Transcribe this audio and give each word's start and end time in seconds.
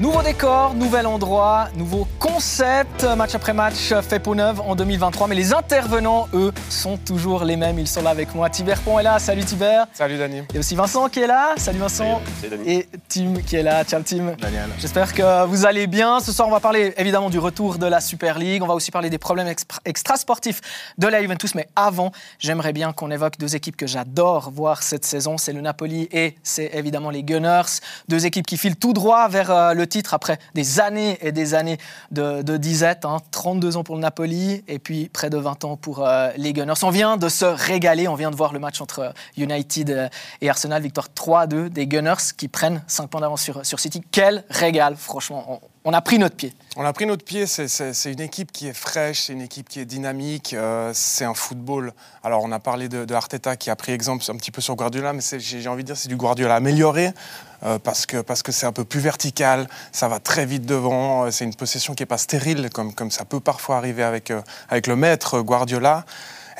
Nouveau 0.00 0.22
décor, 0.22 0.74
nouvel 0.74 1.08
endroit, 1.08 1.70
nouveau 1.74 2.06
concept, 2.20 3.02
match 3.16 3.34
après 3.34 3.52
match 3.52 3.92
fait 4.08 4.20
peau 4.20 4.36
neuve 4.36 4.60
en 4.60 4.76
2023. 4.76 5.26
Mais 5.26 5.34
les 5.34 5.52
intervenants, 5.52 6.28
eux, 6.34 6.52
sont 6.70 6.96
toujours 6.96 7.42
les 7.42 7.56
mêmes. 7.56 7.80
Ils 7.80 7.88
sont 7.88 8.02
là 8.02 8.10
avec 8.10 8.32
moi. 8.32 8.48
Tiber 8.48 8.76
Pont 8.84 9.00
est 9.00 9.02
là. 9.02 9.18
Salut 9.18 9.42
Tiber. 9.42 9.82
Salut 9.92 10.16
Dani. 10.16 10.42
Il 10.50 10.54
y 10.54 10.56
a 10.56 10.60
aussi 10.60 10.76
Vincent 10.76 11.08
qui 11.08 11.18
est 11.18 11.26
là. 11.26 11.54
Salut 11.56 11.80
Vincent. 11.80 12.20
Salut, 12.40 12.58
Dani. 12.58 12.70
Et 12.70 12.88
Tim 13.08 13.42
qui 13.44 13.56
est 13.56 13.64
là. 13.64 13.82
Ciao 13.82 14.00
Tim. 14.02 14.36
Daniel. 14.40 14.68
J'espère 14.78 15.12
que 15.12 15.46
vous 15.46 15.66
allez 15.66 15.88
bien. 15.88 16.20
Ce 16.20 16.30
soir, 16.30 16.46
on 16.46 16.52
va 16.52 16.60
parler 16.60 16.94
évidemment 16.96 17.28
du 17.28 17.40
retour 17.40 17.78
de 17.78 17.86
la 17.86 18.00
Super 18.00 18.38
League. 18.38 18.62
On 18.62 18.68
va 18.68 18.74
aussi 18.74 18.92
parler 18.92 19.10
des 19.10 19.18
problèmes 19.18 19.52
extrasportifs 19.84 20.60
de 20.96 21.08
la 21.08 21.20
Juventus. 21.20 21.56
Mais 21.56 21.66
avant, 21.74 22.12
j'aimerais 22.38 22.72
bien 22.72 22.92
qu'on 22.92 23.10
évoque 23.10 23.36
deux 23.36 23.56
équipes 23.56 23.76
que 23.76 23.88
j'adore 23.88 24.52
voir 24.52 24.84
cette 24.84 25.04
saison. 25.04 25.38
C'est 25.38 25.52
le 25.52 25.60
Napoli 25.60 26.08
et 26.12 26.36
c'est 26.44 26.70
évidemment 26.72 27.10
les 27.10 27.24
Gunners. 27.24 27.80
Deux 28.06 28.26
équipes 28.26 28.46
qui 28.46 28.58
filent 28.58 28.76
tout 28.76 28.92
droit 28.92 29.26
vers 29.26 29.50
euh, 29.50 29.74
le 29.74 29.87
titre 29.88 30.14
après 30.14 30.38
des 30.54 30.80
années 30.80 31.18
et 31.20 31.32
des 31.32 31.54
années 31.54 31.78
de, 32.10 32.56
disette. 32.56 33.04
hein. 33.04 33.18
32 33.30 33.76
ans 33.76 33.84
pour 33.84 33.94
le 33.96 34.00
Napoli 34.00 34.62
et 34.68 34.78
puis 34.78 35.08
près 35.08 35.30
de 35.30 35.36
20 35.38 35.64
ans 35.64 35.76
pour 35.76 36.06
euh, 36.06 36.30
les 36.36 36.52
Gunners. 36.52 36.74
On 36.82 36.90
vient 36.90 37.16
de 37.16 37.28
se 37.28 37.44
régaler. 37.44 38.08
On 38.08 38.14
vient 38.14 38.30
de 38.30 38.36
voir 38.36 38.52
le 38.52 38.58
match 38.58 38.80
entre 38.80 39.12
United 39.36 39.90
euh, 39.90 40.08
et 40.40 40.48
Arsenal. 40.50 40.82
Victoire 40.82 41.08
3-2 41.14 41.68
des 41.68 41.86
Gunners 41.86 42.14
qui 42.36 42.48
prennent 42.48 42.82
5 42.86 43.08
points 43.08 43.20
d'avance 43.20 43.42
sur, 43.42 43.64
sur 43.64 43.80
City. 43.80 44.02
Quel 44.10 44.44
régal, 44.50 44.96
franchement. 44.96 45.60
On, 45.84 45.92
a 45.92 46.00
pris 46.02 46.18
notre 46.18 46.36
pied. 46.36 46.52
On 46.76 46.84
a 46.84 46.92
pris 46.92 47.06
notre 47.06 47.24
pied, 47.24 47.46
c'est- 47.46 48.12
une 48.12 48.20
équipe 48.20 48.52
qui 48.52 48.68
est 48.68 48.74
fraîche, 48.74 49.22
c'est 49.22 49.32
une 49.32 49.40
équipe 49.40 49.68
qui 49.68 49.80
est 49.80 49.86
dynamique, 49.86 50.52
euh, 50.52 50.90
c'est 50.94 51.24
un 51.24 51.32
football. 51.34 51.92
Alors 52.22 52.42
on 52.44 52.52
a 52.52 52.58
parlé 52.58 52.88
de, 52.90 53.04
de 53.06 53.14
Arteta 53.14 53.56
qui 53.56 53.70
a 53.70 53.76
pris 53.76 53.92
exemple 53.92 54.22
un 54.28 54.36
petit 54.36 54.50
peu 54.50 54.60
sur 54.60 54.76
Guardiola, 54.76 55.12
mais 55.14 55.22
j'ai 55.38 55.66
envie 55.68 55.82
de 55.82 55.86
dire 55.88 55.96
c'est 55.96 56.08
du 56.08 56.16
Guardiola 56.16 56.56
amélioré 56.56 57.12
euh, 57.64 57.78
parce 57.78 58.06
que 58.06 58.18
parce 58.18 58.42
que 58.42 58.52
c'est 58.52 58.66
un 58.66 58.72
peu 58.72 58.84
plus 58.84 59.00
vertical, 59.00 59.68
ça 59.92 60.08
va 60.08 60.18
très 60.18 60.46
vite 60.46 60.66
devant, 60.66 61.24
euh, 61.24 61.30
c'est 61.30 61.44
une 61.44 61.54
possession 61.54 61.94
qui 61.94 62.02
est 62.02 62.06
pas 62.06 62.18
stérile 62.18 62.70
comme 62.70 62.94
comme 62.94 63.10
ça 63.10 63.24
peut 63.24 63.40
parfois 63.40 63.76
arriver 63.76 64.02
avec 64.02 64.30
euh, 64.30 64.40
avec 64.68 64.86
le 64.86 64.96
maître 64.96 65.40
Guardiola. 65.40 66.04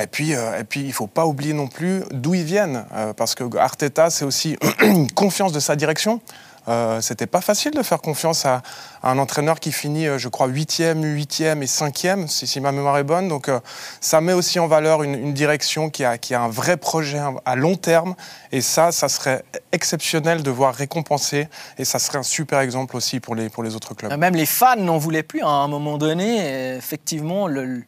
Et 0.01 0.07
puis, 0.07 0.35
euh, 0.35 0.61
et 0.61 0.65
puis, 0.65 0.83
il 0.83 0.93
faut 0.93 1.09
pas 1.09 1.27
oublier 1.27 1.55
non 1.55 1.67
plus 1.67 2.05
d'où 2.13 2.33
ils 2.35 2.45
viennent, 2.45 2.85
parce 3.17 3.35
que 3.35 3.57
Arteta, 3.57 4.11
c'est 4.11 4.25
aussi 4.25 4.57
une 4.81 5.11
confiance 5.11 5.51
de 5.51 5.59
sa 5.59 5.75
direction. 5.75 6.21
Euh, 6.69 7.01
C'était 7.01 7.27
pas 7.27 7.41
facile 7.41 7.73
de 7.73 7.83
faire 7.83 8.01
confiance 8.01 8.45
à 8.45 8.63
un 9.03 9.19
entraîneur 9.19 9.61
qui 9.61 9.73
finit, 9.73 10.07
euh, 10.07 10.19
je 10.19 10.29
crois, 10.29 10.49
8e, 10.49 11.03
8e 11.03 11.63
et 11.63 11.67
5e, 11.67 12.27
si, 12.27 12.61
ma 12.61 12.73
mémoire 12.73 12.99
est 12.99 13.05
bonne. 13.05 13.29
Donc, 13.29 13.49
euh, 13.49 13.61
ça 14.01 14.21
met 14.21 14.33
aussi 14.33 14.59
en 14.59 14.67
valeur 14.67 15.03
une, 15.03 15.33
direction 15.33 15.91
qui 15.91 16.05
a, 16.05 16.19
qui 16.19 16.35
a 16.35 16.41
un 16.41 16.49
vrai 16.49 16.77
projet 16.77 17.21
à 17.45 17.57
long 17.57 17.77
terme. 17.77 18.15
Et 18.53 18.61
ça, 18.61 18.93
ça 18.93 19.09
serait 19.09 19.45
exceptionnel 19.73 20.43
de 20.43 20.51
voir 20.51 20.75
récompensé. 20.75 21.49
Et 21.79 21.85
ça 21.85 21.99
serait 21.99 22.19
un 22.19 22.23
super 22.23 22.61
exemple 22.61 22.97
aussi 22.97 23.21
pour 23.21 23.35
les, 23.35 23.49
pour 23.49 23.63
les 23.63 23.75
autres 23.75 23.95
clubs. 23.95 24.17
Même 24.17 24.35
les 24.35 24.47
fans 24.47 24.77
n'en 24.77 24.99
voulaient 24.99 25.23
plus 25.23 25.43
à 25.43 25.49
un 25.49 25.69
moment 25.69 25.99
donné. 25.99 26.77
Effectivement, 26.77 27.47
le, 27.47 27.85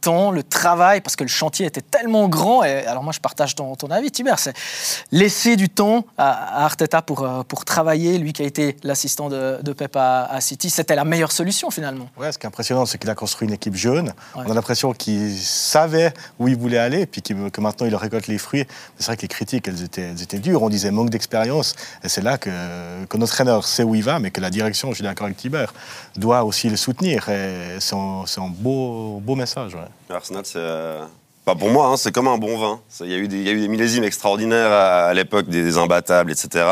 temps, 0.00 0.30
le 0.30 0.42
travail, 0.42 1.00
parce 1.00 1.16
que 1.16 1.24
le 1.24 1.28
chantier 1.28 1.66
était 1.66 1.80
tellement 1.80 2.28
grand. 2.28 2.62
Et 2.62 2.86
alors 2.86 3.02
moi, 3.02 3.12
je 3.12 3.20
partage 3.20 3.54
ton, 3.54 3.74
ton 3.74 3.90
avis, 3.90 4.10
Tiber. 4.10 4.34
C'est 4.36 4.54
laisser 5.10 5.56
du 5.56 5.68
temps 5.68 6.04
à, 6.18 6.60
à 6.60 6.64
Arteta 6.64 7.02
pour, 7.02 7.22
euh, 7.22 7.42
pour 7.42 7.64
travailler. 7.64 8.18
Lui 8.18 8.32
qui 8.32 8.42
a 8.42 8.46
été 8.46 8.76
l'assistant 8.82 9.28
de, 9.28 9.58
de 9.62 9.72
Pep 9.72 9.96
à, 9.96 10.24
à 10.24 10.40
City, 10.52 10.68
c'était 10.68 10.94
la 10.94 11.04
meilleure 11.04 11.32
solution 11.32 11.70
finalement. 11.70 12.10
Ouais, 12.18 12.30
ce 12.30 12.36
qui 12.38 12.44
est 12.44 12.48
impressionnant, 12.48 12.84
c'est 12.84 12.98
qu'il 12.98 13.08
a 13.08 13.14
construit 13.14 13.48
une 13.48 13.54
équipe 13.54 13.74
jeune. 13.74 14.08
Ouais. 14.36 14.42
On 14.46 14.50
a 14.50 14.54
l'impression 14.54 14.92
qu'il 14.92 15.34
savait 15.38 16.12
où 16.38 16.46
il 16.46 16.56
voulait 16.58 16.76
aller, 16.76 17.06
puis 17.06 17.22
qu'il- 17.22 17.50
que 17.50 17.60
maintenant 17.62 17.86
il 17.86 17.96
récolte 17.96 18.26
les 18.26 18.36
fruits. 18.36 18.66
C'est 18.98 19.06
vrai 19.06 19.16
que 19.16 19.22
les 19.22 19.28
critiques, 19.28 19.66
elles 19.66 19.82
étaient, 19.82 20.02
elles 20.10 20.20
étaient 20.20 20.38
dures. 20.40 20.62
On 20.62 20.68
disait 20.68 20.90
manque 20.90 21.08
d'expérience. 21.08 21.74
Et 22.04 22.10
c'est 22.10 22.20
là 22.20 22.36
que, 22.36 22.50
que 23.08 23.16
notre 23.16 23.32
entraîneur 23.32 23.64
sait 23.66 23.82
où 23.82 23.94
il 23.94 24.02
va, 24.04 24.18
mais 24.18 24.30
que 24.30 24.42
la 24.42 24.50
direction, 24.50 24.90
je 24.90 24.96
suis 24.96 25.04
d'accord 25.04 25.24
avec 25.24 25.38
Tibert, 25.38 25.72
doit 26.16 26.44
aussi 26.44 26.68
le 26.68 26.76
soutenir. 26.76 27.30
Et 27.30 27.76
c'est 27.80 27.94
un, 27.96 28.24
c'est 28.26 28.40
un 28.42 28.48
beau, 28.50 29.20
beau 29.22 29.34
message. 29.36 29.74
ouais. 29.74 30.14
Arsenal, 30.14 30.42
c'est. 30.44 30.56
euh, 30.58 31.02
Pas 31.46 31.54
pour 31.54 31.70
moi, 31.70 31.86
hein, 31.86 31.96
c'est 31.96 32.12
comme 32.12 32.28
un 32.28 32.36
bon 32.36 32.58
vin. 32.58 32.80
Il 33.00 33.10
y, 33.10 33.14
a 33.14 33.16
eu 33.16 33.26
des- 33.26 33.38
il 33.38 33.46
y 33.46 33.48
a 33.48 33.52
eu 33.52 33.60
des 33.62 33.68
millésimes 33.68 34.04
extraordinaires 34.04 34.70
à, 34.70 35.06
à 35.06 35.14
l'époque, 35.14 35.48
des, 35.48 35.62
des 35.64 35.78
imbattables, 35.78 36.30
etc. 36.30 36.66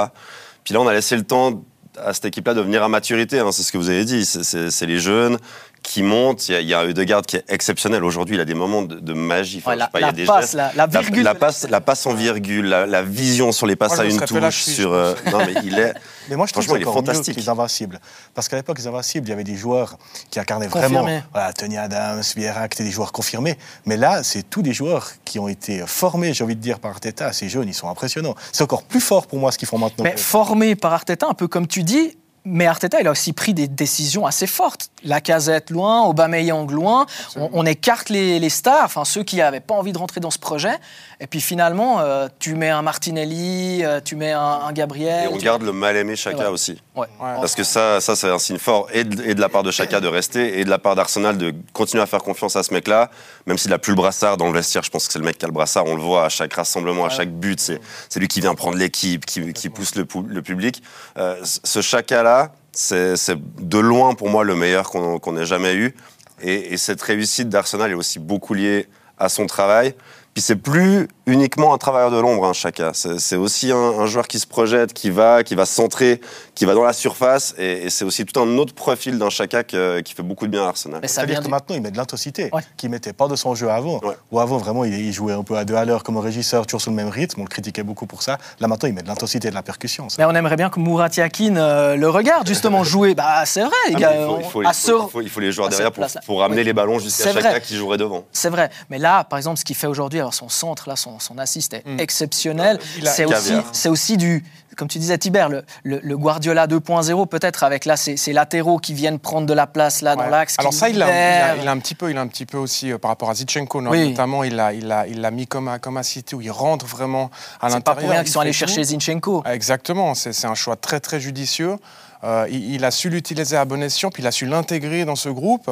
Puis 0.65 0.75
là, 0.75 0.81
on 0.83 0.87
a 0.87 0.93
laissé 0.93 1.17
le 1.17 1.23
temps 1.25 1.63
à 1.99 2.13
cette 2.13 2.25
équipe-là 2.27 2.55
de 2.55 2.61
venir 2.61 2.83
à 2.83 2.89
maturité. 2.89 3.39
hein, 3.41 3.53
c'est 3.53 3.63
ce 3.63 3.73
que 3.73 3.79
vous 3.79 3.91
avez 3.91 4.05
dit. 4.05 4.25
C'est- 4.25 4.71
les 4.87 4.99
jeunes 4.99 5.39
qui 5.83 6.03
montent. 6.03 6.49
Il 6.49 6.53
y 6.53 6.55
a, 6.57 6.61
il 6.61 6.69
y 6.69 6.75
a 6.75 6.81
un 6.81 6.85
Eudegaard 6.87 7.23
qui 7.23 7.37
est 7.37 7.45
exceptionnel. 7.49 8.05
Aujourd'hui, 8.05 8.37
il 8.37 8.41
a 8.41 8.45
des 8.45 8.55
moments 8.55 8.83
de, 8.83 8.97
de 9.01 9.13
magie. 9.13 9.59
Enfin, 9.65 9.71
Ouais, 9.71 9.75
je 9.77 9.79
la, 9.81 9.87
pas, 9.89 9.99
il 9.99 10.03
y 10.03 10.05
a 10.05 10.07
la 10.09 10.13
des 10.13 10.25
passe, 10.25 10.41
gestes. 10.43 10.55
la, 10.55 10.73
la 10.75 10.87
virgule. 10.87 11.23
La, 11.23 11.35
passe, 11.35 11.67
la 11.69 11.81
passe 11.81 12.07
en 12.07 12.15
virgule, 12.15 12.67
la, 12.67 12.87
la 12.87 13.03
vision 13.03 13.53
sur 13.53 13.67
les 13.67 13.77
passes 13.77 13.97
Moi, 13.97 14.01
à 14.03 14.05
une 14.07 14.21
touche. 14.21 14.63
Sur, 14.63 14.93
euh, 14.93 15.15
non, 15.33 15.39
mais 15.39 15.55
il 15.65 15.79
est. 15.79 15.95
Mais 16.29 16.37
moi, 16.37 16.47
je 16.47 16.53
trouve 16.53 16.63
Franchement, 16.65 16.75
que 16.75 16.79
il 16.79 16.83
est 16.83 16.87
mieux 17.01 17.07
fantastique. 17.07 17.35
que 17.35 17.41
les 17.41 17.49
Invincibles. 17.49 18.01
Parce 18.35 18.49
qu'à 18.49 18.55
l'époque, 18.57 18.79
les 18.79 18.87
Invincibles, 18.87 19.27
il 19.27 19.31
y 19.31 19.33
avait 19.33 19.43
des 19.43 19.57
joueurs 19.57 19.97
qui 20.31 20.39
incarnaient 20.39 20.69
vraiment. 20.69 21.05
Voilà, 21.33 21.53
Tony 21.53 21.77
Adams, 21.77 22.23
Vieira, 22.37 22.69
qui 22.69 22.77
étaient 22.77 22.85
des 22.85 22.91
joueurs 22.93 23.11
confirmés. 23.11 23.59
Mais 23.85 23.97
là, 23.97 24.23
c'est 24.23 24.49
tous 24.49 24.63
des 24.63 24.73
joueurs 24.73 25.09
qui 25.25 25.41
ont 25.41 25.49
été 25.49 25.83
formés, 25.87 26.33
j'ai 26.33 26.45
envie 26.45 26.55
de 26.55 26.61
dire, 26.61 26.79
par 26.79 26.93
Arteta. 26.93 27.33
Ces 27.33 27.49
jeunes, 27.49 27.67
ils 27.69 27.75
sont 27.75 27.89
impressionnants. 27.89 28.37
C'est 28.53 28.63
encore 28.63 28.85
plus 28.85 29.01
fort 29.01 29.27
pour 29.27 29.41
moi 29.41 29.51
ce 29.51 29.59
qu'ils 29.59 29.67
font 29.67 29.79
maintenant. 29.79 30.05
Mais 30.05 30.17
formé 30.17 30.77
par 30.77 30.93
Arteta, 30.93 31.27
un 31.29 31.35
peu 31.35 31.49
comme 31.49 31.67
tu 31.67 31.83
dis. 31.83 32.17
Mais 32.45 32.67
Arteta, 32.67 33.01
il 33.01 33.07
a 33.07 33.11
aussi 33.11 33.33
pris 33.35 33.53
des 33.53 33.69
décisions 33.69 34.25
assez 34.25 34.47
fortes. 34.47 34.89
La 35.05 35.21
casette 35.21 35.69
loin, 35.71 36.03
Aubameyang 36.05 36.71
loin. 36.71 37.05
On, 37.37 37.51
on 37.53 37.67
écarte 37.67 38.09
les, 38.09 38.39
les 38.39 38.49
stars, 38.49 38.85
enfin 38.85 39.05
ceux 39.05 39.23
qui 39.23 39.37
n'avaient 39.37 39.61
pas 39.61 39.75
envie 39.75 39.93
de 39.93 39.99
rentrer 39.99 40.21
dans 40.21 40.31
ce 40.31 40.39
projet. 40.39 40.73
Et 41.21 41.27
puis 41.27 41.41
finalement, 41.43 42.01
euh, 42.01 42.29
tu 42.39 42.55
mets 42.55 42.71
un 42.71 42.81
Martinelli, 42.81 43.85
euh, 43.85 44.01
tu 44.03 44.17
mets 44.17 44.33
un, 44.33 44.41
un 44.41 44.73
Gabriel. 44.73 45.25
Et 45.25 45.29
on 45.35 45.37
tu- 45.37 45.45
garde 45.45 45.63
le 45.63 45.73
mal 45.73 45.97
aimé 45.97 46.17
Chaka 46.17 46.39
Ouais. 46.39 46.47
aussi. 46.47 46.81
Ouais. 47.01 47.07
Parce 47.19 47.55
que 47.55 47.65
ça, 47.65 48.01
ça 48.01 48.17
c'est 48.17 48.29
un 48.29 48.39
signe 48.39 48.59
fort, 48.59 48.89
et 48.93 49.05
de, 49.05 49.23
et 49.25 49.35
de 49.35 49.41
la 49.41 49.49
part 49.49 49.63
de 49.63 49.71
Chaka 49.71 50.01
de 50.01 50.09
rester, 50.09 50.61
et 50.61 50.65
de 50.65 50.71
la 50.71 50.79
part 50.79 50.95
d'Arsenal 50.95 51.39
de 51.39 51.55
continuer 51.73 52.03
à 52.03 52.07
faire 52.07 52.23
confiance 52.23 52.57
à 52.57 52.63
ce 52.63 52.73
mec-là, 52.75 53.11
même 53.47 53.59
s'il 53.59 53.71
n'a 53.71 53.79
plus 53.79 53.93
le 53.93 53.97
brassard 53.97 54.37
dans 54.37 54.47
le 54.47 54.53
vestiaire. 54.53 54.83
Je 54.83 54.91
pense 54.91 55.07
que 55.07 55.13
c'est 55.13 55.19
le 55.19 55.25
mec 55.25 55.39
qui 55.39 55.45
a 55.45 55.49
le 55.49 55.55
brassard, 55.55 55.87
on 55.87 55.97
le 55.97 56.03
voit 56.03 56.25
à 56.25 56.29
chaque 56.29 56.53
rassemblement, 56.55 57.05
à 57.05 57.11
chaque 57.11 57.31
but. 57.31 57.61
C'est 57.61 57.81
c'est 58.09 58.21
lui 58.21 58.29
qui 58.29 58.41
vient 58.41 58.55
prendre 58.55 58.77
l'équipe, 58.77 59.27
qui, 59.27 59.53
qui 59.53 59.69
pousse 59.69 59.95
le, 59.95 60.05
public. 60.05 60.83
Euh, 61.19 61.37
ce 61.43 61.81
Chaka-là, 61.81 62.53
c'est 62.73 63.17
c'est 63.17 63.39
de 63.61 63.79
loin 63.79 64.15
pour 64.15 64.29
moi 64.29 64.45
le 64.45 64.55
meilleur 64.55 64.91
qu'on 64.91 65.19
qu'on 65.19 65.37
ait 65.37 65.47
jamais 65.47 65.75
eu. 65.75 65.95
Et, 66.43 66.73
et 66.73 66.77
cette 66.77 67.03
réussite 67.03 67.49
d'Arsenal 67.49 67.91
est 67.91 67.95
aussi 67.95 68.19
beaucoup 68.19 68.55
liée 68.55 68.89
à 69.19 69.29
son 69.29 69.47
travail. 69.47 69.95
Puis 70.35 70.43
c'est 70.43 70.57
plus 70.57 71.09
uniquement 71.27 71.75
un 71.75 71.79
travailleur 71.79 72.13
de 72.13 72.19
l'ombre, 72.21 72.45
hein, 72.47 72.53
Chaka. 72.53 72.93
C'est 72.95 73.35
aussi 73.37 73.73
un, 73.73 73.77
un 73.77 74.07
joueur 74.07 74.29
qui 74.29 74.39
se 74.39 74.47
projette, 74.47 74.93
qui 74.93 75.11
va, 75.11 75.43
qui 75.43 75.57
va 75.57 75.65
se 75.67 75.75
centrer, 75.75 76.21
qui 76.55 76.65
va 76.67 76.75
dans 76.75 76.85
la 76.85 76.93
surface. 76.93 77.55
Et, 77.59 77.87
et 77.87 77.91
c'est 77.91 78.05
aussi 78.05 78.25
tout 78.25 78.41
un 78.41 78.57
autre 78.59 78.73
profil 78.73 79.19
d'un 79.19 79.29
Chaka 79.29 79.65
que- 79.65 80.01
qui 80.01 80.15
fait 80.15 80.23
beaucoup 80.23 80.47
de 80.47 80.53
bien 80.53 80.65
à 80.65 80.69
Arsenal. 80.69 81.01
C'est-à-dire 81.05 81.41
que 81.41 81.45
du- 81.45 81.51
maintenant, 81.51 81.75
il 81.75 81.83
met 81.83 81.91
de 81.91 81.97
l'intensité, 81.97 82.49
Ouais. 82.53 82.63
qu'il 82.77 82.91
mettait 82.91 83.13
pas 83.13 83.27
de 83.27 83.35
son 83.35 83.57
jeu 83.57 83.71
avant. 83.71 83.99
Ouais. 84.05 84.15
Ou 84.31 84.39
avant, 84.39 84.59
vraiment, 84.59 84.85
il, 84.85 84.95
il 84.95 85.13
jouait 85.13 85.33
un 85.33 85.43
peu 85.43 85.57
à 85.57 85.65
deux 85.65 85.75
à 85.75 85.85
l'heure 85.85 86.05
comme 86.05 86.17
un 86.17 86.21
régisseur, 86.23 86.65
toujours 86.65 86.81
sur 86.81 86.91
le 86.93 86.97
même 86.97 87.09
rythme. 87.09 87.41
On 87.41 87.45
le 87.45 87.49
critiquait 87.49 87.83
beaucoup 87.83 88.07
pour 88.07 88.23
ça. 88.23 88.39
Là, 88.61 88.69
maintenant, 88.69 88.89
il 88.89 88.95
met 88.95 89.03
de 89.03 89.09
l'intensité 89.09 89.49
et 89.49 89.51
de 89.51 89.57
la 89.57 89.63
percussion. 89.65 90.09
ça. 90.09 90.17
Mais 90.19 90.25
on 90.27 90.35
aimerait 90.37 90.57
bien 90.57 90.71
que 90.71 90.79
Murat 90.79 91.09
Yakin 91.17 91.57
euh, 91.57 91.97
le 91.97 92.09
regarde 92.09 92.47
justement 92.47 92.85
jouer. 92.85 93.15
Bah 93.17 93.45
c'est 93.47 93.63
vrai, 93.63 93.71
les 93.89 93.95
gars. 93.97 94.13
mais 94.15 94.21
il, 94.21 94.25
faut, 94.25 94.31
on- 94.33 94.39
il 94.41 94.45
faut- 94.45 94.61
à 94.61 94.71
il 94.71 94.75
ce- 94.75 94.91
faut- 94.93 95.03
il 95.07 95.11
faut- 95.11 95.21
il 95.23 95.29
faut 95.29 95.41
les 95.41 95.51
joueurs 95.53 95.69
derrière 95.71 95.91
pour, 95.91 96.07
pour 96.25 96.41
ramener 96.41 96.59
Oui. 96.61 96.65
les 96.67 96.73
ballons 96.73 96.99
jusqu'à 97.01 97.33
Chaka 97.33 97.51
vrai. 97.51 97.61
qui 97.61 97.75
jouerait 97.77 97.99
devant. 97.99 98.25
C'est 98.33 98.51
vrai, 98.51 98.71
mais 98.91 98.99
là, 98.99 99.25
par 99.25 99.39
exemple, 99.39 99.59
ce 99.59 99.65
qu'il 99.65 99.75
fait 99.77 99.87
aujourd'hui, 99.89 100.20
alors 100.21 100.35
son 100.35 100.49
centre, 100.49 100.89
là, 100.89 100.97
son, 100.97 101.19
son 101.19 101.39
assist 101.39 101.75
est 101.75 101.87
Mm. 101.87 102.01
exceptionnel. 102.01 102.79
A- 103.03 103.07
C'est 103.07 103.25
aussi, 103.25 103.53
c'est 103.73 103.89
aussi 103.89 104.17
du, 104.17 104.45
comme 104.77 104.89
tu 104.89 104.99
disais, 104.99 105.19
Tiber, 105.19 105.47
le, 105.51 105.65
le- 105.83 106.01
le 106.03 106.17
Guardiola 106.17 106.67
2.0 106.67 107.27
peut-être 107.27 107.65
avec 107.65 107.85
là 107.85 107.97
ces, 107.97 108.17
ces 108.17 108.33
latéraux 108.33 108.79
qui 108.79 108.95
viennent 108.95 109.19
prendre 109.19 109.47
de 109.47 109.53
la 109.55 109.67
place 109.67 110.01
là 110.03 110.17
dans 110.17 110.27
l'axe. 110.27 110.55
Alors 110.59 110.73
ça, 110.73 110.89
il 110.89 111.03
a, 111.03 111.57
il 111.57 111.67
a 111.69 111.71
un 111.71 111.79
petit 111.79 111.95
peu, 111.95 112.11
il 112.11 112.17
a 112.17 112.21
un 112.21 112.27
petit 112.29 112.47
peu 112.47 112.59
aussi 112.59 112.93
euh, 112.93 112.99
par 112.99 113.11
rapport 113.11 113.31
à 113.31 113.35
Zichenko, 113.35 113.81
no- 113.83 113.91
Oui. 113.91 114.11
notamment, 114.11 114.45
il 114.45 114.55
l'a, 114.57 114.73
il 114.73 114.87
l'a, 114.87 115.07
il 115.07 115.21
l'a 115.21 115.31
mis 115.31 115.47
comme 115.47 115.69
à, 115.69 115.79
comme 115.79 115.97
à 115.97 116.03
City 116.03 116.35
où 116.35 116.41
il 116.41 116.51
rentre 116.51 116.87
vraiment 116.87 117.31
à 117.61 117.69
C'est 117.69 117.75
l'intérieur. 117.77 117.83
pas 117.85 117.95
pour 118.01 118.11
rien 118.11 118.21
il 118.21 118.25
qu'ils 118.25 118.33
sont 118.33 118.41
allés 118.41 118.53
chercher 118.53 118.85
Zinchenko. 118.85 119.43
Exactement, 119.47 120.15
c'est, 120.15 120.33
c'est 120.33 120.47
un 120.47 120.55
choix 120.55 120.77
très 120.77 121.01
très 121.01 121.21
judicieux. 121.21 121.77
Euh, 122.23 122.47
il, 122.51 122.75
il 122.75 122.85
a 122.85 122.91
su 122.91 123.09
l'utiliser 123.09 123.57
à 123.57 123.65
bon 123.65 123.83
escient, 123.83 124.11
puis 124.11 124.23
il 124.23 124.27
a 124.27 124.31
su 124.33 124.47
l'intégrer 124.47 125.05
dans 125.05 125.17
ce 125.17 125.29
groupe 125.29 125.71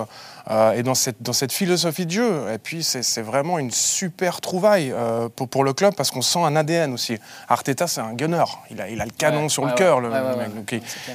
euh, 0.50 0.72
et 0.72 0.82
dans 0.82 0.94
cette, 0.94 1.20
dans 1.20 1.32
cette 1.34 1.52
philosophie 1.52 2.06
de 2.06 2.10
jeu. 2.10 2.52
Et 2.52 2.58
puis 2.58 2.82
c'est, 2.82 3.20
vraiment 3.20 3.58
une 3.58 3.70
super 3.70 4.40
trouvaille 4.40 4.92
euh, 4.92 5.28
pour, 5.28 5.48
pour 5.48 5.64
le 5.64 5.72
club 5.72 5.94
parce 5.94 6.10
qu'on 6.10 6.22
sent 6.22 6.38
un 6.38 6.56
ADN 6.56 6.94
aussi. 6.94 7.18
Arteta, 7.48 7.86
c'est 7.86 8.00
un 8.00 8.14
gunner. 8.14 8.44
Il 8.70 8.80
a, 8.80 8.88
il 8.88 9.00
a 9.00 9.04
le 9.04 9.10
canon 9.10 9.42
Ouais, 9.42 9.48
sur 9.48 9.64
ouais, 9.64 9.70
le 9.70 9.74
cœur, 9.76 9.98
ouais, 9.98 10.04
le, 10.04 10.36
mec. 10.36 10.54
Donc, 10.54 10.72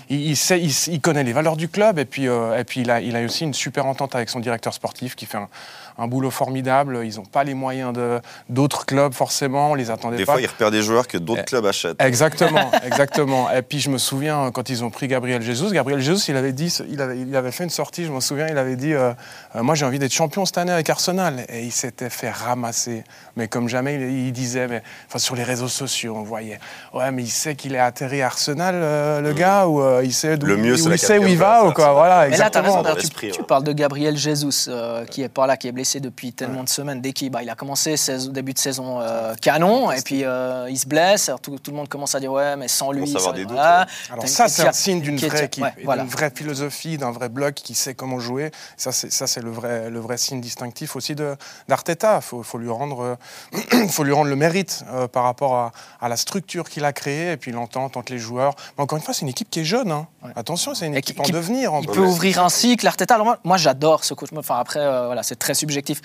il- 0.09 0.29
il, 0.29 0.37
sait, 0.37 0.61
il, 0.61 1.01
connaît 1.01 1.23
les 1.23 1.33
valeurs 1.33 1.57
du 1.57 1.67
club 1.67 1.97
et 1.97 2.05
puis, 2.05 2.25
et 2.25 2.63
puis 2.65 2.81
il, 2.81 2.91
a, 2.91 3.01
il 3.01 3.15
a 3.15 3.23
aussi 3.23 3.43
une 3.43 3.53
super 3.53 3.85
entente 3.85 4.15
avec 4.15 4.29
son 4.29 4.39
directeur 4.39 4.73
sportif 4.73 5.15
qui 5.15 5.25
fait 5.25 5.37
un, 5.37 5.49
un 5.97 6.07
boulot 6.07 6.31
formidable. 6.31 7.01
Ils 7.03 7.15
n'ont 7.17 7.25
pas 7.25 7.43
les 7.43 7.53
moyens 7.53 7.93
de- 7.93 8.19
d'autres 8.49 8.85
clubs, 8.85 9.13
forcément. 9.13 9.71
On 9.71 9.75
les 9.75 9.91
attendait 9.91 10.17
Des 10.17 10.25
pas. 10.25 10.33
fois, 10.33 10.41
il 10.41 10.47
repère 10.47 10.71
des 10.71 10.81
joueurs 10.81 11.07
que 11.07 11.17
d'autres 11.17 11.41
Eh, 11.43 11.45
clubs 11.49 11.65
achètent. 11.65 12.01
Exactement, 12.01 12.71
exactement. 12.85 13.51
Et 13.51 13.61
puis 13.61 13.79
je 13.79 13.89
me 13.89 13.97
souviens 13.97 14.51
quand 14.51 14.69
ils 14.69 14.83
ont 14.83 14.89
pris 14.89 15.07
Gabriel 15.07 15.41
Jesus, 15.41 15.71
Gabriel 15.71 15.99
Jesus, 15.99 16.31
il 16.31 16.37
avait 16.37 16.53
dit, 16.53 16.75
il 16.89 17.01
avait, 17.01 17.19
il 17.19 17.35
avait 17.35 17.51
fait 17.51 17.63
une 17.63 17.69
sortie, 17.69 18.05
je 18.05 18.11
me 18.11 18.19
souviens, 18.19 18.47
il 18.49 18.57
avait 18.57 18.75
dit, 18.75 18.93
euh, 18.93 19.11
Euh, 19.55 19.61
moi 19.61 19.75
j'ai 19.75 19.85
envie 19.85 19.99
d'être 19.99 20.11
champion 20.13 20.45
cette 20.45 20.57
année 20.57 20.71
avec 20.71 20.89
Arsenal, 20.89 21.45
et 21.49 21.61
il 21.63 21.71
s'était 21.71 22.09
fait 22.09 22.31
ramasser. 22.31 23.03
Mais 23.35 23.47
comme 23.47 23.67
jamais, 23.69 23.95
il, 23.95 24.01
il 24.27 24.31
disait, 24.31 24.67
mais 24.67 24.81
enfin 25.07 25.19
sur 25.19 25.35
les 25.35 25.43
réseaux 25.43 25.67
sociaux, 25.67 26.15
on 26.17 26.23
voyait, 26.23 26.59
ouais, 26.93 27.11
mais 27.11 27.21
il 27.23 27.29
sait 27.29 27.55
qu'il 27.55 27.75
est 27.75 27.79
atterri 27.79 28.21
à 28.23 28.27
Arsenal, 28.27 28.73
euh, 28.75 29.21
le 29.21 29.33
gars, 29.33 29.67
ou 29.67 29.81
euh, 29.81 30.01
il 30.03 30.13
sait 30.13 30.37
d'où 30.37 30.47
Le 30.47 30.57
mieux, 30.57 30.73
où 30.73 30.91
il 30.91 30.97
sait 30.97 31.17
où 31.19 31.27
il 31.27 31.37
quatrième 31.37 31.39
va, 31.39 31.65
ou 31.65 31.71
quoi, 31.73 31.93
voilà, 31.93 32.21
Mais 32.23 32.29
là, 32.37 32.47
exactement. 32.47 32.63
raison. 32.63 32.75
dans 32.77 32.83
d'ailleurs, 32.83 32.97
tu, 32.97 33.29
tu 33.31 33.43
parles 33.43 33.63
de 33.63 33.73
Gabriel 33.73 34.17
Jesus, 34.17 34.65
euh, 34.69 35.05
qui 35.05 35.21
est 35.21 35.29
pas 35.29 35.45
là, 35.45 35.55
qui 35.57 35.67
est 35.67 35.71
blessé 35.71 35.82
depuis 35.99 36.33
tellement 36.33 36.63
de 36.63 36.69
semaines. 36.69 37.01
Dès 37.01 37.13
qu'il 37.13 37.29
bah, 37.29 37.43
il 37.43 37.49
a 37.49 37.55
commencé 37.55 37.97
saison- 37.97 38.31
début 38.31 38.53
de 38.53 38.59
saison 38.59 38.99
euh, 39.01 39.35
canon, 39.35 39.91
et 39.91 40.01
puis 40.01 40.23
euh, 40.23 40.67
il 40.69 40.77
se 40.77 40.87
blesse. 40.87 41.29
Alors, 41.29 41.39
tout, 41.41 41.57
tout 41.59 41.71
le 41.71 41.77
monde 41.77 41.89
commence 41.89 42.15
à 42.15 42.19
dire 42.19 42.31
ouais, 42.31 42.55
mais 42.55 42.67
sans 42.67 42.91
lui, 42.91 43.05
des 43.33 43.43
doutes, 43.45 43.51
voilà. 43.51 43.87
Alors 44.11 44.27
ça, 44.27 44.47
c'est 44.47 44.67
un 44.67 44.71
signe 44.71 45.01
d'une 45.01 45.17
vraie 45.17 45.45
équipe, 45.45 45.63
ouais, 45.63 45.73
et 45.77 45.83
voilà. 45.83 46.03
d'une 46.03 46.11
vraie 46.11 46.31
philosophie, 46.33 46.97
d'un 46.97 47.11
vrai 47.11 47.29
bloc 47.29 47.53
qui 47.55 47.75
sait 47.75 47.93
comment 47.93 48.19
jouer. 48.19 48.51
Ça, 48.77 48.91
c'est 48.91 49.11
ça, 49.11 49.27
c'est 49.27 49.41
le 49.41 49.51
vrai, 49.51 49.89
le 49.89 49.99
vrai 49.99 50.17
signe 50.17 50.41
distinctif 50.41 50.95
aussi 50.95 51.15
de 51.15 51.35
d'Arteta. 51.67 52.17
Il 52.17 52.21
faut, 52.21 52.43
faut 52.43 52.57
lui 52.57 52.69
rendre, 52.69 53.17
euh, 53.53 53.87
faut 53.89 54.03
lui 54.03 54.13
rendre 54.13 54.29
le 54.29 54.35
mérite 54.35 54.83
euh, 54.91 55.07
par 55.07 55.23
rapport 55.23 55.55
à, 55.55 55.71
à 56.01 56.09
la 56.09 56.17
structure 56.17 56.69
qu'il 56.69 56.85
a 56.85 56.93
créée 56.93 57.31
et 57.31 57.37
puis 57.37 57.51
l'entente 57.51 57.97
entre 57.97 58.11
les 58.11 58.19
joueurs. 58.19 58.55
Mais 58.77 58.83
encore 58.83 58.97
une 58.97 59.03
fois, 59.03 59.13
c'est 59.13 59.21
une 59.21 59.29
équipe 59.29 59.49
qui 59.49 59.59
est 59.61 59.65
jeune. 59.65 59.91
hein. 59.91 60.07
Attention, 60.35 60.73
c'est 60.73 60.87
une 60.87 60.95
équipe 60.95 61.15
qui- 61.15 61.21
en 61.21 61.25
qui- 61.25 61.31
devenir. 61.31 61.73
en 61.73 61.81
Il 61.81 61.87
peut 61.87 61.99
ouvrir 61.99 62.43
un 62.43 62.49
cycle, 62.49 62.87
Arteta. 62.87 63.15
Alors 63.15 63.25
moi, 63.25 63.39
moi, 63.43 63.57
j'adore 63.57 64.03
ce 64.03 64.13
coach. 64.13 64.29
Enfin 64.35 64.57
après, 64.59 64.79
euh, 64.79 65.05
voilà, 65.07 65.23
c'est 65.23 65.35
très 65.35 65.53
subjectif. 65.53 66.01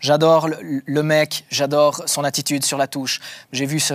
J'adore 0.00 0.46
le, 0.48 0.56
le 0.86 1.02
mec, 1.02 1.44
j'adore 1.50 2.02
son 2.06 2.22
attitude 2.22 2.64
sur 2.64 2.78
la 2.78 2.86
touche. 2.86 3.18
J'ai 3.52 3.66
vu 3.66 3.80
ce, 3.80 3.94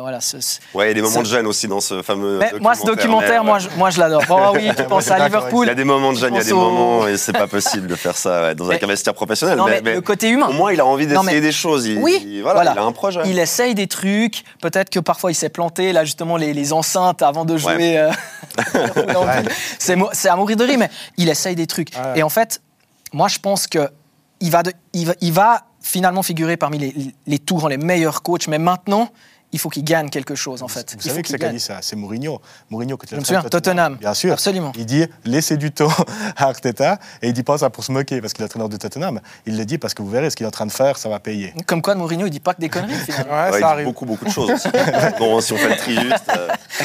voilà, 0.00 0.20
ce, 0.20 0.40
ce- 0.40 0.58
Ouais, 0.74 0.84
il 0.86 0.88
y 0.88 0.90
a 0.90 0.94
des 0.94 1.00
moments 1.00 1.14
Ça- 1.14 1.20
de 1.22 1.26
gêne 1.26 1.46
aussi 1.46 1.66
dans 1.68 1.80
ce 1.80 2.02
fameux. 2.02 2.38
Mais 2.38 2.52
moi, 2.60 2.74
ce 2.74 2.84
documentaire, 2.84 3.42
mais, 3.42 3.46
moi, 3.50 3.54
ouais. 3.58 3.60
je, 3.72 3.78
moi, 3.78 3.88
je 3.90 3.98
l'adore. 3.98 4.22
Oh 4.28 4.52
oui, 4.54 4.70
tu 4.76 4.82
penses 4.88 5.10
à 5.10 5.18
Liverpool. 5.24 5.64
Il 5.66 5.68
y 5.68 5.72
a 5.72 5.74
des 5.74 5.84
moments 5.84 6.12
de 6.12 6.18
gêne, 6.18 6.34
il 6.34 6.38
y 6.38 6.40
a 6.40 6.44
des 6.44 6.52
au- 6.52 6.58
moments 6.60 7.08
et 7.08 7.16
c'est 7.16 7.32
pas 7.32 7.46
possible 7.46 7.86
de 7.86 7.94
faire 7.94 8.16
ça 8.16 8.42
ouais, 8.42 8.54
dans 8.54 8.66
un 8.70 8.76
Mais- 8.80 8.86
vestiaire 8.86 9.14
professionnel. 9.14 9.56
Non, 9.56 9.66
mais, 9.66 9.80
le 9.80 10.00
côté 10.02 10.28
humain. 10.28 10.48
au 10.48 10.52
moins, 10.52 10.70
il 10.72 10.80
a 10.80 10.86
envie 10.86 11.06
d'essayer 11.06 11.24
mais- 11.24 11.40
des 11.40 11.52
choses. 11.52 11.86
Il, 11.86 11.96
Oui, 11.98 12.22
il- 12.26 12.42
voilà, 12.42 12.56
voilà. 12.56 12.72
il 12.74 12.78
a 12.78 12.82
un 12.84 12.92
projet. 12.92 13.20
Il 13.24 13.38
essaye 13.38 13.74
des 13.74 13.86
trucs. 13.86 14.44
Peut-être 14.60 14.90
que 14.90 15.00
parfois 15.00 15.30
il 15.30 15.34
s'est 15.34 15.48
planté. 15.48 15.92
Là, 15.92 16.04
justement, 16.04 16.36
les, 16.36 16.52
les 16.52 16.72
enceintes 16.74 17.22
avant 17.22 17.46
de 17.46 17.56
jouer. 17.56 17.96
euh, 17.98 18.10
c'est 19.78 19.96
mo- 19.96 20.10
c'est 20.12 20.28
à 20.28 20.36
mourir 20.36 20.56
de 20.56 20.64
rire, 20.64 20.78
mais 20.78 20.90
il 21.16 21.28
essaye 21.28 21.54
des 21.56 21.66
trucs. 21.66 21.90
Ouais. 21.94 22.18
Et 22.20 22.22
en 22.22 22.28
fait, 22.28 22.60
moi, 23.12 23.28
je 23.28 23.38
pense 23.38 23.66
que 23.66 23.88
il 24.40 24.50
va, 24.50 24.62
de- 24.62 24.72
il 24.92 25.06
va, 25.06 25.14
il 25.20 25.32
va 25.32 25.64
finalement 25.80 26.22
figurer 26.22 26.56
parmi 26.56 26.78
les, 26.78 26.94
les 27.26 27.38
tout 27.38 27.56
grands, 27.56 27.68
les 27.68 27.76
meilleurs 27.78 28.22
coachs. 28.22 28.48
Mais 28.48 28.58
maintenant, 28.58 29.08
il 29.50 29.58
faut 29.58 29.70
qu'il 29.70 29.82
gagne 29.82 30.10
quelque 30.10 30.34
chose, 30.34 30.62
en 30.62 30.68
fait. 30.68 30.92
Vous 30.92 31.00
Il 31.06 31.08
savez 31.08 31.22
que 31.22 31.28
c'est 31.28 31.38
qui 31.38 31.44
a 31.46 31.48
dit 31.48 31.58
ça 31.60 31.78
C'est 31.80 31.96
Mourinho. 31.96 32.38
Mourinho, 32.68 32.98
quand 32.98 33.06
il 33.06 33.10
Je 33.12 33.16
a 33.16 33.18
me 33.20 33.24
souviens, 33.24 33.42
Tottenham. 33.42 33.96
Bien 33.96 34.12
sûr. 34.12 34.34
Absolument. 34.34 34.72
Il 34.76 34.84
dit 34.84 35.06
laissez 35.24 35.56
du 35.56 35.70
temps 35.72 35.88
à 36.36 36.48
Arteta 36.48 36.98
et 37.22 37.28
il 37.28 37.32
dit 37.32 37.42
pas 37.42 37.56
ça 37.56 37.70
pour 37.70 37.82
se 37.82 37.90
moquer 37.90 38.20
parce 38.20 38.34
qu'il 38.34 38.42
est 38.42 38.44
entraîneur 38.46 38.68
de 38.68 38.76
Tottenham. 38.76 39.20
Il 39.46 39.56
le 39.56 39.64
dit 39.64 39.78
parce 39.78 39.94
que 39.94 40.02
vous 40.02 40.10
verrez 40.10 40.28
ce 40.28 40.36
qu'il 40.36 40.44
est 40.44 40.48
en 40.48 40.50
train 40.52 40.66
de 40.66 40.70
faire, 40.72 40.98
ça 40.98 41.08
va 41.08 41.18
payer. 41.18 41.54
Comme 41.66 41.80
quoi, 41.80 41.94
Mourinho, 41.94 42.26
il 42.26 42.30
dit 42.30 42.40
pas 42.40 42.52
que 42.52 42.60
des 42.60 42.68
conneries, 42.68 42.92
finalement. 43.06 43.32
Ouais, 43.32 43.50
Ouais, 43.52 43.60
il 43.72 43.78
dit 43.78 43.84
beaucoup, 43.84 44.04
beaucoup 44.04 44.26
de 44.26 44.30
choses 44.30 44.50
aussi. 44.50 44.68
bon, 45.18 45.40
si 45.40 45.54
on 45.54 45.56
fait 45.56 45.70
le 45.70 45.76
tri 45.76 45.94
juste. 45.98 46.30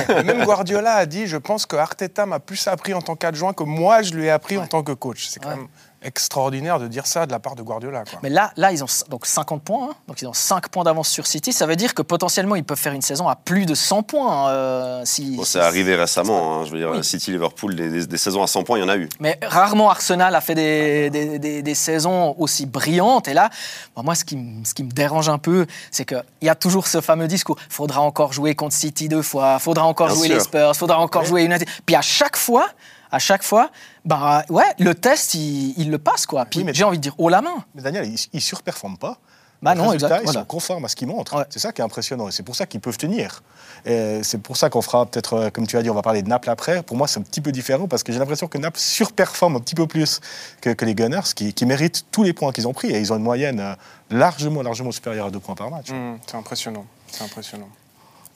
euh, 0.10 0.24
même 0.24 0.46
Guardiola 0.46 0.94
a 0.94 1.06
dit, 1.06 1.28
je 1.28 1.36
pense 1.38 1.66
que 1.66 1.76
Arteta 1.76 2.26
m'a 2.26 2.40
plus 2.40 2.66
appris 2.70 2.94
en 2.94 3.02
tant 3.02 3.18
qu'adjoint 3.18 3.52
que 3.52 3.64
moi, 3.64 4.04
je 4.04 4.14
lui 4.14 4.26
ai 4.28 4.30
appris 4.30 4.58
en 4.58 4.68
tant 4.68 4.84
que 4.84 4.94
coach. 4.94 5.28
C'est 5.28 5.42
quand 5.42 5.50
Ouais. 5.50 5.56
même 5.58 5.68
extraordinaire 6.04 6.80
de 6.80 6.88
dire 6.88 7.06
ça 7.08 7.26
de 7.26 7.32
la 7.32 7.40
part 7.40 7.56
de 7.56 7.62
Guardiola. 7.64 8.04
Quoi. 8.10 8.20
Mais 8.24 8.30
là, 8.30 8.52
là, 8.58 8.72
ils 8.72 8.84
ont 8.84 8.88
donc 9.10 9.26
50 9.26 9.64
points. 9.64 9.90
hein. 9.92 9.96
Donc, 10.08 10.22
ils 10.22 10.28
ont 10.28 10.34
5 10.34 10.70
points 10.70 10.84
d'avance 10.84 11.08
sur 11.10 11.28
City. 11.28 11.54
Ça 11.54 11.66
veut 11.66 11.76
dire 11.76 11.94
que 11.94 12.02
potentiellement, 12.02 12.56
ils 12.56 12.64
peuvent 12.64 12.78
faire 12.80 12.94
une 12.94 13.02
saison 13.02 13.28
à 13.28 13.36
plus 13.36 13.66
de 13.66 13.76
100 13.76 14.04
points. 14.04 14.50
euh, 14.50 15.02
si, 15.06 15.36
bon, 15.38 15.44
si- 15.44 15.52
c'est 15.54 15.60
arrivé 15.60 15.96
récemment. 15.96 16.60
hein, 16.62 16.66
je 16.66 16.72
veux 16.72 16.80
dire, 16.80 16.90
Oui. 16.92 17.04
City, 17.04 17.32
Liverpool, 17.32 17.76
des, 17.76 17.90
des- 17.90 18.08
des 18.08 18.18
saisons 18.18 18.44
à 18.44 18.48
100 18.48 18.64
points, 18.64 18.78
il 18.78 18.82
y 18.82 18.84
en 18.86 18.90
a 18.90 18.98
eu. 18.98 19.10
Mais 19.20 19.38
rarement 19.44 19.90
Arsenal 19.90 20.34
a 20.36 20.42
fait 20.42 20.56
des, 20.56 21.10
des, 21.10 21.40
des- 21.40 21.62
des 21.62 21.76
saisons 21.76 22.36
aussi 22.38 22.66
brillantes. 22.66 23.28
Et 23.28 23.34
là, 23.34 23.50
bon, 23.96 24.04
moi, 24.04 24.16
ce 24.16 24.26
qui, 24.26 24.36
me- 24.38 24.64
ce 24.66 24.74
qui 24.74 24.84
me 24.84 24.92
dérange 24.92 25.30
un 25.30 25.38
peu, 25.38 25.66
c'est 25.92 26.06
qu'il 26.06 26.24
y 26.42 26.50
a 26.50 26.56
toujours 26.56 26.88
ce 26.88 27.02
fameux 27.02 27.28
discours 27.28 27.58
faudra 27.70 28.02
encore 28.02 28.34
jouer 28.34 28.56
contre 28.56 28.76
City 28.76 29.08
deux 29.10 29.22
fois, 29.22 29.60
faudra 29.60 29.86
encore 29.86 30.08
Bien 30.08 30.16
jouer 30.16 30.28
sûr. 30.28 30.36
les 30.38 30.42
Spurs, 30.44 30.76
faudra 30.76 31.00
encore 31.00 31.26
jouer 31.26 31.44
United. 31.44 31.68
Puis 31.86 31.96
à 31.96 32.02
chaque 32.02 32.38
fois, 32.38 32.68
à 33.13 33.19
chaque 33.19 33.44
fois, 33.44 33.69
bah 34.04 34.44
ouais, 34.50 34.63
le 34.80 34.94
test, 34.95 35.36
il, 35.36 35.74
il 35.77 35.89
le 35.92 36.00
passe 36.00 36.25
quoi. 36.25 36.45
Puis 36.45 36.60
Oui, 36.60 36.65
mais- 36.65 36.74
j'ai 36.74 36.83
envie 36.83 36.98
de 36.98 37.04
dire 37.04 37.15
haut 37.19 37.30
la 37.30 37.42
main. 37.42 37.63
Mais 37.75 37.81
Daniel, 37.81 38.06
ils 38.07 38.19
ne 38.33 38.39
surperforment 38.39 38.98
pas. 38.98 39.18
Bah 39.62 39.75
non, 39.75 39.94
exact, 39.94 40.18
Ils 40.19 40.24
voilà. 40.25 40.42
sont 40.42 40.45
conformes 40.45 40.83
à 40.83 40.89
ce 40.89 40.95
qu'ils 40.98 41.07
montrent. 41.07 41.38
Ouais. 41.38 41.45
C'est 41.50 41.60
ça 41.60 41.71
qui 41.71 41.80
est 41.80 41.86
impressionnant. 41.86 42.27
Et 42.27 42.33
c'est 42.33 42.44
pour 42.44 42.54
ça 42.54 42.65
qu'ils 42.65 42.81
peuvent 42.81 42.98
tenir. 42.98 43.42
C'est 43.86 44.42
pour 44.42 44.57
ça 44.57 44.69
qu'on 44.69 44.81
fera 44.81 45.06
peut-être, 45.06 45.33
euh, 45.36 45.50
comme 45.51 45.65
tu 45.68 45.77
as 45.77 45.81
dit, 45.83 45.89
on 45.89 45.94
va 45.94 46.01
parler 46.01 46.21
de 46.21 46.27
Naples 46.27 46.50
après. 46.50 46.83
Pour 46.83 46.98
moi, 46.98 47.07
c'est 47.07 47.18
un 47.19 47.24
petit 47.24 47.39
peu 47.39 47.54
différent 47.54 47.88
parce 47.88 48.04
que 48.04 48.12
j'ai 48.12 48.19
l'impression 48.19 48.48
que 48.50 48.57
Naples 48.57 48.80
surperforme 48.80 49.56
un 49.56 49.59
petit 49.62 49.75
peu 49.75 49.88
plus 49.88 50.19
que, 50.59 50.71
que 50.71 50.83
les 50.83 50.95
Gunners, 50.95 51.31
qui, 51.33 51.54
qui 51.54 51.66
méritent 51.66 52.06
tous 52.12 52.24
les 52.24 52.33
points 52.33 52.51
qu'ils 52.51 52.68
ont 52.68 52.74
pris. 52.74 52.89
Et 52.89 53.00
ils 53.00 53.13
ont 53.13 53.16
une 53.16 53.24
moyenne 53.24 53.62
euh, 53.62 53.74
largement, 54.09 54.63
largement 54.63 54.92
supérieure 54.92 55.27
à 55.27 55.31
deux 55.31 55.39
points 55.39 55.56
par 55.56 55.69
match. 55.69 55.92
Hum, 55.92 56.18
c'est 56.27 56.36
impressionnant. 56.36 56.86
C'est 57.09 57.24
impressionnant. 57.24 57.69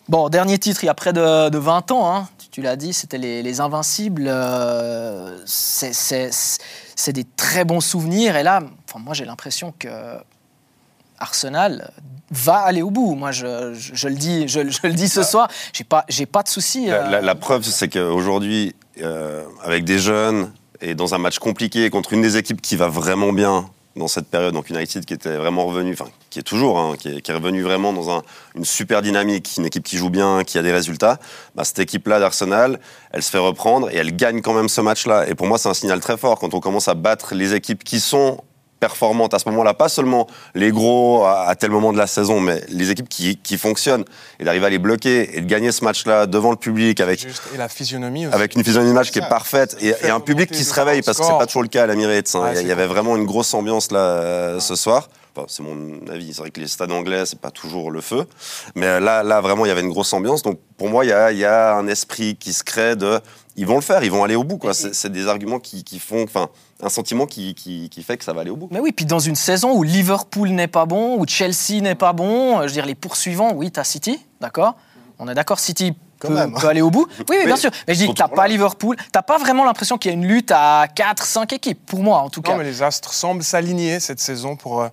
Bon, 0.10 0.30
dernier 0.30 0.58
titre, 0.58 0.84
il 0.84 0.88
y 0.88 0.90
a 0.90 0.94
près 0.94 1.12
de, 1.12 1.50
de 1.50 1.58
20 1.58 1.92
ans, 1.92 2.16
hein. 2.16 2.30
tu, 2.40 2.48
tu 2.50 2.62
l'as 2.62 2.78
dit, 2.78 2.94
c'était 2.94 3.18
les, 3.18 3.44
les 3.44 3.60
Invincibles. 3.60 4.26
euh, 4.28 5.38
c'est- 5.46 7.12
des 7.14 7.26
très 7.36 7.66
bons 7.66 7.82
souvenirs. 7.82 8.36
Et 8.38 8.44
là, 8.44 8.62
enfin, 8.88 9.00
moi, 9.00 9.14
j'ai 9.14 9.26
l'impression 9.26 9.74
que 9.78 9.88
Arsenal 11.20 11.92
va 12.32 12.58
aller 12.60 12.82
au 12.82 12.90
bout. 12.92 13.16
Moi, 13.16 13.32
je, 13.32 13.74
je- 13.74 13.96
je 13.96 14.08
le 14.08 14.16
dis, 14.16 14.48
je, 14.48 14.70
je 14.70 14.80
le 14.84 14.94
dis 14.94 15.10
ce 15.10 15.24
soir, 15.24 15.50
j'ai 15.74 15.84
pas, 15.84 16.06
pas 16.32 16.44
de 16.44 16.50
souci. 16.50 16.88
La, 16.88 16.94
euh, 17.06 17.10
la- 17.10 17.22
la 17.22 17.36
preuve, 17.36 17.64
c'est 17.64 17.88
qu'aujourd'hui, 17.90 18.76
euh, 19.02 19.44
avec 19.64 19.84
des 19.86 20.00
jeunes 20.00 20.52
et 20.82 20.96
dans 20.96 21.14
un 21.16 21.18
match 21.18 21.40
compliqué 21.40 21.90
contre 21.90 22.14
une 22.14 22.22
des 22.22 22.38
équipes 22.38 22.62
qui 22.62 22.76
va 22.76 22.88
vraiment 22.88 23.34
bien 23.34 23.70
dans 23.98 24.08
cette 24.08 24.28
période, 24.28 24.54
donc 24.54 24.70
United 24.70 25.06
qui 25.06 25.14
était 25.14 25.36
vraiment 25.36 25.66
revenu, 25.66 25.94
enfin 25.94 26.10
qui 26.30 26.40
est 26.40 26.44
toujours, 26.44 26.78
hein, 26.80 26.96
qui, 26.98 27.10
est, 27.10 27.34
revenu 27.34 27.62
vraiment 27.64 27.94
dans 27.94 28.10
un- 28.10 28.22
une 28.56 28.66
super 28.66 29.02
dynamique, 29.02 29.50
une 29.58 29.66
équipe 29.66 29.84
qui 29.84 29.98
joue 29.98 30.10
bien, 30.10 30.44
qui 30.44 30.58
a 30.58 30.62
des 30.62 30.72
résultats, 30.72 31.20
bah, 31.56 31.64
cette 31.64 31.80
équipe-là 31.80 32.20
d'Arsenal, 32.20 32.80
elle 33.12 33.24
se 33.24 33.30
fait 33.30 33.38
reprendre 33.38 33.90
et 33.90 33.96
elle 33.96 34.16
gagne 34.16 34.42
quand 34.42 34.54
même 34.54 34.70
ce 34.70 34.82
match-là. 34.82 35.28
Et 35.28 35.36
pour 35.36 35.48
moi, 35.48 35.58
c'est 35.58 35.70
un 35.70 35.74
signal 35.74 36.00
très 36.00 36.18
fort 36.18 36.40
quand 36.40 36.54
on 36.54 36.60
commence 36.60 36.88
à 36.88 36.94
battre 36.94 37.34
les 37.36 37.54
équipes 37.54 37.84
qui 37.84 38.00
sont 38.00 38.40
performantes 38.80 39.34
à 39.34 39.40
ce 39.40 39.50
moment-là, 39.50 39.74
pas 39.74 39.90
seulement 39.90 40.28
les 40.56 40.72
gros 40.72 41.24
à, 41.24 41.48
à 41.48 41.56
tel 41.56 41.72
moment 41.72 41.94
de 41.94 41.98
la 41.98 42.08
saison, 42.08 42.40
mais 42.40 42.62
les 42.70 42.92
équipes 42.92 43.10
qui, 43.10 43.38
qui 43.38 43.58
fonctionnent 43.58 44.06
et 44.40 44.44
d'arriver 44.44 44.66
à 44.66 44.70
les 44.70 44.80
bloquer 44.80 45.38
et 45.38 45.42
de 45.42 45.46
gagner 45.46 45.72
ce 45.72 45.84
match-là 45.84 46.26
devant 46.28 46.52
le 46.52 46.58
public 46.58 47.00
avec 47.02 47.22
Juste, 47.22 47.44
et 47.54 47.58
la 47.58 47.70
physionomie 47.70 48.28
aussi. 48.28 48.36
avec 48.36 48.56
une 48.56 48.64
physionomie 48.64 48.94
match 48.94 49.12
qui 49.12 49.20
est 49.20 49.30
parfaite 49.30 49.78
et, 49.82 50.10
un 50.10 50.20
public 50.20 50.52
qui 50.52 50.64
se 50.64 50.74
réveille 50.74 51.00
le 51.00 51.04
parce 51.04 51.18
que 51.18 51.26
c'est 51.26 51.38
pas 51.38 51.46
toujours 51.46 51.64
le 51.64 51.68
cas 51.68 51.84
à 51.84 51.88
l'Emirates. 51.88 52.34
hein. 52.36 52.54
Il 52.56 52.68
y, 52.68 52.72
avait 52.72 52.88
vraiment 52.88 53.16
une 53.16 53.26
grosse 53.26 53.54
ambiance 53.54 53.92
là 53.92 54.00
euh, 54.00 54.60
ce 54.60 54.76
soir. 54.76 55.10
Enfin, 55.36 55.46
c'est 55.50 55.62
mon 55.62 56.08
avis. 56.12 56.34
C'est 56.34 56.40
vrai 56.40 56.52
que 56.52 56.60
les 56.60 56.68
stades 56.68 56.92
anglais 56.92 57.26
c'est 57.26 57.40
pas 57.40 57.52
toujours 57.52 57.92
le 57.92 58.02
feu, 58.02 58.26
mais 58.76 59.00
là, 59.00 59.24
là 59.24 59.42
vraiment 59.42 59.66
il 59.66 59.70
y 59.70 59.72
avait 59.72 59.82
une 59.82 59.90
grosse 59.90 60.14
ambiance. 60.14 60.42
Donc 60.42 60.60
pour 60.78 60.90
moi 60.90 61.06
il 61.06 61.10
y 61.10 61.14
a, 61.14 61.32
il 61.32 61.38
y 61.38 61.46
a 61.46 61.76
un 61.76 61.88
esprit 61.88 62.36
qui 62.36 62.54
se 62.54 62.64
crée 62.64 62.96
de 62.96 63.20
ils 63.56 63.66
vont 63.66 63.76
le 63.76 63.82
faire, 63.82 64.04
ils 64.04 64.12
vont 64.12 64.24
aller 64.24 64.36
au 64.36 64.44
bout. 64.44 64.58
quoi. 64.58 64.74
C'est 64.74 64.94
c'est 64.94 65.12
des 65.12 65.28
arguments 65.28 65.60
qui, 65.60 65.84
qui 65.84 66.00
font, 66.00 66.24
enfin 66.24 66.50
un 66.82 66.90
sentiment 66.90 67.26
qui, 67.26 67.56
qui, 67.56 67.90
qui 67.90 68.04
fait 68.04 68.18
que 68.18 68.24
ça 68.24 68.34
va 68.34 68.42
aller 68.42 68.50
au 68.50 68.56
bout. 68.56 68.68
Mais 68.72 68.80
oui, 68.80 68.92
puis 68.92 69.06
dans 69.06 69.20
une 69.20 69.36
saison 69.36 69.74
où 69.74 69.84
Liverpool 69.84 70.50
n'est 70.50 70.68
pas 70.68 70.86
bon, 70.86 71.20
où 71.20 71.26
Chelsea 71.28 71.82
n'est 71.82 71.96
pas 71.96 72.14
bon, 72.14 72.60
euh, 72.60 72.62
je 72.64 72.68
veux 72.68 72.74
dire, 72.74 72.86
les 72.86 72.96
poursuivants, 72.96 73.54
oui, 73.54 73.72
t'as 73.72 73.84
City, 73.84 74.20
d'accord? 74.42 74.76
On 75.20 75.28
est 75.28 75.34
d'accord, 75.34 75.60
City 75.60 75.94
Quand 76.20 76.28
peut, 76.28 76.36
même. 76.36 76.54
peut 76.54 76.68
aller 76.68 76.82
au 76.82 76.92
bout? 76.92 77.08
Oui, 77.30 77.38
oui, 77.40 77.46
bien 77.46 77.56
sûr. 77.56 77.72
Mais 77.88 77.96
je 77.96 78.06
dis, 78.06 78.14
t'as 78.14 78.28
pas 78.28 78.44
là. 78.44 78.50
Liverpool, 78.50 78.96
t'as 79.12 79.24
pas 79.24 79.40
vraiment 79.40 79.64
l'impression 79.66 79.98
qu'il 79.98 80.12
y 80.12 80.14
a 80.14 80.18
une 80.18 80.28
lutte 80.28 80.52
à 80.54 80.86
4-5 80.96 81.56
équipes, 81.56 81.84
pour 81.88 82.04
moi 82.04 82.20
en 82.20 82.30
tout 82.30 82.44
cas. 82.44 82.52
Non, 82.52 82.60
mais 82.60 82.64
les 82.66 82.84
Astres 82.84 83.12
semblent 83.14 83.44
s'aligner 83.44 84.00
cette 84.00 84.20
saison 84.20 84.56
pour 84.56 84.82
euh, 84.82 84.90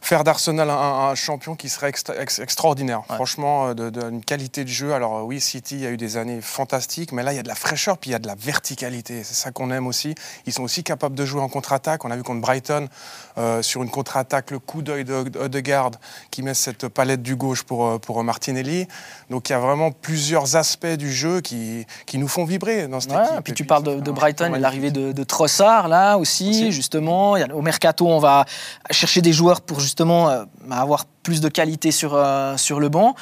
faire 0.00 0.24
d'Arsenal 0.24 0.70
un, 0.70 0.74
un 1.10 1.14
champion 1.14 1.54
qui 1.56 1.68
serait 1.68 1.88
extra- 1.88 2.16
ex- 2.20 2.38
extraordinaire. 2.38 3.02
Franchement, 3.14 3.68
euh, 3.68 3.74
de- 3.74 3.90
d'une 3.90 4.24
qualité 4.24 4.64
de 4.64 4.68
jeu. 4.68 4.92
Alors 4.94 5.18
euh, 5.18 5.22
oui, 5.22 5.40
City 5.40 5.84
a 5.86 5.90
eu 5.90 5.96
des 5.96 6.16
années 6.16 6.40
fantastiques, 6.40 7.12
mais 7.12 7.22
là, 7.22 7.32
il 7.32 7.36
y 7.36 7.38
a 7.38 7.42
de 7.42 7.48
la 7.48 7.54
fraîcheur, 7.54 7.98
puis 7.98 8.10
il 8.10 8.12
y 8.12 8.16
a 8.16 8.18
de 8.18 8.26
la 8.26 8.34
verticalité. 8.34 9.22
C'est 9.24 9.34
ça 9.34 9.50
qu'on 9.50 9.70
aime 9.70 9.86
aussi. 9.86 10.14
Ils 10.46 10.52
sont 10.52 10.62
aussi 10.62 10.82
capables 10.82 11.14
de 11.14 11.24
jouer 11.24 11.40
en 11.42 11.48
contre-attaque. 11.48 12.04
On 12.04 12.10
a 12.10 12.16
vu 12.16 12.22
contre 12.22 12.40
Brighton, 12.40 12.88
euh, 13.38 13.62
sur 13.62 13.82
une 13.82 13.90
contre-attaque, 13.90 14.50
le 14.50 14.58
coup 14.58 14.82
d'œil 14.82 15.04
de 15.04 15.12
Odegaard 15.38 15.92
qui 16.30 16.42
met 16.42 16.54
cette 16.54 16.88
palette 16.88 17.22
du 17.22 17.36
gauche 17.36 17.62
pour, 17.62 17.86
euh, 17.86 17.98
pour 17.98 18.22
Martinelli. 18.24 18.86
Donc 19.30 19.48
il 19.48 19.52
y 19.52 19.54
a 19.54 19.58
vraiment 19.58 19.92
plusieurs 19.92 20.56
aspects 20.56 20.86
du 20.86 21.12
jeu 21.12 21.40
qui, 21.40 21.86
qui 22.06 22.18
nous 22.18 22.28
font 22.28 22.44
vibrer 22.44 22.88
dans 22.88 23.00
cette 23.00 23.12
Ouais, 23.12 23.24
équipe. 23.24 23.38
et 23.38 23.42
puis 23.42 23.52
tu 23.54 23.64
parles 23.64 24.02
de, 24.02 24.10
Brighton 24.10 24.54
et 24.54 24.58
l'arrivée 24.58 24.90
de, 24.90 25.12
de 25.12 25.24
Trossard 25.24 25.88
là 25.88 26.16
aussi, 26.18 26.48
Aussi. 26.50 26.72
justement. 26.72 27.36
Il 27.36 27.40
y 27.40 27.50
a- 27.50 27.54
au 27.54 27.62
mercato, 27.62 28.06
on 28.08 28.18
va 28.18 28.44
chercher 28.90 29.20
des 29.22 29.32
joueurs 29.32 29.60
pour 29.60 29.80
justement 29.80 30.28
euh, 30.30 30.44
avoir 30.70 31.04
plus 31.22 31.40
de 31.40 31.48
qualité 31.48 31.90
sur, 31.92 32.14
euh, 32.14 32.56
sur 32.56 32.80
le 32.80 32.88
banc. 32.88 33.14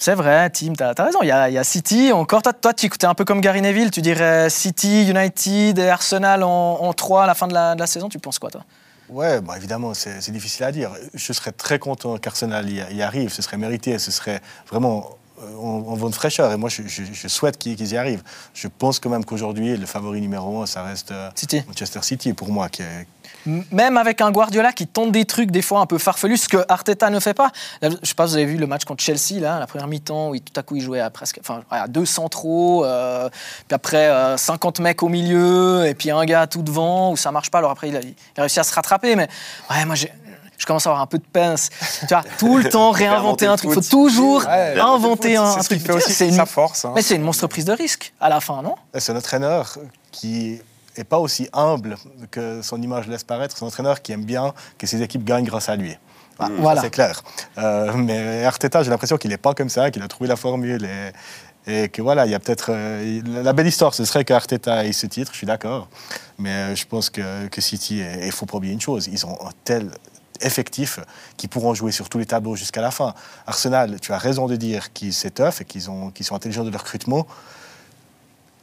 C'est 0.00 0.14
vrai, 0.14 0.48
Tim, 0.50 0.74
tu 0.76 0.84
as, 0.84 0.92
raison. 0.96 1.18
Il 1.22 1.26
y, 1.28 1.32
a, 1.32 1.48
il 1.48 1.54
y 1.54 1.58
a 1.58 1.64
City. 1.64 2.12
Encore, 2.12 2.40
toi, 2.40 2.52
toi 2.52 2.72
tu 2.72 2.86
es 2.86 3.04
un 3.04 3.14
peu 3.14 3.24
comme 3.24 3.40
Gary 3.40 3.60
Neville. 3.62 3.90
Tu 3.90 4.00
dirais 4.00 4.48
City, 4.48 5.08
United 5.10 5.76
et 5.76 5.88
Arsenal 5.88 6.44
en, 6.44 6.48
en 6.80 6.92
3 6.92 7.24
à 7.24 7.26
la 7.26 7.34
fin 7.34 7.48
de 7.48 7.54
la, 7.54 7.74
de 7.74 7.80
la 7.80 7.86
saison. 7.88 8.08
Tu 8.08 8.20
penses 8.20 8.38
quoi, 8.38 8.48
toi? 8.50 8.62
Ouais, 9.08 9.40
bon, 9.40 9.54
évidemment, 9.54 9.94
c'est 9.94 10.30
difficile 10.30 10.64
à 10.64 10.72
dire. 10.72 10.92
Je 11.14 11.32
serais 11.32 11.52
très 11.52 11.78
content 11.78 12.18
qu'Arsenal 12.18 12.68
y, 12.68 13.02
arrive. 13.02 13.32
Ce 13.32 13.40
serait 13.42 13.56
mérité. 13.56 13.98
Ce 13.98 14.10
serait 14.10 14.40
vraiment 14.68 15.17
en, 15.60 15.84
en 15.88 15.94
vent 15.94 16.08
de 16.10 16.14
fraîcheur. 16.14 16.52
Et 16.52 16.56
moi, 16.56 16.68
je, 16.68 16.82
je- 16.86 17.02
je 17.12 17.28
souhaite 17.28 17.58
qu'ils 17.58 17.92
y 17.92 17.96
arrivent. 17.96 18.22
Je 18.54 18.68
pense 18.68 18.98
quand 18.98 19.10
même 19.10 19.24
qu'aujourd'hui, 19.24 19.76
le 19.76 19.86
favori 19.86 20.20
numéro 20.20 20.62
un, 20.62 20.66
ça 20.66 20.82
reste 20.82 21.10
euh, 21.12 21.30
City. 21.34 21.62
Manchester 21.66 22.00
City 22.02 22.32
pour 22.32 22.50
moi. 22.50 22.68
Qui 22.68 22.82
est- 22.82 23.06
M- 23.46 23.64
Même 23.70 23.96
avec 23.96 24.20
un 24.20 24.30
Guardiola 24.30 24.72
qui 24.72 24.86
tente 24.86 25.12
des 25.12 25.24
trucs 25.24 25.50
des 25.50 25.62
fois 25.62 25.80
un 25.80 25.86
peu 25.86 25.98
farfelus, 25.98 26.38
ce 26.38 26.48
que 26.48 26.64
Arteta 26.68 27.08
ne 27.10 27.20
fait 27.20 27.34
pas. 27.34 27.50
Là, 27.80 27.90
Je 28.02 28.08
sais 28.08 28.14
pas, 28.14 28.26
vous 28.26 28.34
avez 28.34 28.46
vu 28.46 28.56
le 28.56 28.66
match 28.66 28.84
contre 28.84 29.02
Chelsea, 29.02 29.40
là, 29.40 29.58
la 29.58 29.66
première 29.66 29.86
mi-temps, 29.86 30.30
où 30.30 30.34
il- 30.34 30.40
tout 30.42 30.58
à 30.58 30.62
coup 30.62 30.76
il 30.76 30.82
jouait 30.82 31.00
à 31.00 31.10
presque, 31.10 31.38
enfin, 31.40 31.62
à 31.70 31.86
deux 31.88 32.04
centraux, 32.06 32.84
euh, 32.84 33.28
puis 33.68 33.74
après 33.74 34.08
euh, 34.08 34.36
50 34.36 34.80
mecs 34.80 35.02
au 35.02 35.08
milieu, 35.08 35.86
et 35.86 35.94
puis 35.94 36.10
un 36.10 36.24
gars 36.24 36.46
tout 36.46 36.62
devant, 36.62 37.12
où 37.12 37.16
ça 37.16 37.30
marche 37.30 37.50
pas. 37.50 37.58
Alors 37.58 37.70
après, 37.70 37.88
il 37.90 37.96
a, 37.96 38.00
il 38.00 38.14
a 38.36 38.42
réussi 38.42 38.58
à 38.60 38.64
se 38.64 38.74
rattraper, 38.74 39.14
mais 39.14 39.28
ouais, 39.70 39.84
moi 39.84 39.94
j'ai. 39.94 40.12
Je 40.58 40.66
commence 40.66 40.86
à 40.86 40.90
avoir 40.90 41.02
un 41.02 41.06
peu 41.06 41.18
de 41.18 41.24
peine. 41.24 41.54
Tu 42.00 42.06
vois, 42.08 42.22
tout 42.38 42.58
le 42.58 42.68
temps 42.68 42.90
réinventer 42.92 43.46
un 43.46 43.56
truc. 43.56 43.70
Il 43.70 43.74
faut 43.74 43.88
toujours 43.88 44.44
Ouais, 44.46 44.78
inventer 44.78 45.36
un, 45.36 45.60
ce 45.62 45.68
truc. 45.68 45.80
C'est 46.06 46.28
une- 46.28 46.34
sa 46.34 46.46
force. 46.46 46.84
hein. 46.84 46.92
Mais 46.94 47.02
c'est 47.02 47.14
une 47.14 47.22
monstre 47.22 47.46
prise 47.46 47.64
de 47.64 47.72
risque 47.72 48.12
à 48.20 48.28
la 48.28 48.40
fin, 48.40 48.60
non? 48.62 48.74
C'est 48.98 49.12
un 49.12 49.16
entraîneur 49.16 49.78
qui 50.10 50.60
n'est 50.96 51.04
pas 51.04 51.18
aussi 51.20 51.48
humble 51.52 51.96
que 52.32 52.60
son 52.62 52.82
image 52.82 53.06
laisse 53.06 53.22
paraître. 53.24 53.56
C'est 53.56 53.64
un 53.64 53.68
entraîneur 53.68 54.02
qui 54.02 54.10
aime 54.12 54.24
bien 54.24 54.52
que 54.76 54.86
ses 54.88 55.00
équipes 55.00 55.24
gagnent 55.24 55.44
grâce 55.46 55.68
à 55.68 55.76
lui. 55.76 55.96
Bah, 56.40 56.48
Voilà. 56.58 56.82
C'est 56.82 56.90
clair. 56.90 57.22
Euh, 57.58 57.92
mais 57.94 58.44
Arteta, 58.44 58.82
j'ai 58.82 58.90
l'impression 58.90 59.16
qu'il 59.16 59.30
n'est 59.30 59.36
pas 59.38 59.54
comme 59.54 59.68
ça, 59.68 59.90
qu'il 59.92 60.02
a 60.02 60.08
trouvé 60.08 60.28
la 60.28 60.36
formule. 60.36 60.84
Et, 61.66 61.82
et 61.84 61.88
que 61.88 62.02
voilà, 62.02 62.26
il 62.26 62.32
y 62.32 62.34
a 62.34 62.38
peut-être. 62.40 62.70
euh, 62.70 63.20
la 63.26 63.52
belle 63.52 63.66
histoire, 63.68 63.94
ce 63.94 64.04
serait 64.04 64.24
qu'Arteta 64.24 64.84
ait 64.84 64.92
ce 64.92 65.06
titre, 65.06 65.30
je 65.32 65.36
suis 65.38 65.46
d'accord. 65.46 65.86
Mais 66.38 66.50
euh, 66.50 66.74
je 66.74 66.84
pense 66.84 67.10
que, 67.10 67.46
que 67.46 67.60
City, 67.60 68.02
il 68.22 68.32
faut 68.32 68.46
pas 68.46 68.56
oublier 68.56 68.72
une 68.72 68.80
chose, 68.80 69.08
ils 69.12 69.24
ont 69.26 69.38
un 69.46 69.50
tel 69.64 69.90
effectif 70.40 71.00
qu'ils 71.36 71.48
pourront 71.48 71.74
jouer 71.74 71.92
sur 71.92 72.08
tous 72.08 72.18
les 72.18 72.26
tableaux 72.26 72.56
jusqu'à 72.56 72.80
la 72.80 72.90
fin. 72.90 73.14
Arsenal, 73.46 73.98
tu 74.00 74.12
as 74.12 74.18
raison 74.18 74.46
de 74.46 74.56
dire 74.56 74.92
qu'ils 74.92 75.14
tough 75.14 75.60
et 75.60 75.64
qu'ils 75.64 75.90
ont- 75.90 76.10
qu'ils 76.10 76.26
sont 76.26 76.34
intelligents 76.34 76.64
de 76.64 76.70
leur 76.70 76.80
recrutement. 76.82 77.26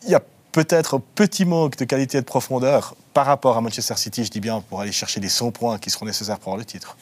Il 0.03 0.09
y 0.09 0.15
a 0.15 0.21
peut-être 0.51 0.95
un 0.97 1.01
petit 1.15 1.45
manque 1.45 1.75
de 1.77 1.85
qualité 1.85 2.17
et 2.17 2.21
de 2.21 2.25
profondeur 2.25 2.95
par 3.13 3.25
rapport 3.25 3.57
à 3.57 3.61
Manchester 3.61 3.95
City, 3.97 4.23
je 4.23 4.29
dis 4.31 4.39
bien, 4.39 4.61
pour 4.61 4.79
aller 4.81 4.91
chercher 4.91 5.19
les 5.19 5.29
100 5.29 5.51
points 5.51 5.77
qui 5.79 5.89
seront 5.89 6.05
nécessaires 6.05 6.39
pour 6.39 6.49
avoir 6.53 6.59
le 6.59 6.65
titre. 6.65 6.95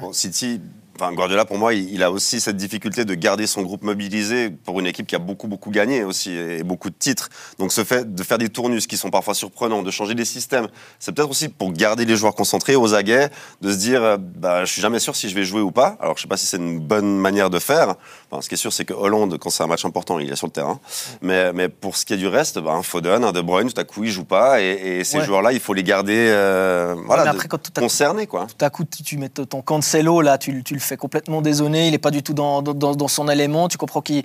Bon, 0.00 0.12
City, 0.12 0.60
enfin, 1.00 1.12
Guardiola, 1.12 1.44
pour 1.44 1.58
moi, 1.58 1.74
il, 1.74 1.92
il 1.92 2.02
a 2.02 2.10
aussi 2.10 2.40
cette 2.40 2.56
difficulté 2.56 3.04
de 3.04 3.14
garder 3.14 3.46
son 3.46 3.62
groupe 3.62 3.82
mobilisé 3.82 4.50
pour 4.50 4.78
une 4.80 4.86
équipe 4.86 5.06
qui 5.06 5.14
a 5.16 5.18
beaucoup, 5.18 5.48
beaucoup 5.48 5.70
gagné 5.70 6.04
aussi 6.04 6.32
et 6.32 6.62
beaucoup 6.62 6.90
de 6.90 6.94
titres. 6.94 7.28
Donc, 7.58 7.72
ce 7.72 7.84
fait 7.84 8.14
de 8.14 8.22
faire 8.22 8.38
des 8.38 8.48
tournus 8.48 8.86
qui 8.86 8.96
sont 8.96 9.10
parfois 9.10 9.34
surprenants, 9.34 9.82
de 9.82 9.90
changer 9.90 10.14
des 10.14 10.24
systèmes, 10.24 10.68
c'est 10.98 11.12
peut-être 11.12 11.30
aussi 11.30 11.48
pour 11.48 11.72
garder 11.72 12.04
les 12.04 12.16
joueurs 12.16 12.34
concentrés, 12.34 12.76
aux 12.76 12.94
aguets, 12.94 13.28
de 13.60 13.72
se 13.72 13.78
dire, 13.78 14.02
euh, 14.02 14.16
bah, 14.18 14.64
je 14.64 14.72
suis 14.72 14.82
jamais 14.82 14.98
sûr 14.98 15.16
si 15.16 15.28
je 15.28 15.34
vais 15.34 15.44
jouer 15.44 15.60
ou 15.60 15.70
pas. 15.70 15.96
Alors, 16.00 16.16
je 16.16 16.22
sais 16.22 16.28
pas 16.28 16.36
si 16.36 16.46
c'est 16.46 16.56
une 16.58 16.80
bonne 16.80 17.16
manière 17.18 17.50
de 17.50 17.58
faire. 17.58 17.94
Enfin, 18.30 18.42
ce 18.42 18.48
qui 18.48 18.54
est 18.54 18.58
sûr, 18.58 18.72
c'est 18.72 18.84
que 18.84 18.94
Hollande, 18.94 19.38
quand 19.38 19.50
c'est 19.50 19.62
un 19.62 19.66
match 19.68 19.84
important, 19.84 20.18
il 20.18 20.30
est 20.30 20.36
sur 20.36 20.46
le 20.46 20.52
terrain. 20.52 20.80
Mais, 21.22 21.52
mais 21.52 21.68
pour 21.68 21.96
ce 21.96 22.04
qui 22.04 22.12
est 22.14 22.18
du 22.18 22.28
reste, 22.28 22.58
bah, 22.58 22.72
un 22.72 22.82
Foden, 22.82 23.24
un 23.24 23.32
De 23.32 23.40
Bruyne, 23.40 23.70
tout 23.72 23.80
à 23.80 23.84
coup, 23.84 24.04
ils 24.04 24.10
jouent 24.10 24.24
pas. 24.24 24.60
Et, 24.60 24.98
et 25.00 25.04
ces 25.04 25.18
Ouais. 25.18 25.24
joueurs-là, 25.24 25.52
il 25.52 25.60
faut 25.60 25.74
les 25.74 25.82
garder, 25.82 26.26
euh, 26.30 26.94
voilà, 27.06 27.28
après, 27.30 27.48
quand 27.48 27.70
concernés, 27.78 28.26
quoi. 28.26 28.46
tout 28.46 28.64
à 28.64 28.70
coup, 28.70 28.84
tu, 28.84 29.16
mets 29.18 29.28
ton 29.28 29.60
Cancelo, 29.62 30.20
là, 30.20 30.38
tu, 30.38 30.62
tu 30.64 30.74
le 30.74 30.80
fais 30.80 30.89
complètement 30.96 31.42
désonné, 31.42 31.86
il 31.88 31.92
n'est 31.92 31.98
pas 31.98 32.10
du 32.10 32.22
tout 32.22 32.34
dans, 32.34 32.62
dans, 32.62 32.94
dans 32.94 33.08
son 33.08 33.28
élément, 33.28 33.68
tu 33.68 33.76
comprends 33.78 34.00
qu'il 34.02 34.22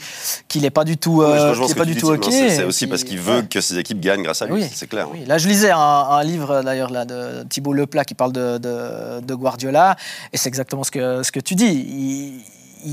n'est 0.56 0.70
pas 0.70 0.84
du 0.84 0.98
tout, 0.98 1.22
euh, 1.22 1.54
pas 1.76 1.86
du 1.86 1.98
OK. 2.04 2.26
C'est- 2.30 2.64
aussi 2.64 2.88
parce 2.88 3.04
qu'il 3.04 3.20
veut 3.20 3.40
ouais. 3.40 3.48
que 3.48 3.62
ses 3.62 3.78
équipes 3.78 4.00
gagnent 4.00 4.24
grâce 4.24 4.42
à 4.42 4.46
lui, 4.46 4.54
Oui, 4.54 4.66
c'est 4.74 4.88
clair. 4.88 5.08
oui. 5.12 5.26
Là, 5.26 5.38
je 5.38 5.48
lisais 5.48 5.72
un, 5.72 5.78
un 5.78 6.24
livre 6.24 6.62
d'ailleurs 6.64 6.90
là 6.90 7.06
de 7.06 7.44
Thibault 7.50 7.74
Leplat 7.74 8.06
qui 8.06 8.14
parle 8.14 8.32
de, 8.34 8.58
de, 8.58 9.22
de 9.22 9.36
Guardiola, 9.36 9.96
et 10.34 10.38
c'est 10.38 10.50
exactement 10.50 10.84
ce 10.84 10.92
que, 10.92 11.24
ce 11.24 11.32
que 11.32 11.40
tu 11.40 11.56
dis. 11.56 11.66
Il, 11.66 12.42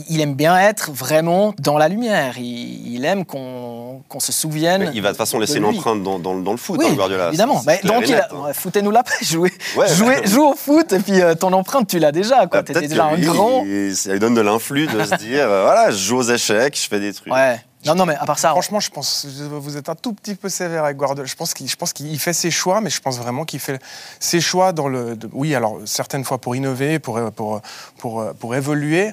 il- 0.09 0.21
aime 0.21 0.35
bien 0.35 0.59
être 0.59 0.91
vraiment 0.93 1.55
dans 1.59 1.79
la 1.79 1.89
lumière. 1.89 2.35
Il, 2.39 2.93
il 2.95 3.05
aime 3.05 3.25
qu'on 3.25 4.03
qu'on 4.09 4.21
se 4.21 4.33
souvienne. 4.33 4.83
Mais 4.85 4.91
il 4.95 5.01
va 5.03 5.09
de 5.09 5.13
toute 5.15 5.19
façon 5.19 5.39
laisser 5.39 5.55
de 5.55 5.59
une 5.61 5.71
lui. 5.71 5.79
empreinte 5.79 6.03
dans, 6.03 6.19
dans- 6.19 6.35
dans 6.39 6.51
le 6.53 6.57
foot, 6.59 6.79
Oui, 6.81 6.87
hein, 6.91 6.95
Guardiola. 6.95 7.29
évidemment. 7.29 7.61
Clair 7.63 7.81
donc, 7.85 8.11
hein. 8.11 8.53
foutez-nous 8.53 8.91
la 8.91 9.03
paix. 9.03 9.13
Jouez, 9.23 9.53
Ouais. 9.77 9.89
jouez, 9.95 10.27
joue 10.27 10.45
au 10.45 10.55
foot, 10.55 10.93
et 10.93 10.99
puis 10.99 11.21
euh, 11.21 11.35
ton 11.35 11.53
empreinte, 11.53 11.87
tu 11.89 11.99
l'as 11.99 12.13
déjà. 12.13 12.47
Bah, 12.47 12.63
Tu 12.63 12.73
Peut-être 12.73 12.89
déjà 12.89 13.05
un 13.07 13.17
lui, 13.17 13.27
grand. 13.27 13.65
il- 13.65 13.95
ça 13.97 14.13
lui 14.13 14.19
donne 14.19 14.35
de 14.35 14.41
l'influx 14.41 14.87
de 14.87 15.05
se 15.05 15.15
dire, 15.17 15.45
euh, 15.49 15.63
voilà, 15.65 15.91
je 15.91 15.97
joue 15.99 16.17
aux 16.19 16.23
échecs, 16.31 16.77
je 16.81 16.89
fais 16.89 17.01
des 17.01 17.13
trucs. 17.13 17.33
Ouais. 17.33 17.61
Non, 17.85 17.97
non, 17.97 18.07
mais 18.07 18.15
à 18.15 18.25
part 18.27 18.39
ça, 18.39 18.51
Franchement, 18.51 18.79
je 18.79 18.91
pense 18.91 19.27
vous 19.27 19.77
êtes 19.77 19.89
un 19.89 19.97
tout 19.97 20.13
petit 20.13 20.37
peu 20.37 20.49
sévère 20.49 20.85
avec 20.85 20.97
Guardiola. 20.97 21.27
Je 21.29 21.35
pense 21.35 21.53
qu'il, 21.53 21.69
je 21.69 21.75
pense 21.75 21.93
qu'il 21.93 22.17
fait 22.21 22.33
ses 22.33 22.51
choix, 22.53 22.81
mais 22.81 22.91
je 22.91 23.01
pense 23.01 23.19
vraiment 23.19 23.45
qu'il 23.45 23.59
fait 23.59 23.81
ses 24.21 24.41
choix 24.41 24.71
dans 24.73 24.87
le. 24.89 25.17
de- 25.17 25.29
oui, 25.33 25.55
alors 25.57 25.79
certaines 25.85 26.23
fois 26.25 26.39
pour 26.39 26.55
innover, 26.55 26.99
pour 27.01 27.19
pour 27.33 27.61
pour, 27.99 28.25
pour 28.39 28.55
évoluer. 28.55 29.13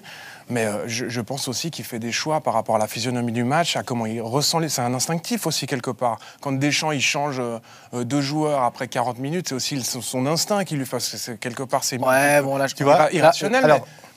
Mais 0.50 0.66
euh, 0.66 0.88
je, 0.88 1.08
je 1.10 1.22
pense 1.22 1.48
aussi 1.48 1.70
qu'il 1.70 1.86
fait 1.86 2.00
des 2.00 2.12
choix 2.12 2.42
par 2.42 2.56
rapport 2.56 2.76
à 2.76 2.80
la 2.80 2.88
physionomie 2.88 3.32
du 3.32 3.44
match, 3.44 3.76
à 3.76 3.84
comment 3.84 4.06
il 4.08 4.22
ressent 4.22 4.60
les. 4.60 4.68
C'est 4.70 4.82
un 4.82 4.94
instinctif 4.94 5.46
aussi 5.46 5.68
quelque 5.68 5.92
part. 5.92 6.18
Quand 6.42 6.52
Deschamps 6.52 6.92
il 6.92 7.02
change 7.02 7.40
euh, 7.40 7.60
euh, 7.94 8.04
deux 8.04 8.22
joueurs 8.22 8.64
après 8.64 8.88
40 8.88 9.20
minutes, 9.20 9.50
c'est 9.50 9.56
aussi 9.56 9.82
son, 9.84 10.26
instinct 10.26 10.64
qui 10.66 10.76
lui 10.76 10.86
c'est- 11.00 11.40
quelque 11.40 11.64
part, 11.64 11.84
c'est 11.84 12.00
ouais, 12.00 12.42
bon, 12.42 12.58
là, 12.58 12.68
je 12.68 12.76
tu 12.76 12.84
vois, 12.84 13.12
irrationnel. 13.12 13.64
alors, 13.64 13.80
mais 13.86 14.09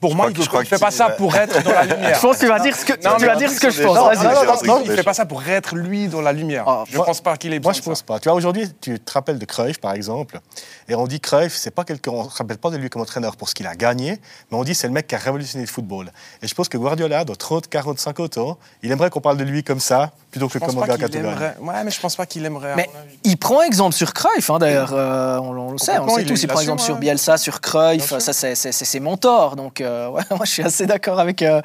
pour 0.00 0.14
moi, 0.14 0.30
crois 0.32 0.60
il 0.60 0.64
ne 0.64 0.68
fait 0.68 0.78
pas 0.78 0.90
ça 0.90 1.10
pour 1.10 1.36
être 1.36 1.62
dans 1.62 1.72
la 1.72 1.84
lumière. 1.94 2.16
Je 2.16 2.20
pense 2.20 2.36
que 2.36 2.40
tu 2.40 2.48
vas 2.48 2.58
dire 2.60 2.74
ce 2.74 2.84
que, 2.84 2.92
tu 2.94 3.26
vas 3.26 3.36
dire 3.36 3.50
ce 3.50 3.60
que 3.60 3.70
je 3.70 3.82
pense. 3.82 4.64
Non, 4.64 4.80
il 4.84 4.90
les 4.90 4.96
fait 4.96 5.02
pas 5.02 5.14
ça 5.14 5.26
pour 5.26 5.46
être 5.46 5.76
lui 5.76 6.08
dans 6.08 6.20
la 6.22 6.32
lumière. 6.32 6.64
Ah, 6.66 6.84
je 6.88 6.96
moi- 6.96 7.06
pense 7.06 7.20
pas 7.20 7.36
qu'il 7.36 7.52
est 7.52 7.62
Moi, 7.62 7.72
je 7.72 7.82
pense 7.82 8.02
pas. 8.02 8.18
Tu 8.18 8.28
vois, 8.28 8.36
aujourd'hui, 8.36 8.66
tu 8.80 8.98
te 8.98 9.12
rappelles 9.12 9.38
de 9.38 9.44
Cruyff, 9.44 9.78
par 9.78 9.92
exemple, 9.94 10.40
et 10.88 10.94
on 10.94 11.06
dit 11.06 11.20
Cruyff, 11.20 11.54
c'est 11.54 11.70
pas 11.70 11.84
quelqu'un, 11.84 12.12
on 12.12 12.28
se 12.30 12.36
rappelle 12.38 12.58
pas 12.58 12.70
de 12.70 12.76
lui 12.76 12.88
comme 12.88 13.02
entraîneur 13.02 13.36
pour 13.36 13.48
ce 13.48 13.54
qu'il 13.54 13.66
a 13.66 13.74
gagné, 13.74 14.20
mais 14.50 14.56
on 14.56 14.64
dit 14.64 14.74
c'est 14.74 14.86
le 14.86 14.92
mec 14.92 15.06
qui 15.06 15.14
a 15.14 15.18
révolutionné 15.18 15.64
le 15.64 15.70
football. 15.70 16.10
Et 16.42 16.48
je 16.48 16.54
pense 16.54 16.68
que 16.68 16.78
Guardiola, 16.78 17.24
dans 17.24 17.36
30, 17.36 17.68
40, 17.68 17.98
50 17.98 18.38
ans, 18.38 18.58
il 18.82 18.90
aimerait 18.90 19.10
qu'on 19.10 19.20
parle 19.20 19.36
de 19.36 19.44
lui 19.44 19.62
comme 19.62 19.80
ça, 19.80 20.10
plutôt 20.30 20.48
que 20.48 20.58
Je. 20.58 21.56
Ouais, 21.60 21.84
mais 21.84 21.90
je 21.90 22.00
pense 22.00 22.16
pas 22.16 22.26
qu'il 22.26 22.44
aimerait. 22.44 22.74
Mais 22.76 22.88
il 23.24 23.36
prend 23.36 23.62
exemple 23.62 23.94
sur 23.94 24.12
Cruyff, 24.14 24.48
hein, 24.50 24.58
d'ailleurs, 24.58 24.92
euh, 24.92 25.38
on, 25.38 25.50
on 25.56 25.72
le 25.72 25.78
sait, 25.78 25.98
on 25.98 26.04
le 26.06 26.10
sait 26.12 26.24
tous. 26.24 26.40
il 26.40 26.44
Il 26.44 26.48
prend 26.48 26.60
exemple 26.60 26.80
sur 26.82 26.94
ouais. 26.94 27.00
Bielsa, 27.00 27.36
sur 27.36 27.60
Cruyff, 27.60 28.18
ça 28.18 28.32
c'est 28.32 28.54
c'est- 28.54 28.72
c'est 28.72 28.84
ses 28.84 29.00
mentors. 29.00 29.56
Donc, 29.56 29.80
euh, 29.80 30.08
ouais, 30.10 30.22
moi 30.30 30.44
je 30.44 30.50
suis 30.50 30.62
assez 30.62 30.86
d'accord 30.86 31.18
avec, 31.20 31.42
euh, 31.42 31.60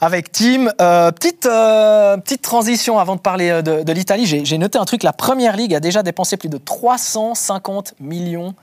avec 0.00 0.30
Tim. 0.32 0.68
Euh, 0.80 1.10
petite, 1.10 1.46
euh, 1.46 2.16
petite 2.18 2.42
transition 2.42 2.98
avant 2.98 3.16
de 3.16 3.20
parler 3.20 3.62
de, 3.62 3.82
de 3.82 3.92
l'Italie. 3.92 4.26
J'ai 4.26 4.44
j'ai 4.44 4.58
noté 4.58 4.78
un 4.78 4.84
truc 4.84 5.02
la 5.02 5.12
première 5.12 5.56
ligue 5.56 5.74
a 5.74 5.80
déjà 5.80 6.02
dépensé 6.02 6.36
plus 6.36 6.48
de 6.48 6.58
350 6.58 7.94
millions 8.00 8.54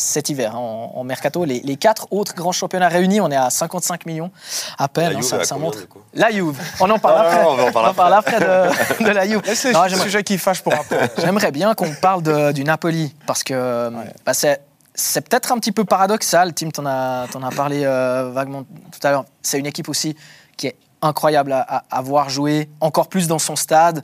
cet 0.00 0.28
hiver 0.30 0.54
hein, 0.54 0.58
en, 0.58 0.92
en 0.94 1.04
mercato. 1.04 1.44
Les, 1.44 1.60
les 1.60 1.76
quatre 1.76 2.06
autres 2.12 2.34
grands 2.34 2.52
championnats 2.52 2.88
réunis, 2.88 3.20
on 3.20 3.30
est 3.30 3.36
à 3.36 3.50
55 3.50 4.06
millions 4.06 4.30
à 4.78 4.86
peine. 4.88 5.12
La 5.12 5.18
hein, 5.18 5.20
Juve, 5.22 5.42
ça, 5.44 5.56
montre. 5.56 5.80
La 6.14 6.30
Juve, 6.30 6.56
on 6.80 6.88
en 6.88 6.98
parle 7.00 7.26
après. 7.26 7.42
on 7.44 7.48
en 7.48 7.72
On 7.74 7.84
en 7.88 7.94
parle 7.94 8.14
après 8.14 8.38
de, 8.38 9.04
de 9.04 9.10
la 9.10 9.26
Juve. 9.26 9.42
C'est 9.54 9.72
j'aimerais- 9.72 9.96
sujet 10.04 10.22
qui 10.22 10.38
fâche 10.38 10.62
pour 10.62 10.72
après. 10.72 11.10
J'aimerais 11.18 11.50
bien 11.50 11.74
qu'on 11.74 11.92
parle 12.00 12.22
de- 12.22 12.52
du 12.52 12.62
Napoli 12.62 13.12
parce 13.26 13.42
que 13.42 13.90
bah, 14.24 14.34
c'est, 14.34 14.60
c'est 14.94 15.28
peut-être 15.28 15.50
un 15.52 15.58
petit 15.58 15.72
peu 15.72 15.84
paradoxal. 15.84 16.54
Tim, 16.54 16.70
t'en 16.70 16.86
as, 16.86 17.26
t'en 17.32 17.42
as 17.42 17.50
parlé 17.50 17.82
euh, 17.84 18.30
vaguement 18.32 18.62
tout 18.62 19.04
à 19.06 19.10
l'heure. 19.10 19.24
C'est 19.42 19.58
une 19.58 19.66
équipe 19.66 19.88
aussi 19.88 20.16
qui 20.56 20.68
est 20.68 20.76
incroyable 21.02 21.52
à, 21.52 21.60
à- 21.60 21.84
à 21.90 22.00
voir 22.02 22.30
jouer, 22.30 22.68
encore 22.80 23.08
plus 23.08 23.26
dans 23.26 23.38
son 23.40 23.56
stade. 23.56 24.02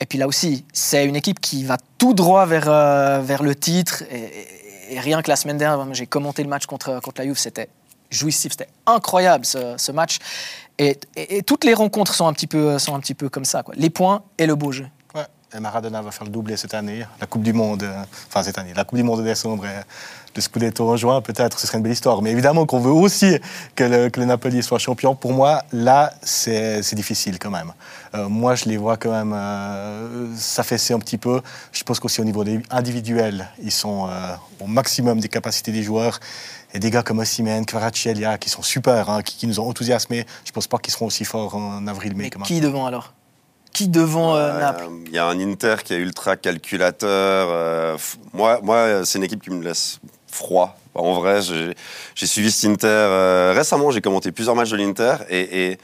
Et 0.00 0.04
puis 0.06 0.18
là 0.18 0.26
aussi, 0.26 0.64
c'est 0.74 1.06
une 1.06 1.16
équipe 1.16 1.40
qui 1.40 1.64
va 1.64 1.76
tout 1.98 2.12
droit 2.12 2.44
vers, 2.44 2.68
euh, 2.68 3.20
vers 3.22 3.42
le 3.42 3.54
titre. 3.54 4.02
Et, 4.10 4.16
et- 4.24 4.48
et 4.88 5.00
rien 5.00 5.22
que 5.22 5.30
la 5.30 5.36
semaine 5.36 5.58
dernière, 5.58 5.94
j'ai 5.94 6.06
commenté 6.06 6.42
le 6.42 6.48
match 6.48 6.66
contre, 6.66 7.00
contre 7.00 7.20
la 7.20 7.26
Juve, 7.26 7.38
c'était 7.38 7.68
jouissif, 8.10 8.52
c'était 8.52 8.68
incroyable 8.86 9.44
ce, 9.44 9.74
ce 9.76 9.92
match. 9.92 10.18
Et, 10.78 10.98
et- 11.16 11.42
toutes 11.42 11.64
les 11.64 11.74
rencontres 11.74 12.14
sont 12.14 12.26
un 12.26 12.32
petit 12.32 12.46
peu, 12.46 12.78
sont 12.78 12.94
un 12.94 13.00
petit 13.00 13.14
peu 13.14 13.28
comme 13.28 13.44
ça. 13.44 13.62
Quoi. 13.62 13.74
Les 13.76 13.90
points 13.90 14.22
et 14.38 14.46
le 14.46 14.54
beau 14.54 14.72
jeu. 14.72 14.86
Ouais. 15.14 15.26
Et 15.54 15.60
Maradona 15.60 16.02
va 16.02 16.10
faire 16.10 16.24
le 16.24 16.30
doublé 16.30 16.56
cette 16.56 16.74
année. 16.74 17.04
La 17.20 17.26
Coupe 17.26 17.42
du 17.42 17.52
Monde, 17.52 17.82
euh, 17.82 18.02
enfin 18.28 18.42
cette 18.42 18.58
année, 18.58 18.74
la 18.74 18.84
Coupe 18.84 18.98
du 18.98 19.02
Monde 19.04 19.20
de 19.20 19.24
décembre 19.24 19.64
le 20.36 20.42
Scudetto 20.42 20.88
en 20.88 20.96
juin, 20.96 21.20
peut-être, 21.20 21.58
ce 21.58 21.66
serait 21.66 21.78
une 21.78 21.82
belle 21.84 21.92
histoire. 21.92 22.22
Mais 22.22 22.30
évidemment 22.30 22.66
qu'on 22.66 22.80
veut 22.80 22.90
aussi 22.92 23.38
que 23.74 23.84
le, 23.84 24.08
que 24.10 24.20
le 24.20 24.26
Napoli 24.26 24.62
soit 24.62 24.78
champion. 24.78 25.14
Pour 25.14 25.32
moi, 25.32 25.62
là, 25.72 26.12
c'est 26.22 26.94
difficile 26.94 27.38
quand 27.38 27.50
même. 27.50 27.72
Euh, 28.14 28.28
moi, 28.28 28.54
je 28.54 28.66
les 28.66 28.76
vois 28.76 28.96
quand 28.96 29.10
même 29.10 29.32
euh, 29.34 30.28
s'affaisser 30.36 30.94
un 30.94 30.98
petit 30.98 31.18
peu. 31.18 31.40
Je 31.72 31.82
pense 31.82 31.98
qu'aussi 32.00 32.20
au 32.20 32.24
niveau 32.24 32.44
des 32.44 32.60
individuels, 32.70 33.48
ils 33.62 33.72
sont 33.72 34.06
euh, 34.08 34.34
au 34.60 34.66
maximum 34.66 35.20
des 35.20 35.28
capacités 35.28 35.72
des 35.72 35.82
joueurs. 35.82 36.20
Et 36.74 36.78
des 36.78 36.90
gars 36.90 37.02
comme 37.02 37.20
Osimhen, 37.20 37.64
Kvaratskhelia, 37.64 38.38
qui 38.38 38.50
sont 38.50 38.62
super, 38.62 39.08
hein, 39.08 39.22
qui, 39.22 39.36
qui 39.36 39.46
nous 39.46 39.60
ont 39.60 39.68
enthousiasmés, 39.68 40.26
je 40.44 40.52
pense 40.52 40.66
pas 40.66 40.78
qu'ils 40.78 40.92
seront 40.92 41.06
aussi 41.06 41.24
forts 41.24 41.54
en 41.54 41.86
avril-mai. 41.86 42.30
Qui 42.44 42.60
devant 42.60 42.86
alors? 42.86 43.14
Qui 43.72 43.88
devant 43.88 44.34
euh, 44.34 44.52
Euh, 44.52 44.60
Naples? 44.60 44.88
Il 45.06 45.12
y 45.12 45.18
a 45.18 45.26
un 45.26 45.38
Inter 45.38 45.76
qui 45.84 45.94
est 45.94 45.98
ultra 45.98 46.36
calculateur. 46.36 47.48
euh, 47.50 47.96
moi, 48.32 48.60
moi 48.62 49.04
c'est 49.04 49.18
une 49.18 49.24
équipe 49.24 49.42
qui 49.42 49.50
me 49.50 49.62
laisse 49.62 50.00
froid. 50.36 50.78
En 50.94 51.14
vrai, 51.14 51.40
j'ai 52.14 52.26
suivi 52.26 52.50
cet 52.50 52.70
Inter 52.70 52.86
euh, 52.86 53.52
récemment. 53.54 53.90
J'ai 53.90 54.00
commenté 54.00 54.32
plusieurs 54.32 54.54
matchs 54.54 54.70
de 54.70 54.76
l'Inter 54.76 55.16
et, 55.30 55.78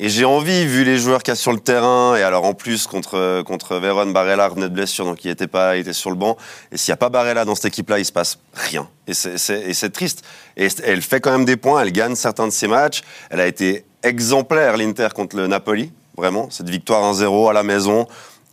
j'ai 0.00 0.24
envie, 0.24 0.64
vu 0.64 0.84
les 0.84 0.96
joueurs 0.96 1.24
qu'il 1.24 1.32
y 1.32 1.36
a 1.36 1.36
sur 1.36 1.50
le 1.50 1.58
terrain, 1.58 2.14
et 2.14 2.22
alors 2.22 2.44
en 2.44 2.54
plus 2.54 2.86
contre, 2.86 3.42
contre 3.42 3.78
Véron, 3.78 4.06
Barella 4.06 4.46
revenait 4.46 4.68
de 4.68 4.74
blessure, 4.74 5.04
donc 5.04 5.24
il 5.24 5.30
était 5.32 5.48
pas, 5.48 5.76
était 5.76 5.92
sur 5.92 6.10
le 6.10 6.16
banc. 6.16 6.36
Et 6.70 6.76
s'il 6.76 6.92
n'y 6.92 6.94
a 6.94 6.98
pas 6.98 7.08
Barella 7.08 7.44
dans 7.44 7.56
cette 7.56 7.64
équipe-là, 7.64 7.98
il 7.98 8.04
se 8.04 8.12
passe 8.12 8.38
rien. 8.54 8.88
Et 9.08 9.14
c'est 9.14 9.90
triste. 9.90 10.22
Et 10.56 10.68
elle 10.84 11.02
fait 11.02 11.18
quand 11.18 11.32
même 11.32 11.44
des 11.44 11.56
points, 11.56 11.82
elle 11.82 11.90
gagne 11.90 12.14
certains 12.14 12.46
de 12.46 12.52
ses 12.52 12.68
matchs. 12.68 13.02
Elle 13.30 13.40
a 13.40 13.48
été 13.48 13.84
exemplaire, 14.04 14.76
l'Inter, 14.76 15.08
contre 15.12 15.36
le 15.36 15.48
Napoli, 15.48 15.90
vraiment. 16.16 16.48
Cette 16.48 16.70
victoire 16.70 17.12
1-0 17.12 17.50
à 17.50 17.52
la 17.52 17.64
maison. 17.64 18.06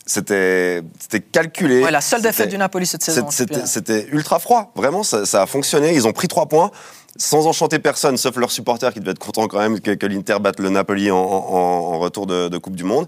C'était 0.05 0.83
calculé. 1.31 1.83
Ouais, 1.83 1.91
la 1.91 2.01
seule 2.01 2.21
défaite 2.21 2.49
du 2.49 2.57
Napoli 2.57 2.85
cette 2.85 3.03
saison. 3.03 3.27
C'était 3.29 4.07
ultra 4.11 4.39
froid, 4.39 4.71
vraiment, 4.75 5.03
ça, 5.03 5.25
ça, 5.25 5.41
a 5.41 5.45
fonctionné. 5.45 5.93
Ils 5.93 6.07
ont 6.07 6.13
pris 6.13 6.27
trois 6.27 6.47
points 6.47 6.71
sans 7.17 7.47
enchanter 7.47 7.79
personne, 7.79 8.17
sauf 8.17 8.35
leurs 8.35 8.51
supporters 8.51 8.93
qui 8.93 8.99
devaient 8.99 9.11
être 9.11 9.19
contents 9.19 9.47
quand 9.47 9.59
même 9.59 9.79
que, 9.79 10.05
l'Inter 10.05 10.37
batte 10.39 10.59
le 10.59 10.69
Napoli 10.69 11.11
en, 11.11 11.99
retour 11.99 12.27
de, 12.27 12.57
Coupe 12.57 12.75
du 12.75 12.83
Monde. 12.83 13.07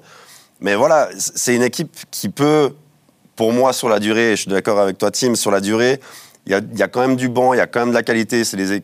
Mais 0.59 0.75
voilà, 0.75 1.09
c'est 1.17 1.55
une 1.55 1.63
équipe 1.63 1.95
qui 2.09 2.29
peut, 2.29 2.73
pour 3.35 3.53
moi, 3.53 3.73
sur 3.73 3.89
la 3.89 3.99
durée, 3.99 4.31
et 4.31 4.35
je 4.35 4.41
suis 4.41 4.51
d'accord 4.51 4.79
avec 4.79 4.97
toi, 4.97 5.11
Tim, 5.11 5.35
sur 5.35 5.51
la 5.51 5.59
durée, 5.59 5.99
il 6.45 6.51
y, 6.51 6.81
a, 6.81 6.87
quand 6.87 7.01
même 7.01 7.17
du 7.17 7.27
banc, 7.27 7.53
il 7.53 7.57
y 7.57 7.59
a 7.59 7.67
quand 7.67 7.81
même 7.81 7.89
de 7.89 7.93
la 7.93 8.03
qualité. 8.03 8.41
Des, 8.53 8.79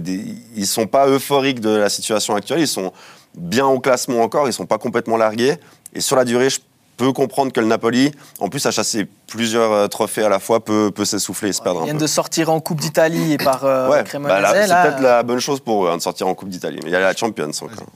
des, 0.00 0.36
ils 0.54 0.60
ne 0.60 0.66
sont 0.66 0.86
pas 0.86 1.08
euphoriques 1.08 1.60
de 1.60 1.70
la 1.70 1.88
situation 1.88 2.36
actuelle, 2.36 2.60
ils 2.60 2.68
sont 2.68 2.92
bien 3.34 3.66
au 3.66 3.80
classement 3.80 4.20
encore, 4.20 4.44
ils 4.44 4.48
ne 4.48 4.52
sont 4.52 4.66
pas 4.66 4.76
complètement 4.76 5.16
largués. 5.16 5.54
Et 5.94 6.02
sur 6.02 6.14
la 6.14 6.26
durée, 6.26 6.50
je 6.50 6.60
peut 6.96 7.12
comprendre 7.12 7.52
que 7.52 7.60
le 7.60 7.66
Napoli, 7.66 8.12
en 8.40 8.48
plus, 8.48 8.64
a 8.66 8.70
chassé 8.70 9.06
plusieurs 9.26 9.72
euh, 9.72 9.86
trophées 9.88 10.24
à 10.24 10.28
la 10.28 10.38
fois, 10.38 10.64
peut, 10.64 10.90
peut 10.94 11.04
s'essouffler 11.04 11.50
et 11.50 11.52
se 11.52 11.62
perdre 11.62 11.80
Ils 11.82 11.84
viennent 11.84 11.98
de 11.98 12.06
sortir 12.06 12.50
en 12.50 12.60
Coupe 12.60 12.80
d'Italie 12.80 13.32
et 13.32 13.38
par 13.38 13.64
euh, 13.64 13.88
ouais, 13.88 14.04
bah 14.20 14.52
C'est 14.66 14.68
peut-être 14.68 15.00
la 15.02 15.22
bonne 15.22 15.40
chose 15.40 15.60
pour 15.60 15.86
eux 15.86 15.90
hein, 15.90 15.96
de 15.96 16.02
sortir 16.02 16.26
en 16.26 16.34
Coupe 16.34 16.48
d'Italie. 16.48 16.80
Mais 16.82 16.90
il 16.90 16.92
y 16.92 16.96
a 16.96 17.00
la 17.00 17.14
Champions 17.14 17.50
encore. 17.50 17.86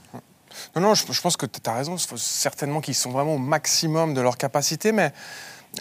Non, 0.75 0.81
non, 0.81 0.93
je, 0.93 1.03
je 1.11 1.21
pense 1.21 1.35
que 1.35 1.45
tu 1.45 1.59
as 1.69 1.73
raison. 1.73 1.95
Certainement 1.97 2.81
qu'ils 2.81 2.95
sont 2.95 3.11
vraiment 3.11 3.35
au 3.35 3.39
maximum 3.39 4.13
de 4.13 4.21
leur 4.21 4.37
capacité, 4.37 4.91
mais 4.91 5.11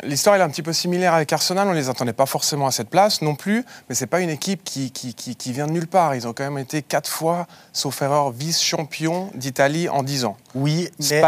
L'histoire 0.04 0.36
est 0.36 0.40
un 0.40 0.48
petit 0.48 0.62
peu 0.62 0.72
similaire 0.72 1.14
avec 1.14 1.32
Arsenal. 1.32 1.66
On 1.66 1.72
ne 1.72 1.76
les 1.76 1.88
attendait 1.88 2.12
pas 2.12 2.26
forcément 2.26 2.68
à 2.68 2.70
cette 2.70 2.88
place 2.88 3.22
non 3.22 3.34
plus, 3.34 3.64
mais 3.88 3.96
ce 3.96 4.04
n'est 4.04 4.08
pas 4.08 4.20
une 4.20 4.30
équipe 4.30 4.62
qui, 4.62 4.92
qui, 4.92 5.14
qui, 5.14 5.52
vient 5.52 5.66
de 5.66 5.72
nulle 5.72 5.88
part. 5.88 6.14
Ils 6.14 6.28
ont 6.28 6.32
quand 6.32 6.44
même 6.44 6.58
été 6.58 6.80
quatre 6.80 7.10
fois, 7.10 7.48
sauf 7.72 8.00
erreur, 8.00 8.30
vice-champion 8.30 9.30
d'Italie 9.34 9.88
en 9.88 10.04
dix 10.04 10.24
ans. 10.24 10.36
Oui, 10.54 10.88
mais 11.10 11.20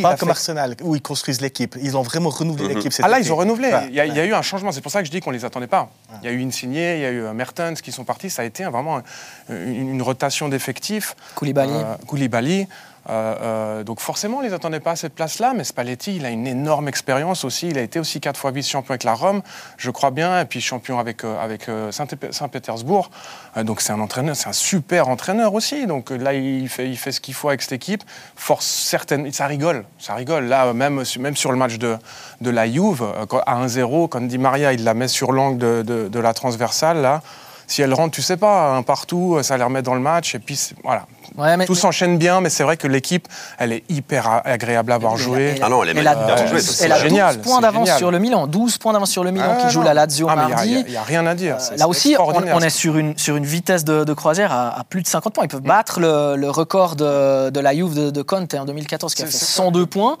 pas 0.00 0.16
comme 0.16 0.30
Arsenal, 0.30 0.76
où 0.82 0.96
ils 0.96 1.02
construisent 1.02 1.42
l'équipe. 1.42 1.76
Ils 1.82 1.96
ont 1.98 2.02
vraiment 2.02 2.30
renouvelé 2.30 2.68
mhm. 2.68 2.74
l'équipe. 2.76 2.92
Ah 3.02 3.08
là, 3.08 3.20
ils 3.20 3.30
ont 3.32 3.36
renouvelé. 3.36 3.70
il, 3.88 3.94
y 3.94 4.00
a, 4.00 4.24
eu 4.24 4.32
un 4.32 4.42
changement. 4.42 4.72
C'est 4.72 4.80
pour 4.80 4.92
ça 4.92 5.00
que 5.00 5.06
je 5.06 5.10
dis 5.10 5.20
qu'on 5.20 5.30
ne 5.30 5.36
les 5.36 5.44
attendait 5.44 5.66
pas. 5.66 5.90
Il 6.22 6.26
y 6.26 6.28
a 6.28 6.32
eu 6.32 6.42
Insigne, 6.42 6.72
il 6.72 7.00
y 7.00 7.04
a 7.04 7.10
eu 7.10 7.22
euh, 7.22 7.34
Mertens 7.34 7.82
qui 7.82 7.92
sont 7.92 8.04
partis. 8.04 8.30
Ça 8.30 8.42
a 8.42 8.44
été 8.46 8.64
vraiment 8.64 9.02
une, 9.50 10.00
rotation 10.00 10.48
d'effectifs. 10.48 11.14
Koulibaly. 11.34 11.72
Euh, 11.72 11.96
Koulibaly. 12.06 12.66
Euh, 13.08 13.36
euh, 13.40 13.84
donc 13.84 14.00
forcément, 14.00 14.38
on 14.38 14.42
ne 14.42 14.46
les 14.46 14.52
attendait 14.52 14.80
pas 14.80 14.92
à 14.92 14.96
cette 14.96 15.14
place-là, 15.14 15.52
mais 15.54 15.64
Spalletti, 15.64 16.16
il 16.16 16.26
a 16.26 16.30
une 16.30 16.46
énorme 16.46 16.88
expérience 16.88 17.44
aussi. 17.44 17.68
Il 17.68 17.78
a 17.78 17.82
été 17.82 18.00
aussi 18.00 18.20
quatre 18.20 18.38
fois 18.38 18.50
vice-champion 18.50 18.90
avec 18.90 19.04
la 19.04 19.14
Rome, 19.14 19.42
je 19.76 19.90
crois 19.90 20.10
bien, 20.10 20.40
et 20.40 20.44
puis 20.44 20.60
champion 20.60 20.98
avec, 20.98 21.24
euh, 21.24 21.40
avec 21.40 21.66
Saint-Pétersbourg. 21.90 23.10
donc 23.62 23.80
c'est 23.80 23.92
un 23.92 24.00
entraîneur, 24.00 24.36
c'est 24.36 24.48
un 24.48 24.52
super 24.52 25.08
entraîneur 25.08 25.54
aussi. 25.54 25.86
Donc 25.86 26.10
là, 26.10 26.34
il 26.34 26.68
fait, 26.68 26.94
ce 27.12 27.20
qu'il 27.20 27.34
faut 27.34 27.48
avec 27.48 27.62
cette 27.62 27.72
équipe. 27.72 28.02
Force 28.34 28.66
certaine, 28.66 29.32
ça 29.32 29.46
rigole, 29.46 29.84
ça 29.98 30.14
rigole. 30.14 30.46
Là, 30.46 30.72
même, 30.72 31.02
même 31.18 31.36
sur 31.36 31.52
le 31.52 31.58
match 31.58 31.78
de, 31.78 31.96
de 32.40 32.50
la 32.50 32.70
Juve, 32.70 33.04
à 33.46 33.66
1-0, 33.66 34.08
quand 34.08 34.20
Di 34.20 34.38
Maria, 34.38 34.72
il 34.72 34.84
la 34.84 34.94
met 34.94 35.08
sur 35.08 35.32
l'angle 35.32 35.58
de, 35.58 35.82
de, 35.82 36.08
de 36.08 36.20
la 36.20 36.34
transversale, 36.34 37.00
là 37.00 37.22
si 37.66 37.82
elle 37.82 37.92
rentre, 37.94 38.14
tu 38.14 38.22
sais 38.22 38.36
pas, 38.36 38.76
un 38.76 38.82
partout, 38.82 39.38
ça 39.42 39.56
les 39.56 39.64
remet 39.64 39.82
dans 39.82 39.94
le 39.94 40.00
match. 40.00 40.34
Et 40.34 40.38
puis, 40.38 40.58
voilà. 40.84 41.06
Tout 41.66 41.74
s'enchaîne 41.74 42.18
bien, 42.18 42.40
mais 42.40 42.48
c'est 42.48 42.62
vrai 42.62 42.76
que 42.76 42.86
l'équipe, 42.86 43.28
elle 43.58 43.72
est 43.72 43.84
hyper 43.88 44.42
agréable 44.44 44.92
à 44.92 44.98
voir 44.98 45.16
jouer. 45.16 45.56
ah 45.62 45.68
non, 45.68 45.82
elle 45.82 45.90
est 45.90 46.00
elle 46.00 46.08
a, 46.08 46.36
elle 46.80 46.92
a 46.92 47.34
12 47.34 47.42
points 47.42 47.60
d'avance 47.60 47.96
sur 47.96 48.10
le 48.10 48.18
Milan. 48.18 48.46
12 48.46 48.78
points 48.78 48.92
d'avance 48.92 49.10
sur 49.10 49.24
le 49.24 49.30
Milan 49.30 49.56
qui 49.60 49.70
joue 49.70 49.82
la 49.82 49.94
Lazio 49.94 50.26
ah, 50.30 50.36
mardi. 50.36 50.84
Il 50.86 50.90
n'y 50.90 50.96
a, 50.96 51.02
rien 51.02 51.26
à 51.26 51.34
dire. 51.34 51.56
Euh, 51.56 51.76
là 51.76 51.88
aussi, 51.88 52.16
on, 52.18 52.60
est 52.60 52.70
sur 52.70 52.96
une, 52.96 53.16
sur 53.18 53.36
une 53.36 53.44
vitesse 53.44 53.84
de, 53.84 54.12
croisière 54.14 54.52
à, 54.52 54.84
plus 54.88 55.02
de 55.02 55.08
50 55.08 55.34
points. 55.34 55.44
Ils 55.44 55.48
peuvent 55.48 55.60
battre 55.60 56.00
le, 56.00 56.48
record 56.48 56.96
de, 56.96 57.50
de, 57.50 57.60
la 57.60 57.74
Juve 57.74 57.94
de, 57.94 58.10
de, 58.10 58.22
Conte 58.22 58.54
en 58.54 58.64
2014 58.64 59.14
qui 59.14 59.22
a 59.22 59.26
fait 59.26 59.32
102 59.32 59.86
points. 59.86 60.16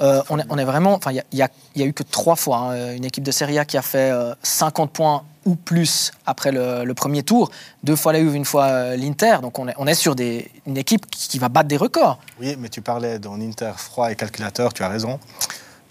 Euh, 0.00 0.22
on, 0.30 0.38
est, 0.38 0.44
on, 0.50 0.58
est, 0.58 0.64
vraiment. 0.64 0.94
Enfin, 0.94 1.12
il 1.12 1.22
n'y 1.32 1.42
a, 1.42 1.46
a, 1.46 1.82
eu 1.82 1.92
que 1.92 2.02
trois 2.02 2.36
fois 2.36 2.58
hein, 2.58 2.94
une 2.94 3.04
équipe 3.04 3.24
de 3.24 3.30
Serie 3.30 3.58
A 3.58 3.64
qui 3.64 3.76
a 3.76 3.82
fait 3.82 4.12
50 4.42 4.88
euh, 4.88 4.92
points 4.92 5.22
ou 5.46 5.54
plus 5.56 6.10
après 6.26 6.52
le, 6.52 6.92
premier 6.92 7.22
tour. 7.22 7.50
Deux 7.84 7.96
fois 7.96 8.12
la 8.12 8.20
Juve, 8.20 8.34
une 8.34 8.44
fois 8.44 8.64
euh, 8.64 8.96
l'Inter. 8.96 9.38
Donc 9.40 9.58
on 9.58 9.68
est, 9.68 9.74
on 9.78 9.86
est 9.86 9.94
sur 9.94 10.14
des, 10.14 10.50
une 10.66 10.76
équipe 10.76 11.06
qui, 11.10 11.38
va 11.38 11.48
battre 11.48 11.68
des 11.68 11.76
records. 11.76 12.18
Oui, 12.40 12.56
mais 12.58 12.68
tu 12.68 12.82
parlais 12.82 13.18
d'un 13.18 13.40
Inter 13.40 13.72
froid 13.76 14.10
et 14.10 14.16
calculateur, 14.16 14.74
tu 14.74 14.82
as 14.82 14.88
raison. 14.88 15.18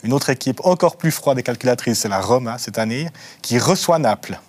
Une 0.03 0.13
autre 0.13 0.29
équipe 0.29 0.62
encore 0.63 0.97
plus 0.97 1.12
froide 1.12 1.39
et 1.39 1.43
calculatrice, 1.43 2.00
c'est 2.00 2.09
la 2.09 2.19
Roma 2.19 2.57
cette 2.57 2.77
année, 2.77 3.09
qui 3.41 3.57
reçoit 3.57 3.97
Naples 3.97 4.39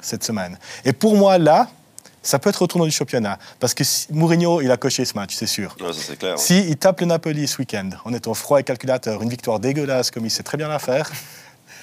cette 0.00 0.24
semaine. 0.24 0.58
Et 0.84 0.92
pour 0.92 1.16
moi, 1.16 1.38
là, 1.38 1.68
ça 2.22 2.38
peut 2.38 2.50
être 2.50 2.62
au 2.62 2.66
tournoi 2.66 2.86
du 2.86 2.92
championnat. 2.92 3.38
Parce 3.60 3.74
que 3.74 3.84
Mourinho, 4.10 4.60
il 4.60 4.70
a 4.70 4.76
coché 4.76 5.04
ce 5.04 5.14
match, 5.14 5.34
c'est 5.34 5.46
sûr. 5.46 5.76
ça, 5.92 6.16
clair, 6.16 6.38
si 6.38 6.58
il 6.68 6.76
tape 6.76 7.00
le 7.00 7.06
Napoli 7.06 7.46
ce 7.46 7.58
week-end, 7.58 7.90
en 8.04 8.12
étant 8.12 8.34
froid 8.34 8.60
et 8.60 8.64
calculateur, 8.64 9.22
une 9.22 9.30
victoire 9.30 9.60
dégueulasse 9.60 10.10
comme 10.10 10.26
il 10.26 10.30
sait 10.30 10.42
très 10.42 10.58
bien 10.58 10.68
la 10.68 10.78
faire, 10.78 11.10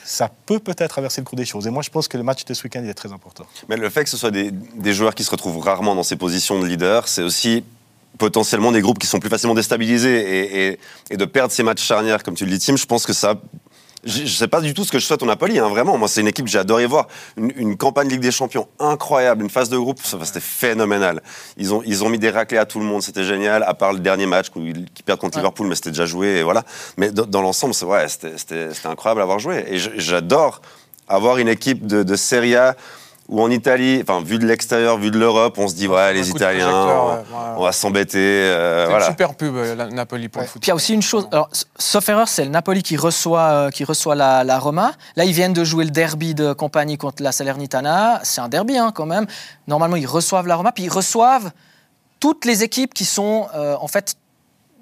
ça 0.07 0.31
peut 0.45 0.59
peut-être 0.59 0.89
traverser 0.89 1.19
le 1.19 1.25
cours 1.25 1.35
des 1.35 1.43
choses. 1.43 1.67
Et 1.67 1.69
moi, 1.69 1.83
je 1.83 1.89
pense 1.89 2.07
que 2.07 2.15
le 2.15 2.23
match 2.23 2.45
de 2.45 2.53
ce 2.53 2.63
week-end 2.63 2.81
est 2.85 2.93
très 2.93 3.11
important. 3.11 3.45
Mais 3.67 3.75
le 3.75 3.89
fait 3.89 4.05
que 4.05 4.09
ce 4.09 4.15
soit 4.15 4.31
des, 4.31 4.53
joueurs 4.93 5.13
qui 5.13 5.25
se 5.25 5.29
retrouvent 5.29 5.59
rarement 5.59 5.95
dans 5.95 6.03
ces 6.03 6.15
positions 6.15 6.57
de 6.61 6.65
leader, 6.65 7.09
c'est 7.09 7.23
aussi 7.23 7.65
potentiellement 8.17 8.71
des 8.71 8.79
groupes 8.79 8.99
qui 8.99 9.05
sont 9.05 9.19
plus 9.19 9.29
facilement 9.29 9.53
déstabilisés 9.53 10.69
et, 10.69 10.79
et, 11.11 11.17
de 11.17 11.25
perdre 11.25 11.51
ces 11.51 11.61
matchs 11.61 11.83
charnières, 11.83 12.23
comme 12.23 12.35
tu 12.35 12.45
le 12.45 12.51
dis, 12.51 12.59
Tim, 12.59 12.77
je 12.77 12.85
pense 12.85 13.05
que 13.05 13.11
ça 13.11 13.35
je 14.07 14.21
ne 14.21 14.27
sais 14.27 14.47
pas 14.47 14.61
du 14.61 14.73
tout 14.73 14.83
ce 14.83 14.91
que 14.91 14.99
je 14.99 15.05
souhaite 15.05 15.21
au 15.21 15.25
Napoli, 15.25 15.59
hein, 15.59 15.67
vraiment. 15.67 15.97
Moi, 15.97 16.07
c'est 16.07 16.21
une 16.21 16.27
équipe 16.27 16.45
que 16.45 16.51
j'ai 16.51 16.59
adoré 16.59 16.85
voir. 16.85 17.07
Une, 17.35 17.75
campagne 17.77 18.07
Ligue 18.07 18.21
des 18.21 18.31
Champions 18.31 18.67
incroyable, 18.79 19.43
une 19.43 19.49
phase 19.49 19.69
de 19.69 19.77
groupe, 19.77 19.99
c'était 20.01 20.39
phénoménal. 20.39 21.21
Ils 21.57 21.73
ont, 21.73 21.83
ils 21.85 22.03
ont 22.03 22.09
mis 22.09 22.17
des 22.17 22.29
raclés 22.29 22.57
à 22.57 22.65
tout 22.65 22.79
le 22.79 22.85
monde, 22.85 23.01
c'était 23.01 23.23
génial, 23.23 23.63
à 23.63 23.73
part 23.73 23.93
le 23.93 23.99
dernier 23.99 24.25
match 24.25 24.47
où 24.55 24.61
ils 24.61 24.85
perdent 25.05 25.19
contre 25.19 25.37
Liverpool, 25.37 25.67
mais 25.67 25.75
c'était 25.75 25.91
déjà 25.91 26.05
joué, 26.05 26.37
et 26.37 26.43
voilà. 26.43 26.63
Mais 26.97 27.11
dans, 27.11 27.41
l'ensemble, 27.41 27.73
c'est 27.73 27.85
ouais, 27.85 28.07
c'était 28.07 28.69
incroyable 28.85 29.21
à 29.21 29.23
avoir 29.23 29.39
joué. 29.39 29.65
Et 29.67 29.77
j'adore 29.77 30.61
avoir 31.07 31.37
une 31.37 31.49
équipe 31.49 31.85
de, 31.85 32.03
de 32.03 32.15
Serie 32.15 32.55
A 32.55 32.75
ou 33.29 33.41
en 33.41 33.51
Italie, 33.51 33.99
enfin 34.01 34.23
vu 34.23 34.39
de 34.39 34.45
l'extérieur, 34.45 34.97
vu 34.97 35.11
de 35.11 35.19
l'Europe, 35.19 35.57
on 35.57 35.67
se 35.67 35.75
dit 35.75 35.87
ouais 35.87 36.13
les 36.13 36.29
Italiens, 36.29 37.23
on, 37.57 37.63
va 37.63 37.71
s'embêter. 37.71 38.17
Euh, 38.17 38.85
c'est 38.85 38.89
voilà. 38.89 39.05
une 39.05 39.11
super 39.11 39.35
pub 39.35 39.55
euh, 39.55 39.75
Napoli 39.91 40.29
pour 40.29 40.41
le 40.41 40.47
foot. 40.47 40.61
Puis 40.61 40.67
il 40.67 40.69
y 40.69 40.71
a 40.71 40.75
aussi 40.75 40.93
une 40.93 41.01
chose, 41.01 41.27
alors, 41.31 41.49
sauf 41.77 42.07
erreur, 42.07 42.27
c'est 42.29 42.45
le 42.45 42.51
Napoli 42.51 42.83
qui 42.83 42.95
reçoit, 42.95 43.41
euh, 43.41 43.69
qui 43.69 43.83
reçoit 43.83 44.15
la, 44.15 44.59
Roma. 44.59 44.93
Là 45.15 45.25
ils 45.25 45.33
viennent 45.33 45.53
de 45.53 45.63
jouer 45.63 45.83
le 45.83 45.91
derby 45.91 46.33
de 46.33 46.53
compagnie 46.53 46.97
contre 46.97 47.21
la 47.21 47.31
Salernitana. 47.31 48.21
C'est 48.23 48.41
un 48.41 48.47
derby 48.47 48.77
hein, 48.77 48.91
quand 48.93 49.05
même. 49.05 49.25
Normalement 49.67 49.97
ils 49.97 50.07
reçoivent 50.07 50.47
la 50.47 50.55
Roma, 50.55 50.71
puis 50.71 50.85
ils 50.85 50.91
reçoivent 50.91 51.51
toutes 52.19 52.45
les 52.45 52.63
équipes 52.63 52.93
qui 52.93 53.05
sont 53.05 53.47
en 53.53 53.87
fait 53.87 54.15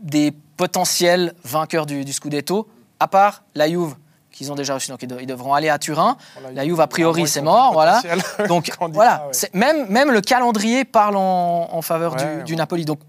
des 0.01 0.33
potentiels 0.55 1.33
vainqueurs 1.43 1.85
du, 1.85 2.05
du 2.05 2.13
Scudetto, 2.13 2.67
à 2.99 3.07
part 3.07 3.43
la 3.55 3.67
Juve 3.67 3.95
qu'ils 4.35 4.51
ont 4.51 4.55
déjà 4.55 4.73
reçu. 4.75 4.91
Donc 4.91 5.01
ils, 5.01 5.25
devront 5.25 5.53
aller 5.53 5.69
à 5.69 5.79
Turin. 5.79 6.17
la 6.53 6.65
Juve, 6.65 6.81
a 6.81 6.87
priori, 6.87 7.27
c'est 7.27 7.41
mort. 7.41 7.73
Voilà. 7.73 8.01
Donc 8.47 8.69
voilà, 8.91 9.29
même, 9.53 9.87
même 9.89 10.11
le 10.11 10.21
calendrier 10.21 10.85
parle 10.85 11.15
en, 11.15 11.81
faveur 11.81 12.15
du, 12.15 12.43
du, 12.43 12.55
Napoli. 12.55 12.85
Donc 12.85 12.99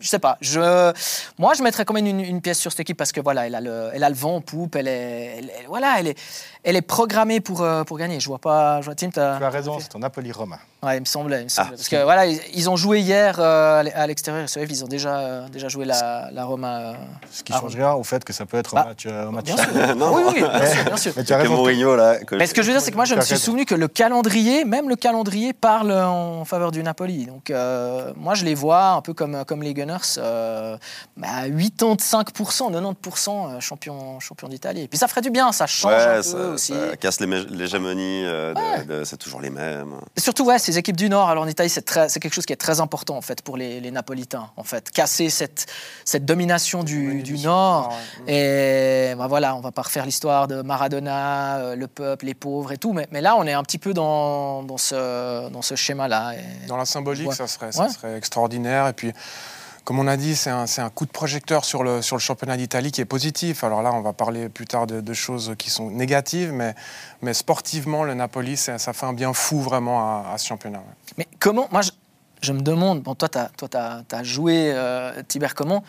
je 0.00 0.08
sais 0.08 0.18
pas. 0.18 0.38
Je, 0.40 0.92
moi, 1.38 1.54
je 1.54 1.62
mettrais 1.62 1.84
quand 1.84 1.94
même 1.94 2.06
une, 2.06 2.40
pièce 2.40 2.58
sur 2.58 2.72
cette 2.72 2.80
équipe 2.80 2.96
parce 2.96 3.12
que 3.12 3.20
voilà, 3.20 3.46
elle 3.46 3.54
a 3.54 3.60
le, 3.60 3.90
elle 3.92 4.02
a 4.02 4.08
le 4.08 4.14
vent 4.14 4.36
en 4.36 4.40
poupe. 4.40 4.74
Elle 4.76 4.88
est, 4.88 5.42
voilà, 5.68 5.96
elle 5.98 6.08
est, 6.08 6.18
elle 6.62 6.76
est 6.76 6.82
programmée 6.82 7.40
pour, 7.40 7.62
euh, 7.62 7.84
pour 7.84 7.96
gagner. 7.98 8.20
Je 8.20 8.28
vois 8.28 8.38
pas. 8.38 8.80
Je 8.80 8.86
vois, 8.86 8.94
Tim, 8.94 9.10
tu 9.10 9.18
as 9.18 9.48
raison, 9.48 9.78
c'est 9.80 9.88
ton 9.88 9.98
Napoli-Roma. 9.98 10.58
Ouais, 10.82 10.96
il 10.96 11.00
me 11.00 11.04
semblait. 11.04 11.46
Ah. 11.58 11.66
Parce 11.70 11.88
que 11.88 12.02
voilà, 12.02 12.26
ils, 12.26 12.70
ont 12.70 12.76
joué 12.76 13.00
hier 13.00 13.36
euh, 13.38 13.84
à 13.94 14.06
l'extérieur. 14.06 14.46
Ils 14.56 14.84
ont 14.84 14.88
déjà, 14.88 15.18
euh, 15.18 15.48
déjà 15.48 15.68
joué 15.68 15.84
la, 15.84 16.30
la 16.32 16.44
Roma. 16.44 16.94
Ce 17.30 17.42
qui 17.42 17.52
change 17.52 17.76
rien 17.76 17.92
au 17.92 18.02
fait 18.02 18.24
que 18.24 18.32
ça 18.32 18.46
peut 18.46 18.56
être 18.56 18.76
un 18.76 18.82
bah, 18.82 18.86
match. 18.88 19.06
Un 19.06 19.30
match 19.30 19.48
non. 19.96 20.14
Oui, 20.14 20.22
oui, 20.26 20.40
bien 20.40 20.66
sûr. 20.66 20.84
Bien 20.84 20.96
sûr. 20.96 21.12
Mais 21.16 21.24
tu 21.24 21.32
as 21.32 21.38
raison. 21.38 21.56
Mourinho, 21.56 21.96
là, 21.96 22.16
Mais 22.32 22.46
ce 22.46 22.54
que 22.54 22.62
je 22.62 22.68
veux 22.68 22.72
dire, 22.72 22.82
c'est 22.82 22.90
que 22.90 22.96
moi, 22.96 23.04
je 23.04 23.14
me 23.14 23.20
suis 23.20 23.38
souvenu 23.38 23.64
que 23.64 23.74
le 23.74 23.88
calendrier, 23.88 24.64
même 24.64 24.88
le 24.88 24.96
calendrier, 24.96 25.52
parle 25.52 25.92
en 25.92 26.44
faveur 26.44 26.70
du 26.70 26.82
Napoli. 26.82 27.26
Donc, 27.26 27.52
moi, 28.16 28.34
je 28.34 28.44
les 28.44 28.54
vois 28.54 28.90
un 28.90 29.02
peu 29.02 29.14
comme, 29.14 29.44
comme 29.46 29.62
les 29.62 29.74
Gunners 29.74 30.18
bah, 31.16 31.48
85%, 31.48 32.72
90% 32.72 33.60
champion, 33.60 34.20
champion 34.20 34.48
d'Italie. 34.48 34.82
Et 34.82 34.88
puis 34.88 34.98
ça 34.98 35.08
ferait 35.08 35.20
du 35.20 35.30
bien, 35.30 35.52
ça 35.52 35.66
change 35.66 35.92
un 35.92 36.20
peu 36.22 36.49
aussi. 36.50 36.72
Ça 36.72 36.96
casse 36.96 37.20
l'hégémonie, 37.20 38.24
euh, 38.24 39.04
c'est 39.04 39.16
toujours 39.16 39.40
les 39.40 39.50
mêmes. 39.50 39.94
Et 40.16 40.20
surtout, 40.20 40.44
ouais, 40.44 40.58
ces 40.58 40.78
équipes 40.78 40.96
du 40.96 41.08
Nord, 41.08 41.28
alors 41.28 41.44
en 41.44 41.48
Italie, 41.48 41.70
c'est 41.70 42.20
quelque 42.20 42.34
chose 42.34 42.46
qui 42.46 42.52
est 42.52 42.56
très 42.56 42.80
important 42.80 43.16
en 43.16 43.22
fait 43.22 43.42
pour 43.42 43.56
les, 43.56 43.80
les 43.80 43.90
Napolitains. 43.90 44.50
En 44.56 44.64
fait, 44.64 44.90
casser 44.90 45.30
cette, 45.30 45.66
cette 46.04 46.24
domination 46.24 46.84
du, 46.84 47.22
du 47.22 47.38
Nord. 47.38 47.92
Et 48.26 49.14
bah, 49.16 49.26
voilà, 49.26 49.54
on 49.56 49.60
va 49.60 49.72
pas 49.72 49.82
refaire 49.82 50.04
l'histoire 50.04 50.48
de 50.48 50.62
Maradona, 50.62 51.58
euh, 51.58 51.76
le 51.76 51.86
peuple, 51.86 52.26
les 52.26 52.34
pauvres 52.34 52.72
et 52.72 52.78
tout, 52.78 52.92
mais, 52.92 53.08
mais 53.10 53.20
là, 53.20 53.36
on 53.36 53.46
est 53.46 53.52
un 53.52 53.62
petit 53.62 53.78
peu 53.78 53.94
dans, 53.94 54.62
dans 54.62 54.78
ce, 54.78 55.48
dans 55.50 55.62
ce 55.62 55.74
schéma-là. 55.74 56.34
Dans 56.68 56.76
la 56.76 56.84
symbolique, 56.84 57.32
ça, 57.32 57.46
serait, 57.46 57.72
ça 57.72 57.88
serait 57.88 58.16
extraordinaire. 58.16 58.88
Et 58.88 58.92
puis 58.92 59.12
comme 59.90 59.98
on 59.98 60.06
a 60.06 60.16
dit, 60.16 60.36
c'est 60.36 60.50
un, 60.50 60.90
coup 60.94 61.04
de 61.04 61.10
projecteur 61.10 61.64
sur 61.64 61.82
le, 61.82 62.00
championnat 62.00 62.56
d'Italie 62.56 62.92
qui 62.92 63.00
est 63.00 63.04
positif. 63.04 63.64
Alors 63.64 63.82
là, 63.82 63.92
on 63.92 64.02
va 64.02 64.12
parler 64.12 64.48
plus 64.48 64.64
tard 64.64 64.86
de, 64.86 65.12
choses 65.14 65.56
qui 65.58 65.68
sont 65.68 65.90
négatives, 65.90 66.52
mais, 66.52 67.34
sportivement, 67.34 68.04
le 68.04 68.14
Napoli, 68.14 68.56
ça, 68.56 68.78
fait 68.78 69.06
un 69.06 69.12
bien 69.12 69.32
fou 69.32 69.60
vraiment 69.60 70.30
à, 70.30 70.38
ce 70.38 70.46
championnat. 70.46 70.80
Mais 71.18 71.26
comment, 71.40 71.66
moi, 71.72 71.80
je, 72.40 72.52
me 72.52 72.60
demande, 72.60 73.02
toi, 73.02 73.28
tu 73.28 73.76
as, 73.76 74.22
joué, 74.22 74.70
euh, 74.72 75.22
comment 75.56 75.82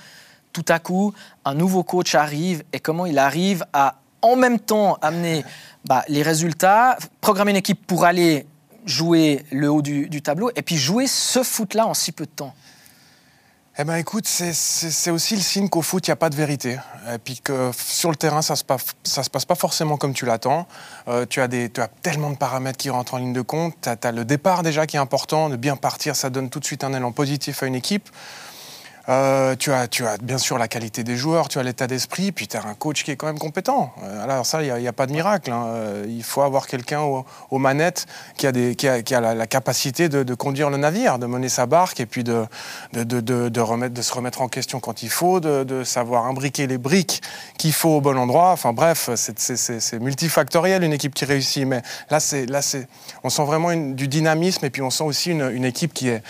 tout 0.52 0.66
à 0.68 0.80
coup, 0.80 1.14
un 1.46 1.54
nouveau 1.54 1.84
coach 1.84 2.16
arrive 2.16 2.64
et 2.74 2.80
comment 2.80 3.06
il 3.06 3.20
arrive 3.20 3.64
à 3.72 3.98
en 4.24 4.36
même 4.36 4.60
temps 4.60 4.98
amener 5.04 5.46
bah, 5.86 6.04
les 6.08 6.24
résultats, 6.24 6.98
programmer 7.22 7.52
une 7.52 7.58
équipe 7.58 7.86
pour 7.86 8.06
aller 8.06 8.48
jouer 8.84 9.46
le 9.52 9.70
haut 9.70 9.84
du 9.84 10.22
tableau 10.24 10.50
et 10.56 10.64
puis 10.64 10.78
jouer 10.78 11.06
ce 11.06 11.44
foot-là 11.44 11.86
en 11.86 11.94
si 11.94 12.12
peu 12.12 12.26
de 12.26 12.32
temps? 12.32 12.56
Eh 13.82 13.84
ben 13.84 13.96
écoute, 13.96 14.28
c'est 14.28 15.10
aussi 15.10 15.36
le 15.36 15.42
signe 15.42 15.68
qu'au 15.68 15.82
foot, 15.82 16.06
il 16.08 16.12
n'y 16.12 16.14
a 16.14 16.18
pas 16.18 16.30
de 16.30 16.36
vérité. 16.36 16.78
Et 17.12 17.18
puis 17.18 17.40
que 17.44 17.72
sur 17.76 18.12
le 18.12 18.16
terrain, 18.16 18.44
ça 18.44 18.54
ne 18.54 18.58
se, 18.58 18.64
passe, 18.64 19.46
pas 19.46 19.56
forcément 19.56 19.98
comme 19.98 20.14
tu 20.14 20.28
l'attends. 20.28 20.68
Euh, 21.08 21.26
tu, 21.26 21.42
as 21.42 21.48
tu 21.48 21.72
tellement 22.04 22.30
de 22.30 22.36
paramètres 22.36 22.78
qui 22.78 22.92
rentrent 22.92 23.16
en 23.16 23.18
ligne 23.18 23.34
de 23.34 23.42
compte. 23.42 23.74
Tu 23.82 23.90
as, 23.90 24.12
le 24.12 24.24
départ 24.24 24.62
déjà 24.62 24.86
qui 24.86 24.98
est 24.98 25.00
important. 25.00 25.50
De 25.50 25.56
bien 25.56 25.78
partir, 25.78 26.16
ça 26.16 26.30
donne 26.30 26.52
tout 26.52 26.60
de 26.60 26.66
suite 26.66 26.84
un 26.84 26.94
élan 26.94 27.12
positif 27.12 27.64
à 27.64 27.66
une 27.66 27.74
équipe. 27.74 28.08
Euh, 29.10 29.56
tu, 29.56 29.72
as, 29.72 29.88
tu 29.88 30.06
as 30.06 30.18
bien 30.18 30.38
sûr 30.38 30.58
la 30.58 30.68
qualité 30.68 31.04
des 31.04 31.16
joueurs, 31.16 31.50
tu 31.50 31.58
as 31.58 31.64
l'état 31.64 31.88
d'esprit, 31.88 32.32
puis 32.32 32.48
tu 32.48 32.56
as 32.56 32.66
un 32.66 32.76
coach 32.76 33.04
qui 33.04 33.12
est 33.12 33.16
quand 33.16 33.26
même 33.26 33.40
compétent. 33.40 33.92
Euh, 34.04 34.24
alors 34.24 34.46
ça, 34.46 34.62
il 34.62 34.74
n'y 34.74 34.88
a, 34.88 34.94
pas 34.94 35.08
de 35.08 35.12
miracle. 35.12 35.52
Hein. 35.52 35.66
Euh, 35.68 36.06
il 36.08 36.24
faut 36.24 36.42
avoir 36.42 36.68
quelqu'un 36.68 37.02
aux, 37.02 37.58
manettes 37.58 38.06
qui 38.38 38.48
a, 38.48 39.22
la, 39.22 39.48
capacité 39.48 40.10
de, 40.10 40.34
conduire 40.36 40.70
le 40.70 40.78
navire, 40.78 41.20
de 41.20 41.26
mener 41.26 41.50
sa 41.50 41.66
barque 41.66 42.00
et 42.00 42.06
puis 42.06 42.24
de, 42.24 42.46
se 42.94 44.14
remettre 44.14 44.42
en 44.42 44.48
question 44.48 44.80
quand 44.80 45.04
il 45.04 45.10
faut, 45.10 45.40
de, 45.40 45.84
savoir 45.84 46.26
imbriquer 46.26 46.68
les 46.68 46.78
briques 46.78 47.22
qu'il 47.58 47.74
faut 47.74 47.90
au 47.90 48.02
bon 48.02 48.18
endroit. 48.18 48.52
Enfin 48.52 48.74
bref, 48.74 49.10
c'est 49.16 50.00
multifactoriel 50.00 50.84
une 50.84 50.94
équipe 50.94 51.14
qui 51.14 51.26
réussit. 51.26 51.66
Mais 51.66 51.82
là, 52.10 52.20
là 52.48 52.62
on 53.24 53.30
sent 53.30 53.46
vraiment 53.46 53.74
du 53.74 54.08
dynamisme 54.08 54.64
et 54.66 54.70
puis 54.70 54.82
on 54.82 54.90
sent 54.90 55.04
aussi 55.04 55.32
une 55.32 55.66
équipe 55.66 55.94
qui 55.94 56.10
est 56.10 56.22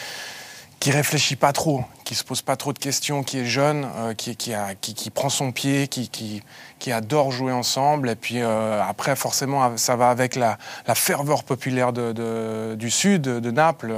qui 0.81 0.89
réfléchit 0.89 1.35
pas 1.35 1.53
trop, 1.53 1.85
qui 2.03 2.15
se 2.15 2.23
pose 2.23 2.41
pas 2.41 2.55
trop 2.55 2.73
de 2.73 2.79
questions, 2.79 3.21
qui 3.21 3.37
est 3.37 3.45
jeune, 3.45 3.87
euh, 3.97 4.15
qui, 4.15 4.35
qui, 4.35 4.51
a, 4.51 4.73
qui, 4.73 4.95
qui, 4.95 5.11
prend 5.11 5.29
son 5.29 5.51
pied, 5.51 5.87
qui, 5.87 6.09
qui, 6.09 6.91
adore 6.91 7.31
jouer 7.31 7.51
ensemble. 7.51 8.09
Et 8.09 8.15
puis 8.15 8.41
euh, 8.41 8.81
après, 8.83 9.15
forcément, 9.15 9.77
ça 9.77 9.95
va 9.95 10.09
avec 10.09 10.35
la, 10.35 10.57
la 10.87 10.95
ferveur 10.95 11.43
populaire 11.43 11.93
de, 11.93 12.13
de, 12.13 12.73
du 12.73 12.89
sud, 12.89 13.21
de 13.21 13.51
Naples. 13.51 13.93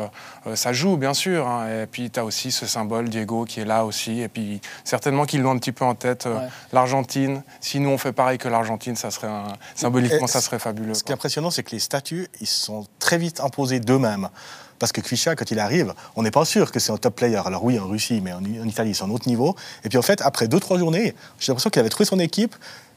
Euh, 0.46 0.58
ça 0.58 0.74
joue, 0.74 0.98
bien 0.98 1.14
sûr. 1.14 1.48
Hein. 1.48 1.84
Et 1.84 1.88
puis 1.88 2.12
tu 2.12 2.20
as 2.20 2.26
aussi 2.26 2.52
ce 2.52 2.66
symbole, 2.66 3.08
Diego, 3.08 3.46
qui 3.46 3.62
est 3.62 3.66
là 3.66 3.86
aussi. 3.86 4.20
Et 4.20 4.28
puis 4.28 4.60
certainement 4.84 5.24
qu'ils 5.24 5.42
l'ont 5.42 5.52
un 5.52 5.60
petit 5.60 5.72
peu 5.72 5.86
en 5.86 5.96
tête. 5.96 6.26
Ouais. 6.26 6.50
L'Argentine, 6.74 7.44
si 7.62 7.80
nous 7.80 7.92
on 7.92 7.98
fait 7.98 8.12
pareil 8.12 8.38
que 8.38 8.50
l'Argentine, 8.50 8.98
ça 8.98 9.10
serait 9.10 9.28
un, 9.28 9.48
symboliquement, 9.74 10.26
et 10.26 10.30
ça 10.30 10.42
serait 10.42 10.60
fabuleux. 10.60 10.96
Ce 10.96 11.04
qui 11.06 11.14
est 11.14 11.16
impressionnant, 11.16 11.50
c'est 11.50 11.64
que 11.64 11.72
les 11.72 11.80
statuts, 11.80 12.28
ils 12.42 12.48
sont 12.48 12.86
très 13.00 13.18
vite 13.18 13.40
imposés 13.40 13.80
d'eux-mêmes. 13.80 14.28
Parce 14.80 14.92
que 14.92 15.02
Kvisha, 15.02 15.36
quand 15.36 15.50
il 15.52 15.60
arrive, 15.60 15.94
on 16.16 16.24
n'est 16.24 16.32
pas 16.32 16.46
sûr 16.46 16.72
que 16.72 16.80
c'est 16.80 16.92
un 16.92 16.98
top 16.98 17.16
player. 17.16 17.42
Alors 17.46 17.64
oui, 17.64 17.80
en 17.80 17.88
Russie, 17.88 18.22
mais 18.22 18.34
en, 18.34 18.44
Italie, 18.44 18.96
c'est 18.96 19.04
un 19.04 19.10
autre 19.10 19.28
niveau. 19.28 19.56
Et 19.84 19.90
puis 19.90 19.98
en 19.98 20.02
fait, 20.02 20.22
après 20.22 20.48
deux, 20.48 20.60
trois 20.60 20.78
journées, 20.78 21.16
j'ai 21.40 21.52
l'impression 21.52 21.70
qu'il 21.70 21.80
avait 21.80 21.90
trouvé 21.90 22.06
son 22.06 22.20
équipe. 22.20 22.56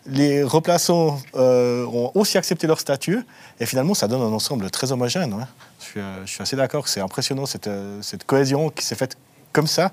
Les 0.09 0.45
remplaçants 0.45 1.21
euh, 1.35 1.85
ont 1.87 2.13
aussi 2.15 2.39
accepté 2.39 2.67
leur 2.67 2.79
statut. 2.79 3.27
Et 3.59 3.67
finalement, 3.67 3.95
ça 3.95 4.07
donne 4.07 4.23
un 4.23 4.33
ensemble 4.33 4.71
très 4.71 4.93
homogène. 4.93 5.33
Hein. 5.33 5.49
Je, 5.81 5.85
suis, 5.85 6.01
euh, 6.01 6.25
je, 6.25 6.31
suis, 6.31 6.43
assez 6.43 6.57
d'accord. 6.57 6.87
C'est 6.89 7.01
impressionnant 7.01 7.47
cette, 7.47 7.67
euh, 7.67 8.01
cette 8.03 8.25
cohésion 8.25 8.71
qui 8.71 8.85
s'est 8.85 8.95
faite 8.95 9.17
comme 9.53 9.67
ça. 9.67 9.91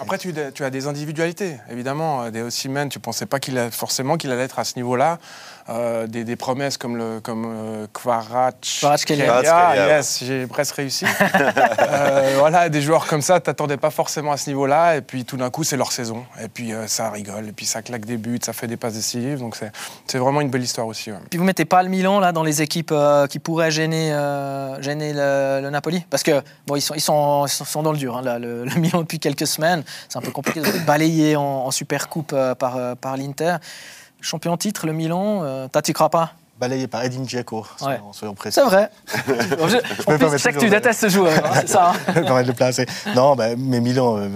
Après, 0.00 0.16
tu, 0.18 0.32
as 0.62 0.70
des 0.70 0.86
individualités, 0.86 1.56
évidemment. 1.70 2.30
Des 2.30 2.42
Osimhen, 2.42 2.88
tu 2.88 2.98
ne 2.98 3.02
pensais 3.02 3.26
pas 3.26 3.38
forcément 3.72 4.16
qu'il 4.16 4.30
allait 4.30 4.44
être 4.44 4.60
à 4.60 4.64
ce 4.64 4.76
niveau-là. 4.76 5.18
Euh, 5.70 6.06
des, 6.06 6.24
des, 6.24 6.36
promesses 6.36 6.78
comme, 6.78 6.96
le, 6.96 7.20
comme 7.20 7.44
euh, 7.46 7.86
Kvaratskhelia. 7.92 9.42
Yes, 9.74 10.24
j'ai 10.24 10.46
presque 10.46 10.76
réussi. 10.76 11.04
euh, 11.34 12.36
voilà, 12.38 12.70
des 12.70 12.80
joueurs 12.80 13.06
comme 13.06 13.20
ça, 13.20 13.38
tu 13.38 13.44
t'attendais 13.44 13.76
pas 13.76 13.90
forcément 13.90 14.32
à 14.32 14.38
ce 14.38 14.48
niveau-là. 14.48 14.96
Et 14.96 15.02
puis 15.02 15.26
tout 15.26 15.36
d'un 15.36 15.50
coup, 15.50 15.64
c'est 15.64 15.76
leur 15.76 15.92
saison. 15.92 16.24
Et 16.42 16.48
puis 16.48 16.72
euh, 16.72 16.86
ça 16.86 17.10
rigole. 17.10 17.48
Et 17.48 17.52
puis 17.52 17.66
ça 17.66 17.82
claque 17.82 18.06
des 18.06 18.16
buts, 18.16 18.40
ça 18.42 18.54
fait 18.54 18.66
des 18.66 18.78
passes 18.78 18.94
décisives. 18.94 19.40
Donc 19.40 19.58
c'est 20.06 20.18
vraiment 20.18 20.40
une 20.40 20.48
belle 20.48 20.62
histoire 20.62 20.86
aussi. 20.86 21.12
Ouais. 21.12 21.18
Puis 21.28 21.38
vous 21.38 21.44
mettez 21.44 21.66
pas 21.66 21.82
le 21.82 21.90
Milan 21.90 22.18
là 22.18 22.32
dans 22.32 22.44
les 22.44 22.62
équipes 22.62 22.92
euh, 22.92 23.26
qui 23.26 23.38
pourraient 23.38 23.70
gêner, 23.70 24.08
gêner 24.80 25.12
le, 25.12 25.60
le, 25.62 25.68
Napoli? 25.68 26.02
Parce 26.08 26.22
que 26.22 26.42
bon, 26.66 26.76
ils 26.76 26.80
sont, 26.80 26.94
ils 26.94 27.02
sont, 27.02 27.44
ils 27.44 27.66
sont 27.66 27.82
dans 27.82 27.92
le 27.92 27.98
dur. 27.98 28.16
Hein, 28.16 28.22
là, 28.22 28.38
le, 28.38 28.64
le, 28.64 28.74
Milan 28.80 29.00
depuis 29.02 29.18
quelques 29.18 29.46
semaines, 29.46 29.84
c'est 30.08 30.16
un 30.16 30.22
peu 30.22 30.30
compliqué 30.30 30.62
de 30.62 30.86
balayé 30.86 31.36
en, 31.36 31.42
en 31.42 31.70
super 31.70 32.08
coupe 32.08 32.34
par, 32.58 32.96
par 32.96 33.18
l'Inter. 33.18 33.56
Champion 34.20 34.56
titre, 34.56 34.86
le 34.86 34.92
Milan, 34.92 35.40
euh, 35.42 35.68
crois 35.94 36.10
pas? 36.10 36.32
Balayé 36.58 36.88
par 36.88 37.04
Edin 37.04 37.22
Dzeko, 37.22 37.64
ouais. 37.82 38.00
soyons 38.12 38.34
précis. 38.34 38.56
C'est 38.56 38.64
vrai. 38.64 38.90
je, 39.14 39.68
je, 39.68 40.12
en 40.12 40.18
plus, 40.18 40.30
je 40.32 40.36
sais 40.38 40.52
que 40.52 40.58
tu 40.58 40.68
détestes 40.68 41.02
ce 41.02 41.08
joueur, 41.08 41.32
hein, 41.46 41.58
c'est 41.60 41.68
ça. 41.68 41.92
Hein 42.08 42.42
de 42.42 42.48
le 42.48 42.52
placer. 42.52 42.84
Non, 43.14 43.36
bah, 43.36 43.50
mais 43.56 43.78
Milan, 43.78 44.16
euh, 44.18 44.28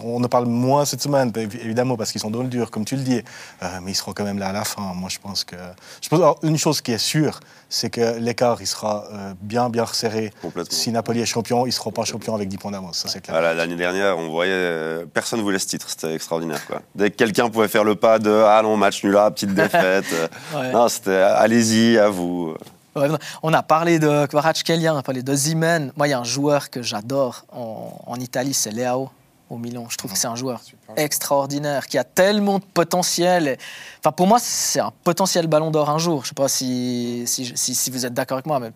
on 0.00 0.22
en 0.22 0.28
parle 0.28 0.46
moins 0.46 0.84
cette 0.84 1.02
semaine, 1.02 1.32
évidemment, 1.36 1.96
parce 1.96 2.12
qu'ils 2.12 2.20
sont 2.20 2.30
dans 2.30 2.42
le 2.42 2.48
dur, 2.48 2.70
comme 2.70 2.84
tu 2.84 2.94
le 2.94 3.02
dis. 3.02 3.20
Euh, 3.64 3.66
mais 3.82 3.90
ils 3.90 3.96
seront 3.96 4.12
quand 4.12 4.22
même 4.22 4.38
là 4.38 4.50
à 4.50 4.52
la 4.52 4.62
fin. 4.62 4.94
Moi, 4.94 5.08
je 5.08 5.18
pense 5.18 5.42
que. 5.42 5.56
Je 6.00 6.08
pense, 6.08 6.20
alors, 6.20 6.38
une 6.44 6.56
chose 6.56 6.80
qui 6.80 6.92
est 6.92 6.98
sûre, 6.98 7.40
c'est 7.70 7.88
que 7.88 8.18
l'écart, 8.18 8.60
il 8.60 8.66
sera 8.66 9.04
euh, 9.12 9.32
bien, 9.40 9.70
bien 9.70 9.84
resserré. 9.84 10.32
Si 10.68 10.90
Napoli 10.90 11.20
est 11.20 11.26
champion, 11.26 11.64
ils 11.64 11.68
ne 11.68 11.72
seront 11.74 11.92
pas 11.92 12.04
champions 12.04 12.34
avec 12.34 12.48
10 12.48 12.58
points 12.58 12.72
d'avance, 12.72 12.98
ça 12.98 13.08
c'est 13.08 13.20
clair. 13.20 13.34
Voilà, 13.34 13.54
L'année 13.54 13.76
dernière, 13.76 14.18
on 14.18 14.28
voyait, 14.28 14.52
euh, 14.52 15.06
personne 15.06 15.38
ne 15.38 15.44
voulait 15.44 15.60
ce 15.60 15.68
titre, 15.68 15.86
c'était 15.88 16.12
extraordinaire. 16.12 16.66
Quoi. 16.66 16.82
Dès 16.96 17.10
que 17.10 17.16
quelqu'un 17.16 17.48
pouvait 17.48 17.68
faire 17.68 17.84
le 17.84 17.94
pas 17.94 18.18
de 18.18 18.30
Ah 18.30 18.60
non, 18.62 18.76
match 18.76 19.04
nul 19.04 19.12
là, 19.12 19.30
petite 19.30 19.54
défaite, 19.54 20.04
ouais. 20.54 20.72
non, 20.72 20.88
c'était 20.88 21.14
allez-y, 21.14 21.96
à 21.96 22.08
vous. 22.08 22.54
Ouais, 22.96 23.06
on 23.44 23.52
a 23.52 23.62
parlé 23.62 24.00
de 24.00 24.26
Kvaratskhelia, 24.26 24.92
on 24.92 24.98
a 24.98 25.02
parlé 25.04 25.22
de 25.22 25.32
Zimen. 25.32 25.92
Moi, 25.96 26.08
il 26.08 26.10
y 26.10 26.14
a 26.14 26.18
un 26.18 26.24
joueur 26.24 26.70
que 26.70 26.82
j'adore 26.82 27.44
en, 27.52 28.02
en 28.04 28.16
Italie, 28.16 28.52
c'est 28.52 28.72
Leao 28.72 29.10
au 29.50 29.58
Milan. 29.58 29.86
Je 29.90 29.96
trouve 29.96 30.12
que 30.12 30.18
c'est 30.18 30.28
un 30.28 30.36
joueur 30.36 30.62
extraordinaire, 30.96 31.86
qui 31.86 31.98
a 31.98 32.04
tellement 32.04 32.58
de 32.58 32.64
potentiel. 32.64 33.58
Enfin, 33.98 34.12
pour 34.12 34.26
moi, 34.26 34.38
c'est 34.40 34.80
un 34.80 34.92
potentiel 35.04 35.46
ballon 35.46 35.70
d'or 35.70 35.90
un 35.90 35.98
jour. 35.98 36.22
Je 36.22 36.26
ne 36.26 36.28
sais 36.28 36.34
pas 36.34 36.48
si, 36.48 37.24
si, 37.26 37.52
si, 37.56 37.74
si 37.74 37.90
vous 37.90 38.06
êtes 38.06 38.14
d'accord 38.14 38.36
avec 38.36 38.46
moi, 38.46 38.60
mais 38.60 38.70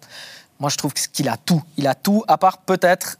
moi, 0.58 0.68
je 0.68 0.76
trouve 0.76 0.92
qu'il 0.92 1.28
a 1.28 1.36
tout. 1.36 1.62
Il 1.76 1.86
a 1.86 1.94
tout, 1.94 2.24
à 2.28 2.36
part 2.36 2.58
peut-être 2.58 3.18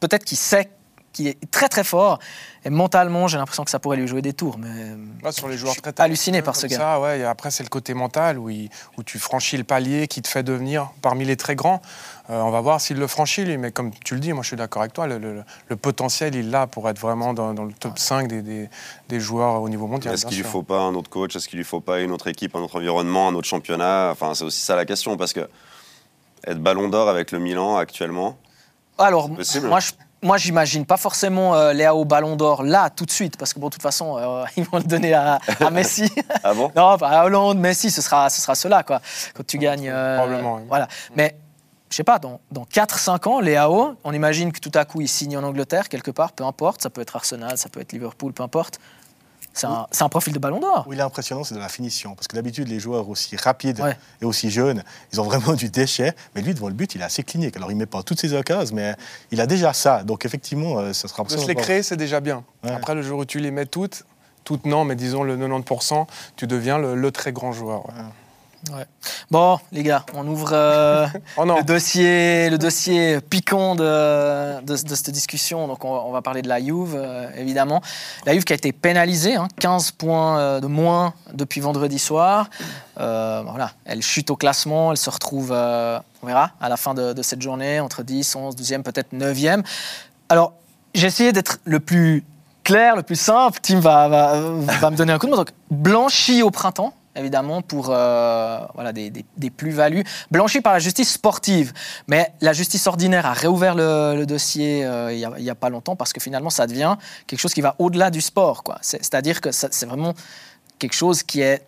peut-être 0.00 0.24
qu'il 0.24 0.36
sait 0.36 0.68
qu'il 1.14 1.28
est 1.28 1.50
très 1.50 1.68
très 1.68 1.84
fort. 1.84 2.18
Et 2.66 2.70
mentalement, 2.70 3.28
j'ai 3.28 3.36
l'impression 3.36 3.64
que 3.64 3.70
ça 3.70 3.78
pourrait 3.78 3.96
lui 3.96 4.06
jouer 4.06 4.22
des 4.22 4.32
tours. 4.32 4.58
Mais 4.58 5.32
sur 5.32 5.48
les 5.48 5.56
joueurs 5.56 5.76
très 5.76 5.92
halluciné 5.98 6.42
par 6.42 6.56
ce 6.56 6.66
gars. 6.66 6.76
Ça, 6.76 7.00
ouais, 7.00 7.20
et 7.20 7.24
après, 7.24 7.50
c'est 7.50 7.62
le 7.62 7.68
côté 7.68 7.92
mental 7.92 8.38
où, 8.38 8.48
il, 8.48 8.70
où, 8.96 9.02
tu 9.02 9.18
franchis 9.18 9.56
le 9.56 9.64
palier 9.64 10.08
qui 10.08 10.22
te 10.22 10.28
fait 10.28 10.42
devenir 10.42 10.90
parmi 11.02 11.24
les 11.24 11.36
très 11.36 11.56
grands. 11.56 11.82
Euh, 12.30 12.40
on 12.40 12.50
va 12.50 12.62
voir 12.62 12.80
s'il 12.80 12.96
le 12.98 13.06
franchit, 13.06 13.44
lui. 13.44 13.58
Mais 13.58 13.70
comme 13.70 13.92
tu 13.92 14.14
le 14.14 14.20
dis, 14.20 14.32
moi, 14.32 14.42
je 14.42 14.48
suis 14.48 14.56
d'accord 14.56 14.80
avec 14.80 14.94
toi. 14.94 15.06
Le, 15.06 15.18
le, 15.18 15.42
le, 15.68 15.76
potentiel, 15.76 16.34
il 16.34 16.50
l'a 16.50 16.66
pour 16.66 16.88
être 16.88 16.98
vraiment 16.98 17.34
dans, 17.34 17.52
dans 17.52 17.64
le 17.64 17.72
top 17.72 17.98
5 17.98 18.28
des, 18.28 18.40
des, 18.40 18.70
des, 19.10 19.20
joueurs 19.20 19.60
au 19.60 19.68
niveau 19.68 19.86
mondial. 19.86 20.14
Est-ce 20.14 20.26
qu'il 20.26 20.38
lui 20.38 20.44
faut 20.44 20.62
pas 20.62 20.80
un 20.80 20.94
autre 20.94 21.10
coach? 21.10 21.36
Est-ce 21.36 21.48
qu'il 21.48 21.58
lui 21.58 21.66
faut 21.66 21.80
pas 21.80 22.00
une 22.00 22.12
autre 22.12 22.28
équipe, 22.28 22.56
un 22.56 22.60
autre 22.60 22.76
environnement, 22.78 23.28
un 23.28 23.34
autre 23.34 23.48
championnat? 23.48 24.08
Enfin, 24.10 24.34
c'est 24.34 24.44
aussi 24.44 24.62
ça 24.62 24.74
la 24.74 24.86
question. 24.86 25.18
Parce 25.18 25.34
que 25.34 25.48
être 26.46 26.60
ballon 26.60 26.88
d'or 26.88 27.08
avec 27.08 27.30
le 27.30 27.38
Milan 27.38 27.76
actuellement. 27.76 28.38
Alors, 28.98 29.28
moi, 29.28 29.80
je 29.80 29.92
moi, 30.24 30.38
j'imagine 30.38 30.86
pas 30.86 30.96
forcément 30.96 31.54
euh, 31.54 31.72
Léa 31.72 31.94
au 31.94 32.04
Ballon 32.04 32.34
d'Or 32.34 32.62
là, 32.62 32.90
tout 32.90 33.04
de 33.04 33.10
suite, 33.10 33.36
parce 33.36 33.52
que 33.52 33.60
bon, 33.60 33.68
de 33.68 33.74
toute 33.74 33.82
façon, 33.82 34.16
euh, 34.18 34.44
ils 34.56 34.64
vont 34.64 34.78
le 34.78 34.84
donner 34.84 35.12
à, 35.12 35.38
à 35.60 35.70
Messi. 35.70 36.10
ah 36.42 36.54
bon? 36.54 36.72
Non, 36.74 36.96
à 37.00 37.24
Hollande, 37.24 37.58
Messi, 37.58 37.90
ce 37.90 38.02
sera, 38.02 38.30
ce 38.30 38.40
sera 38.40 38.54
cela, 38.54 38.82
quoi. 38.82 39.00
Quand 39.34 39.46
tu 39.46 39.58
gagnes. 39.58 39.88
Euh, 39.88 40.16
Probablement. 40.18 40.56
Oui. 40.56 40.62
Voilà. 40.68 40.88
Mais 41.14 41.36
je 41.90 41.96
sais 41.96 42.04
pas, 42.04 42.18
dans, 42.18 42.40
dans 42.50 42.64
4-5 42.64 43.28
ans, 43.28 43.40
Léao, 43.40 43.94
on 44.02 44.12
imagine 44.12 44.50
que 44.50 44.58
tout 44.58 44.72
à 44.74 44.84
coup, 44.84 45.00
il 45.00 45.08
signe 45.08 45.36
en 45.36 45.44
Angleterre, 45.44 45.88
quelque 45.88 46.10
part, 46.10 46.32
peu 46.32 46.44
importe, 46.44 46.82
ça 46.82 46.90
peut 46.90 47.02
être 47.02 47.14
Arsenal, 47.14 47.56
ça 47.56 47.68
peut 47.68 47.80
être 47.80 47.92
Liverpool, 47.92 48.32
peu 48.32 48.42
importe. 48.42 48.80
C'est 49.54 49.66
un, 49.66 49.86
un, 50.00 50.08
profil 50.08 50.32
de 50.32 50.38
ballon 50.38 50.58
d'or. 50.58 50.84
Où 50.88 50.92
il 50.92 50.98
est 50.98 51.02
impressionnant, 51.02 51.44
c'est 51.44 51.54
de 51.54 51.60
la 51.60 51.68
finition. 51.68 52.14
Parce 52.14 52.26
que 52.26 52.34
d'habitude, 52.34 52.68
les 52.68 52.80
joueurs 52.80 53.08
aussi 53.08 53.36
rapides 53.36 53.80
ouais. 53.80 53.96
et 54.20 54.24
aussi 54.24 54.50
jeunes, 54.50 54.82
ils 55.12 55.20
ont 55.20 55.24
vraiment 55.24 55.52
du 55.54 55.70
déchet. 55.70 56.12
Mais 56.34 56.42
lui, 56.42 56.54
devant 56.54 56.68
le 56.68 56.74
but, 56.74 56.94
il 56.96 57.00
est 57.00 57.04
assez 57.04 57.22
clinique. 57.22 57.56
Alors, 57.56 57.70
il 57.70 57.74
ne 57.74 57.80
met 57.80 57.86
pas 57.86 58.02
toutes 58.02 58.20
ses 58.20 58.34
occasions, 58.34 58.74
mais 58.74 58.96
il 59.30 59.40
a 59.40 59.46
déjà 59.46 59.72
ça. 59.72 60.02
Donc, 60.02 60.24
effectivement, 60.24 60.80
euh, 60.80 60.92
ça 60.92 61.06
sera 61.06 61.22
impressionnant. 61.22 61.46
De 61.46 61.52
se 61.52 61.56
les 61.56 61.62
créer, 61.62 61.82
c'est 61.82 61.96
déjà 61.96 62.20
bien. 62.20 62.44
Ouais. 62.64 62.72
Après, 62.72 62.94
le 62.94 63.02
jour 63.02 63.20
où 63.20 63.24
tu 63.24 63.38
les 63.38 63.52
mets 63.52 63.66
toutes, 63.66 64.04
toutes 64.42 64.66
non, 64.66 64.84
mais 64.84 64.96
disons 64.96 65.22
le 65.22 65.36
90%, 65.36 66.06
tu 66.36 66.46
deviens 66.48 66.78
le, 66.78 66.96
le 66.96 67.10
très 67.12 67.32
grand 67.32 67.52
joueur. 67.52 67.86
Ouais. 67.86 67.94
Ouais. 68.72 68.86
Bon, 69.30 69.58
les 69.72 69.82
gars, 69.82 70.04
on 70.14 70.26
ouvre 70.26 70.50
euh, 70.52 71.06
oh 71.36 71.44
le, 71.44 71.62
dossier, 71.64 72.48
le 72.48 72.56
dossier 72.56 73.20
piquant 73.20 73.74
de, 73.74 74.60
de, 74.62 74.72
de 74.82 74.94
cette 74.94 75.10
discussion. 75.10 75.68
Donc, 75.68 75.84
on, 75.84 75.90
on, 75.90 76.12
va 76.12 76.22
parler 76.22 76.40
de 76.40 76.48
la 76.48 76.60
Juve, 76.60 76.94
euh, 76.96 77.28
évidemment. 77.36 77.82
La 78.24 78.32
Juve 78.32 78.44
qui 78.44 78.52
a 78.52 78.56
été 78.56 78.72
pénalisée, 78.72 79.34
hein, 79.34 79.48
15 79.60 79.90
points 79.92 80.38
euh, 80.38 80.60
de 80.60 80.66
moins 80.66 81.12
depuis 81.34 81.60
vendredi 81.60 81.98
soir. 81.98 82.48
voilà, 82.96 83.72
elle 83.84 84.02
chute 84.02 84.30
au 84.30 84.36
classement, 84.36 84.92
elle 84.92 84.98
se 84.98 85.10
retrouve, 85.10 85.50
on 85.52 86.26
verra, 86.26 86.52
à 86.60 86.68
la 86.68 86.76
fin 86.76 86.94
de, 86.94 87.12
de, 87.12 87.22
cette 87.22 87.42
journée, 87.42 87.80
entre 87.80 88.02
10, 88.02 88.34
11, 88.34 88.56
12e, 88.56 88.82
peut-être 88.82 89.12
9e. 89.12 89.62
Alors, 90.30 90.54
j'ai 90.94 91.06
essayé 91.06 91.32
d'être 91.32 91.58
le 91.64 91.80
plus 91.80 92.24
clair, 92.62 92.96
le 92.96 93.02
plus 93.02 93.20
simple. 93.20 93.58
Tim 93.62 93.80
va, 93.80 94.08
va, 94.08 94.40
va 94.40 94.90
me 94.90 94.96
donner 94.96 95.12
un 95.12 95.18
coup 95.18 95.26
de 95.26 95.32
main. 95.32 95.36
Donc, 95.36 95.50
blanchi 95.70 96.42
au 96.42 96.50
printemps, 96.50 96.94
évidemment, 97.16 97.62
pour 97.62 97.88
euh, 97.90 98.58
voilà, 98.74 98.92
des, 98.92 99.10
des- 99.10 99.24
des 99.36 99.50
plus-values. 99.50 100.04
Blanchi 100.30 100.60
par 100.60 100.72
la 100.72 100.78
justice 100.78 101.12
sportive. 101.12 101.72
Mais 102.08 102.32
la 102.40 102.52
justice 102.52 102.86
ordinaire 102.86 103.26
a 103.26 103.32
réouvert 103.32 103.74
le, 103.74 104.14
le 104.16 104.26
dossier 104.26 104.84
euh, 104.84 105.12
il 105.12 105.42
n'y 105.42 105.50
a, 105.50 105.54
pas 105.54 105.68
longtemps 105.70 105.96
parce 105.96 106.12
que 106.12 106.20
finalement, 106.20 106.50
ça 106.50 106.66
devient 106.66 106.96
quelque 107.26 107.40
chose 107.40 107.54
qui 107.54 107.60
va 107.60 107.74
au-delà 107.78 108.10
du 108.10 108.20
sport. 108.20 108.62
quoi. 108.62 108.78
C'est- 108.82 108.98
C'est-à-dire 109.02 109.40
que 109.40 109.52
c'est 109.52 109.86
vraiment 109.86 110.14
quelque 110.78 110.94
chose 110.94 111.22
qui 111.22 111.40
est. 111.40 111.66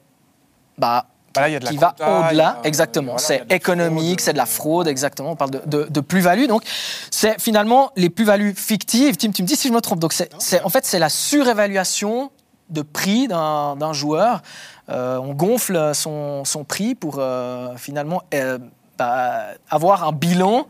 Bah, 0.79 1.07
Bah 1.35 1.43
là, 1.43 1.49
il 1.49 1.53
y 1.53 1.57
a 1.57 1.61
de 1.61 1.65
la 1.65 1.71
qui 1.71 1.77
va 1.77 1.89
compta, 1.91 2.27
au-delà, 2.29 2.49
a- 2.63 2.67
exactement. 2.67 3.13
voilà, 3.13 3.19
c'est 3.19 3.45
économique, 3.53 4.21
c'est 4.21 4.33
de 4.33 4.39
la 4.39 4.45
euh, 4.45 4.47
fraude, 4.47 4.89
exactement. 4.89 5.31
On 5.33 5.37
parle 5.37 5.51
de, 5.53 5.63
de- 5.67 5.87
de 5.89 6.01
plus-value. 6.01 6.47
Donc, 6.47 6.63
c'est 7.11 7.41
finalement 7.41 7.93
les 7.97 8.11
plus-values 8.11 8.55
fictives. 8.55 9.17
Tim, 9.17 9.31
tu 9.33 9.43
me 9.43 9.47
dis 9.47 9.57
si 9.57 9.69
je 9.69 9.73
me 9.73 9.81
trompe. 9.81 10.01
Donc, 10.01 10.13
c'est, 10.13 10.31
c'est- 10.39 10.63
en 10.63 10.69
fait, 10.71 10.85
c'est 10.87 10.99
la 10.99 11.09
surévaluation 11.11 12.31
de 12.70 12.83
prix 12.83 13.29
d'un, 13.29 13.92
joueur. 13.92 14.42
Euh, 14.88 15.18
on 15.18 15.35
gonfle 15.35 15.92
son, 15.94 16.44
son 16.44 16.64
prix 16.64 16.94
pour 16.94 17.16
euh, 17.18 17.76
finalement 17.76 18.22
euh, 18.35 18.59
bah, 18.98 19.44
avoir 19.70 20.05
un 20.07 20.12
bilan 20.12 20.66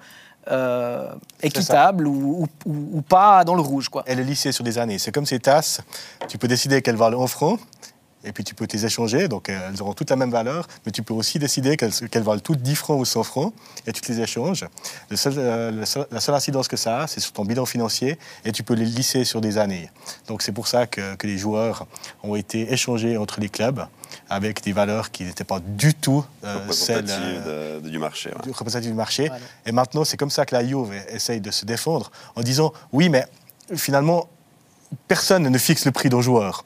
équitable 1.43 2.07
ou, 2.07 2.43
ou- 2.43 2.71
ou- 2.71 2.99
ou 2.99 3.03
pas 3.03 3.45
dans 3.45 3.55
le 3.55 3.63
rouge. 3.63 3.89
Quoi. 3.89 4.05
Elle 4.07 4.21
est 4.21 4.25
lissée 4.25 4.53
sur 4.53 4.65
des 4.65 4.79
années. 4.79 4.99
C'est 4.99 5.13
comme 5.13 5.27
ces 5.27 5.41
tasses. 5.41 5.81
Tu 6.29 6.39
peux 6.39 6.49
décider 6.49 6.83
qu'elles 6.83 6.97
valent 6.97 7.23
1 7.23 7.27
franc. 7.27 7.59
Et 8.27 8.33
puis 8.33 8.43
tu 8.45 8.55
peux 8.55 8.67
les 8.71 8.85
échanger, 8.85 9.29
donc 9.29 9.49
euh, 9.49 9.69
elles 9.71 9.81
auront 9.81 9.95
toutes 9.95 10.11
la 10.11 10.17
même 10.17 10.31
valeur, 10.33 10.67
mais 10.85 10.93
tu 10.93 11.03
peux 11.03 11.15
aussi 11.15 11.39
décider 11.39 11.77
qu'elles 11.77 11.93
qu'elles 12.11 12.25
valent 12.25 12.41
toutes 12.41 12.61
10 12.61 12.75
francs 12.75 12.99
ou 13.01 13.05
100 13.05 13.23
francs, 13.23 13.55
et 13.87 13.93
tu 13.93 14.01
te 14.01 14.11
les 14.13 14.21
échanges. 14.21 14.65
Le 15.09 15.17
seul, 15.17 15.35
euh, 15.39 15.71
le 15.71 15.87
seul- 15.87 16.07
la 16.11 16.21
seule 16.21 16.35
incidence 16.35 16.67
que 16.69 16.77
ça 16.77 17.03
a, 17.03 17.07
c'est 17.07 17.21
sur 17.21 17.33
ton 17.33 17.45
bilan 17.45 17.65
financier, 17.67 18.19
et 18.45 18.51
tu 18.53 18.63
peux 18.65 18.75
les 18.75 18.85
lisser 18.85 19.25
sur 19.25 19.41
des 19.41 19.59
années. 19.59 19.89
Donc 20.27 20.43
c'est 20.43 20.53
pour 20.53 20.67
ça 20.67 20.87
que, 20.89 21.15
que 21.15 21.27
les 21.29 21.39
joueurs 21.39 21.87
ont 22.25 22.35
été 22.35 22.73
échangés 22.73 23.17
entre 23.17 23.41
les 23.41 23.49
clubs 23.49 23.87
avec 24.29 24.63
des 24.65 24.73
valeurs 24.73 25.13
qui 25.13 25.23
n'étaient 25.25 25.45
pas 25.45 25.61
du 25.61 25.95
tout 25.95 26.25
euh, 26.45 26.73
celles 26.73 26.97
représentative 27.05 27.43
euh, 27.47 27.81
de- 27.81 27.89
du 27.91 27.99
marché. 27.99 28.31
ouais. 28.31 28.43
du 28.81 28.93
marché. 28.95 29.29
Voilà. 29.29 29.45
Et 29.67 29.73
maintenant, 29.73 30.05
c'est 30.05 30.17
comme 30.17 30.31
ça 30.31 30.45
que 30.45 30.55
la 30.55 30.67
Juve 30.67 30.93
essaye 31.11 31.41
de 31.41 31.51
se 31.53 31.65
défendre 31.65 32.11
en 32.35 32.43
disant 32.43 32.73
oui, 32.93 33.09
mais 33.09 33.25
finalement, 33.77 34.29
personne 35.09 35.45
ne 35.49 35.59
fixe 35.59 35.85
le 35.85 35.93
prix 35.93 36.09
d'un 36.09 36.21
joueur. 36.21 36.65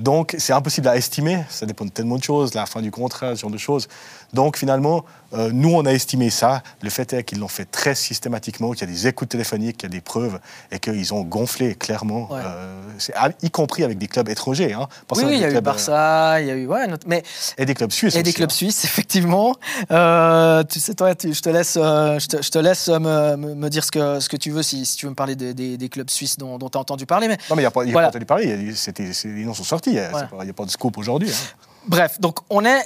Donc, 0.00 0.34
c'est 0.38 0.52
impossible 0.52 0.88
à 0.88 0.96
estimer. 0.96 1.44
Ça 1.50 1.66
dépend 1.66 1.84
de 1.84 1.90
tellement 1.90 2.16
de 2.16 2.22
choses, 2.24 2.54
la 2.54 2.66
fin 2.66 2.80
du 2.82 2.90
contrat, 2.90 3.36
ce 3.36 3.42
genre 3.42 3.50
de 3.50 3.58
choses. 3.58 3.86
Donc, 4.32 4.56
finalement, 4.56 5.04
euh, 5.34 5.50
nous, 5.52 5.70
on 5.74 5.84
a 5.84 5.92
estimé 5.92 6.30
ça. 6.30 6.62
Le 6.82 6.88
fait 6.90 7.12
est 7.12 7.22
qu'ils 7.24 7.38
l'ont 7.38 7.48
fait 7.48 7.66
très 7.70 7.94
systématiquement, 7.94 8.70
qu'il 8.72 8.88
y 8.88 8.90
a 8.90 8.94
des 8.94 9.06
écoutes 9.06 9.28
téléphoniques, 9.28 9.76
qu'il 9.78 9.88
y 9.88 9.92
a 9.92 9.94
des 9.94 10.00
preuves, 10.00 10.40
et 10.72 10.78
qu'ils 10.78 11.12
ont 11.14 11.22
gonflé 11.22 11.74
clairement, 11.74 12.30
Ouais. 12.32 12.40
euh, 12.44 13.28
y 13.42 13.50
compris 13.50 13.84
avec 13.84 13.98
des 13.98 14.08
clubs 14.08 14.28
étrangers. 14.28 14.72
Hein, 14.72 14.88
Oui, 15.14 15.22
oui, 15.26 15.32
il 15.34 15.40
y 15.40 15.44
a 15.44 15.50
eu 15.50 15.56
euh, 15.56 15.60
Barça, 15.60 16.40
il 16.40 16.46
y 16.46 16.50
a 16.50 16.54
eu. 16.54 16.66
Ouais, 16.66 16.86
notre- 16.86 17.06
mais 17.06 17.22
Et 17.58 17.66
des 17.66 17.74
clubs 17.74 17.90
suisses. 17.92 18.14
Et 18.16 18.22
des 18.22 18.32
clubs 18.32 18.50
hein. 18.50 18.54
suisses, 18.54 18.84
effectivement. 18.84 19.54
Euh, 19.90 20.62
tu 20.64 20.80
sais, 20.80 20.94
toi, 20.94 21.14
tu- 21.14 21.34
je 21.34 21.42
te 21.42 21.48
laisse, 21.50 21.76
euh, 21.76 22.18
je 22.18 22.26
te, 22.26 22.42
je 22.42 22.50
te 22.50 22.58
laisse 22.58 22.88
euh, 22.88 23.36
me, 23.36 23.68
dire 23.68 23.84
ce 23.84 23.90
que, 23.90 24.20
ce 24.20 24.28
que 24.28 24.36
tu 24.36 24.50
veux, 24.50 24.62
si, 24.62 24.86
si 24.86 24.96
tu 24.96 25.06
veux 25.06 25.10
me 25.10 25.14
parler 25.16 25.36
des, 25.36 25.52
des- 25.54 25.76
des 25.76 25.88
clubs 25.88 26.08
suisses 26.10 26.36
dont, 26.38 26.58
tu 26.58 26.64
as 26.78 26.80
entendu 26.80 27.04
parler. 27.06 27.28
Mais 27.28 27.36
Non, 27.50 27.56
mais 27.56 27.62
il 27.62 27.64
n'y 27.64 27.66
a 27.66 27.70
pas, 27.70 27.82
il 27.84 27.88
y 27.88 27.90
a 27.90 27.92
Voilà. 27.92 28.08
pas 28.08 28.12
entendu 28.12 28.26
parler. 28.26 28.44
il 28.58 28.68
y 28.68 28.72
a- 28.72 28.76
c'était- 28.76 29.12
c'est- 29.12 29.28
les 29.28 29.44
noms 29.44 29.54
sont 29.54 29.64
sortis. 29.64 29.89
Il 29.92 30.44
n'y 30.44 30.50
a 30.50 30.52
pas 30.52 30.64
de 30.64 30.70
scoop 30.70 30.98
aujourd'hui. 30.98 31.30
hein. 31.30 31.68
bref, 31.86 32.20
donc 32.20 32.38
on 32.50 32.64
est. 32.64 32.82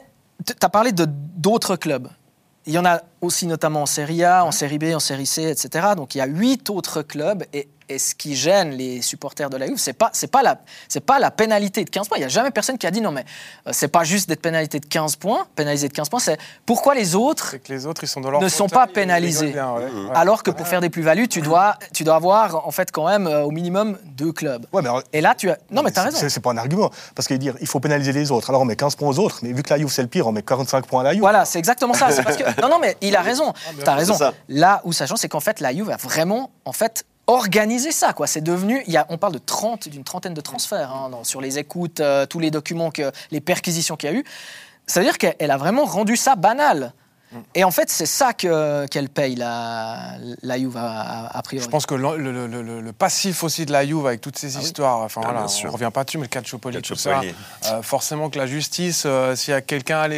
Tu 0.47 0.53
as 0.61 0.69
parlé 0.69 0.93
de 0.93 1.07
d'autres 1.09 1.77
clubs. 1.77 2.09
Il 2.67 2.73
y 2.73 2.79
en 2.79 2.85
a 2.85 3.01
aussi 3.21 3.47
notamment 3.47 3.83
en 3.83 3.87
Série 3.87 4.25
A, 4.25 4.45
en 4.45 4.51
Série 4.51 4.79
B, 4.79 4.85
en 4.95 5.01
Série 5.01 5.27
C, 5.27 5.43
etc. 5.43 5.88
Donc 5.97 6.14
il 6.14 6.19
y 6.19 6.21
a 6.21 6.27
huit 6.27 6.71
autres 6.71 7.03
clubs. 7.03 7.45
Et, 7.53 7.69
et 7.88 7.99
ce 7.99 8.14
qui 8.14 8.35
gêne 8.37 8.70
les 8.70 9.03
supporters 9.03 9.51
de 9.51 9.57
la 9.57 9.66
Juve, 9.66 9.79
c'est 9.79 9.92
pas 9.92 10.11
c'est 10.12 10.27
pas 10.31 10.42
la 10.42 10.59
c'est 10.88 11.01
pas 11.05 11.18
la 11.18 11.31
pénalité 11.31 11.85
de 11.85 11.90
15 11.90 12.09
points. 12.09 12.18
Il 12.18 12.23
y 12.23 12.25
a 12.25 12.29
jamais 12.29 12.51
personne 12.51 12.79
qui 12.79 12.87
a 12.87 12.90
dit 12.90 13.01
non 13.01 13.11
mais 13.12 13.25
euh, 13.66 13.70
c'est 13.73 13.88
pas 13.88 14.05
juste 14.05 14.29
d'être 14.29 14.42
pénalité 14.42 14.81
de 14.81 14.87
15 14.87 15.16
points, 15.16 15.47
pénalisé 15.57 15.88
de 15.88 15.92
15 15.92 16.09
points. 16.09 16.20
C'est 16.20 16.38
pourquoi 16.66 16.94
les 16.94 17.14
autres 17.14 17.57
que 17.57 17.73
les 17.73 17.87
autres, 17.87 18.05
ils 18.05 18.09
sont 18.09 18.20
dans 18.20 18.31
leur 18.31 18.40
Ne 18.40 18.49
sont 18.49 18.68
pas 18.68 18.87
pénalisés. 18.87 19.47
rigolent 19.47 19.79
bien, 19.79 19.87
ouais. 19.87 20.09
Ouais. 20.09 20.11
Alors 20.16 20.42
que 20.42 20.51
pour 20.51 20.66
faire 20.68 20.81
des 20.81 20.90
plus-values, 20.90 21.29
tu 21.29 21.40
dois, 21.40 21.77
tu 21.92 22.05
dois 22.05 22.16
avoir 22.16 22.66
en 22.66 22.70
fait 22.70 22.90
quand 22.90 23.07
même 23.07 23.27
euh, 23.27 23.42
au 23.42 23.51
minimum 23.51 23.99
deux 24.05 24.33
clubs. 24.33 24.66
Ouais, 24.73 24.83
mais 24.83 24.88
alors- 24.88 25.03
Et 25.12 25.20
là, 25.20 25.35
tu 25.35 25.51
as. 25.51 25.59
Non, 25.70 25.83
mais 25.83 25.90
t'as 25.90 26.03
c'est- 26.11 26.16
raison. 26.16 26.29
c'est- 26.29 26.40
pas 26.40 26.51
un 26.53 26.57
argument. 26.59 26.90
Parce 27.14 27.27
qu'il 27.29 27.38
dire 27.38 27.55
il 27.61 27.66
faut 27.66 27.81
pénaliser 27.81 28.12
les 28.12 28.31
autres. 28.31 28.51
Alors 28.51 28.62
on 28.62 28.64
met 28.64 28.77
15 28.77 28.97
points 28.97 29.09
aux 29.09 29.18
autres. 29.18 29.40
Mais 29.42 29.53
vu 29.53 29.62
que 29.62 29.70
la 29.70 29.79
Juve 29.79 29.90
c'est 29.90 30.03
le 30.03 30.09
pire, 30.09 30.27
on 30.27 30.33
met 30.33 30.42
45 30.42 30.87
points 30.87 31.01
à 31.01 31.05
la 31.05 31.12
Juve. 31.12 31.20
Voilà, 31.20 31.44
c'est 31.44 31.59
exactement 31.59 31.94
ça. 31.94 32.11
C'est 32.11 32.23
parce 32.23 32.37
que 32.37 32.61
non, 32.61 32.68
non, 32.68 32.79
mais 32.81 32.97
il 33.01 33.14
a 33.16 33.23
raison. 33.23 33.53
T'as 33.85 33.94
raison. 33.94 34.12
c'est 34.14 34.18
ça. 34.18 34.33
Là 34.49 34.81
où 34.85 34.92
ça 34.92 35.07
change, 35.07 35.18
c'est 35.18 35.29
qu'en 35.29 35.40
fait, 35.40 35.61
la 35.61 35.73
Juve 35.75 35.90
a 35.90 35.97
vraiment, 35.97 36.51
en 36.64 36.73
fait, 36.73 37.05
organisé 37.27 37.91
ça. 37.93 38.13
Quoi. 38.13 38.27
C'est 38.27 38.41
devenu. 38.43 38.83
Il 38.87 38.93
y 38.93 38.97
a, 38.97 39.07
on 39.09 39.19
parle 39.19 39.33
de 39.35 39.39
30, 39.39 39.89
d'une 39.89 40.05
trentaine 40.05 40.35
de 40.35 40.41
transferts 40.41 40.91
hein, 40.93 41.09
dans- 41.11 41.25
sur 41.25 41.41
les 41.41 41.59
écoutes, 41.59 42.01
euh, 42.01 42.27
tous 42.27 42.39
les 42.41 42.51
documents, 42.51 42.91
que, 42.91 43.11
les 43.31 43.41
perquisitions 43.41 43.97
qu'il 43.97 44.11
y 44.11 44.13
a 44.13 44.17
eu. 44.17 44.25
Ça 44.87 45.01
veut 45.01 45.07
dire 45.07 45.19
qu'elle 45.19 45.37
elle 45.39 45.51
a 45.51 45.57
vraiment 45.57 45.85
rendu 45.85 46.17
ça 46.17 46.37
banal. 46.37 46.93
Et 47.57 47.65
en 47.65 47.73
fait, 47.73 47.91
c'est 47.91 48.07
ça 48.07 48.33
que- 48.33 48.87
qu'elle 48.87 49.09
paye, 49.09 49.35
la, 49.35 50.13
la 50.43 50.57
Juve, 50.57 50.77
a, 50.77 51.01
a- 51.01 51.37
a 51.39 51.43
priori. 51.43 51.65
Je 51.65 51.69
pense 51.71 51.85
que 51.85 51.97
le, 51.97 52.17
le- 52.17 52.47
le- 52.47 52.63
le- 52.63 52.81
le 52.81 52.93
passif 52.93 53.43
aussi 53.43 53.67
de 53.67 53.73
la 53.73 53.85
Juve 53.85 54.07
avec 54.07 54.21
toutes 54.21 54.39
ces 54.39 54.57
histoires, 54.57 54.99
enfin 55.01 55.21
Ah, 55.25 55.31
voilà, 55.33 55.47
on 55.67 55.71
revient 55.73 55.91
pas 55.93 56.05
dessus, 56.05 56.19
mais 56.19 56.25
le 56.25 56.29
Calciopoli, 56.29 56.81
tout 56.81 56.95
ça, 56.95 57.23
euh, 57.73 57.83
forcément 57.83 58.31
que 58.31 58.39
la 58.39 58.47
justice, 58.47 59.03
euh, 59.05 59.35
s'il 59.35 59.51
y 59.51 59.55
a 59.57 59.63
quelqu'un 59.63 59.99
à 59.99 60.05
à 60.05 60.09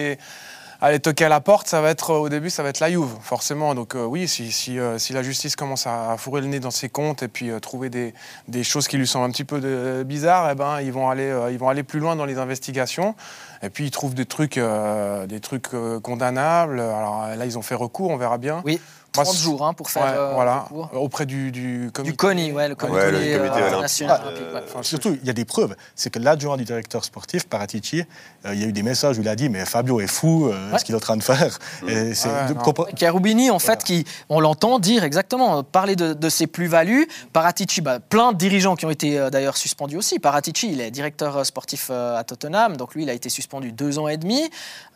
aller 0.80 1.00
toquer 1.00 1.24
à 1.24 1.28
la 1.28 1.40
porte, 1.40 1.68
ça 1.68 1.80
va 1.80 1.90
être 1.90 2.10
euh, 2.10 2.18
au 2.18 2.28
début, 2.28 2.50
ça 2.50 2.62
va 2.62 2.68
être 2.68 2.80
la 2.80 2.90
Juve, 2.90 3.16
forcément. 3.20 3.74
Donc 3.74 3.94
euh, 3.94 4.04
oui, 4.04 4.24
euh, 4.68 4.98
si 4.98 5.12
la 5.12 5.22
justice 5.22 5.56
commence 5.56 5.86
à, 5.86 6.16
fourrer 6.18 6.40
le 6.40 6.46
nez 6.46 6.60
dans 6.60 6.70
ses 6.70 6.88
comptes 6.88 7.22
et 7.22 7.28
puis 7.28 7.50
trouver 7.60 7.90
des, 7.90 8.64
choses 8.64 8.88
qui 8.88 8.96
lui 8.96 9.06
semblent 9.06 9.26
un 9.26 9.30
petit 9.30 9.44
peu 9.44 10.02
bizarres, 10.04 10.50
eh 10.50 10.54
ben 10.54 10.80
ils 10.80 10.92
vont 10.92 11.08
aller, 11.08 11.82
plus 11.82 12.00
loin 12.00 12.16
dans 12.16 12.24
les 12.24 12.38
investigations. 12.38 13.14
Et 13.62 13.70
puis 13.70 13.84
ils 13.84 13.90
trouvent 13.90 14.14
des 14.14 14.26
trucs, 14.26 14.58
des 14.58 15.40
trucs 15.40 15.68
condamnables. 16.02 16.80
Alors 16.80 17.28
là, 17.36 17.46
ils 17.46 17.58
ont 17.58 17.62
fait 17.62 17.74
recours, 17.74 18.10
on 18.10 18.16
verra 18.16 18.38
bien. 18.38 18.62
Oui, 18.64 18.80
30 19.12 19.26
c'est- 19.26 19.38
jours 19.42 19.64
hein, 19.66 19.72
pour 19.72 19.90
faire 19.90 20.02
Ouais, 20.04 20.10
euh, 20.14 20.32
voilà, 20.34 20.66
auprès 20.94 21.24
du, 21.26 21.50
du 21.50 21.90
comité. 21.92 22.12
Du 22.12 22.16
CONI, 22.16 22.52
ouais, 22.52 22.68
le 22.68 22.74
comité, 22.74 22.98
Ouais, 22.98 23.10
le 23.10 23.18
euh, 23.18 23.48
comité 23.48 23.80
national 23.80 24.20
Ah, 24.22 24.26
olympique, 24.28 24.46
ouais. 24.54 24.60
Enfin, 24.68 24.82
Surtout, 24.82 25.16
il 25.20 25.26
y 25.26 25.30
a 25.30 25.32
des 25.32 25.44
preuves. 25.44 25.74
C'est 25.94 26.10
que 26.10 26.18
l'adjoint 26.18 26.56
du 26.56 26.64
directeur 26.64 27.04
sportif, 27.04 27.46
Paratici, 27.48 28.02
euh, 28.44 28.54
il 28.54 28.60
y 28.60 28.64
a 28.64 28.66
eu 28.66 28.72
des 28.72 28.82
messages 28.82 29.18
où 29.18 29.22
il 29.22 29.28
a 29.28 29.36
dit 29.36 29.48
Mais 29.48 29.64
Fabio 29.64 30.00
est 30.00 30.06
fou, 30.06 30.46
euh, 30.48 30.72
Ouais. 30.72 30.78
ce 30.78 30.84
qu'il 30.84 30.94
est 30.94 30.98
en 30.98 31.00
train 31.00 31.16
de 31.16 31.22
faire. 31.22 31.58
Et 31.88 31.94
Ouais, 31.94 32.10
de 32.10 32.96
Chiarubini, 32.96 33.50
en 33.50 33.58
fait, 33.58 33.82
qui, 33.84 34.04
on 34.28 34.40
l'entend 34.40 34.78
dire 34.78 35.04
exactement, 35.04 35.62
parler 35.62 35.96
de, 35.96 36.12
de 36.12 36.28
ses 36.28 36.46
plus-values. 36.46 37.08
Paratici, 37.32 37.80
bah, 37.80 38.00
plein 38.00 38.32
de 38.32 38.36
dirigeants 38.38 38.76
qui 38.76 38.86
ont 38.86 38.90
été 38.90 39.18
euh, 39.18 39.30
d'ailleurs 39.30 39.56
suspendus 39.56 39.96
aussi. 39.96 40.18
Paratici, 40.18 40.70
il 40.72 40.80
est 40.80 40.90
directeur 40.90 41.44
sportif 41.46 41.88
euh, 41.90 42.16
à 42.18 42.24
Tottenham, 42.24 42.76
donc 42.76 42.94
lui, 42.94 43.02
il 43.04 43.10
a 43.10 43.12
été 43.14 43.28
suspendu 43.28 43.72
deux 43.72 43.98
ans 43.98 44.08
et 44.08 44.16
demi. 44.16 44.42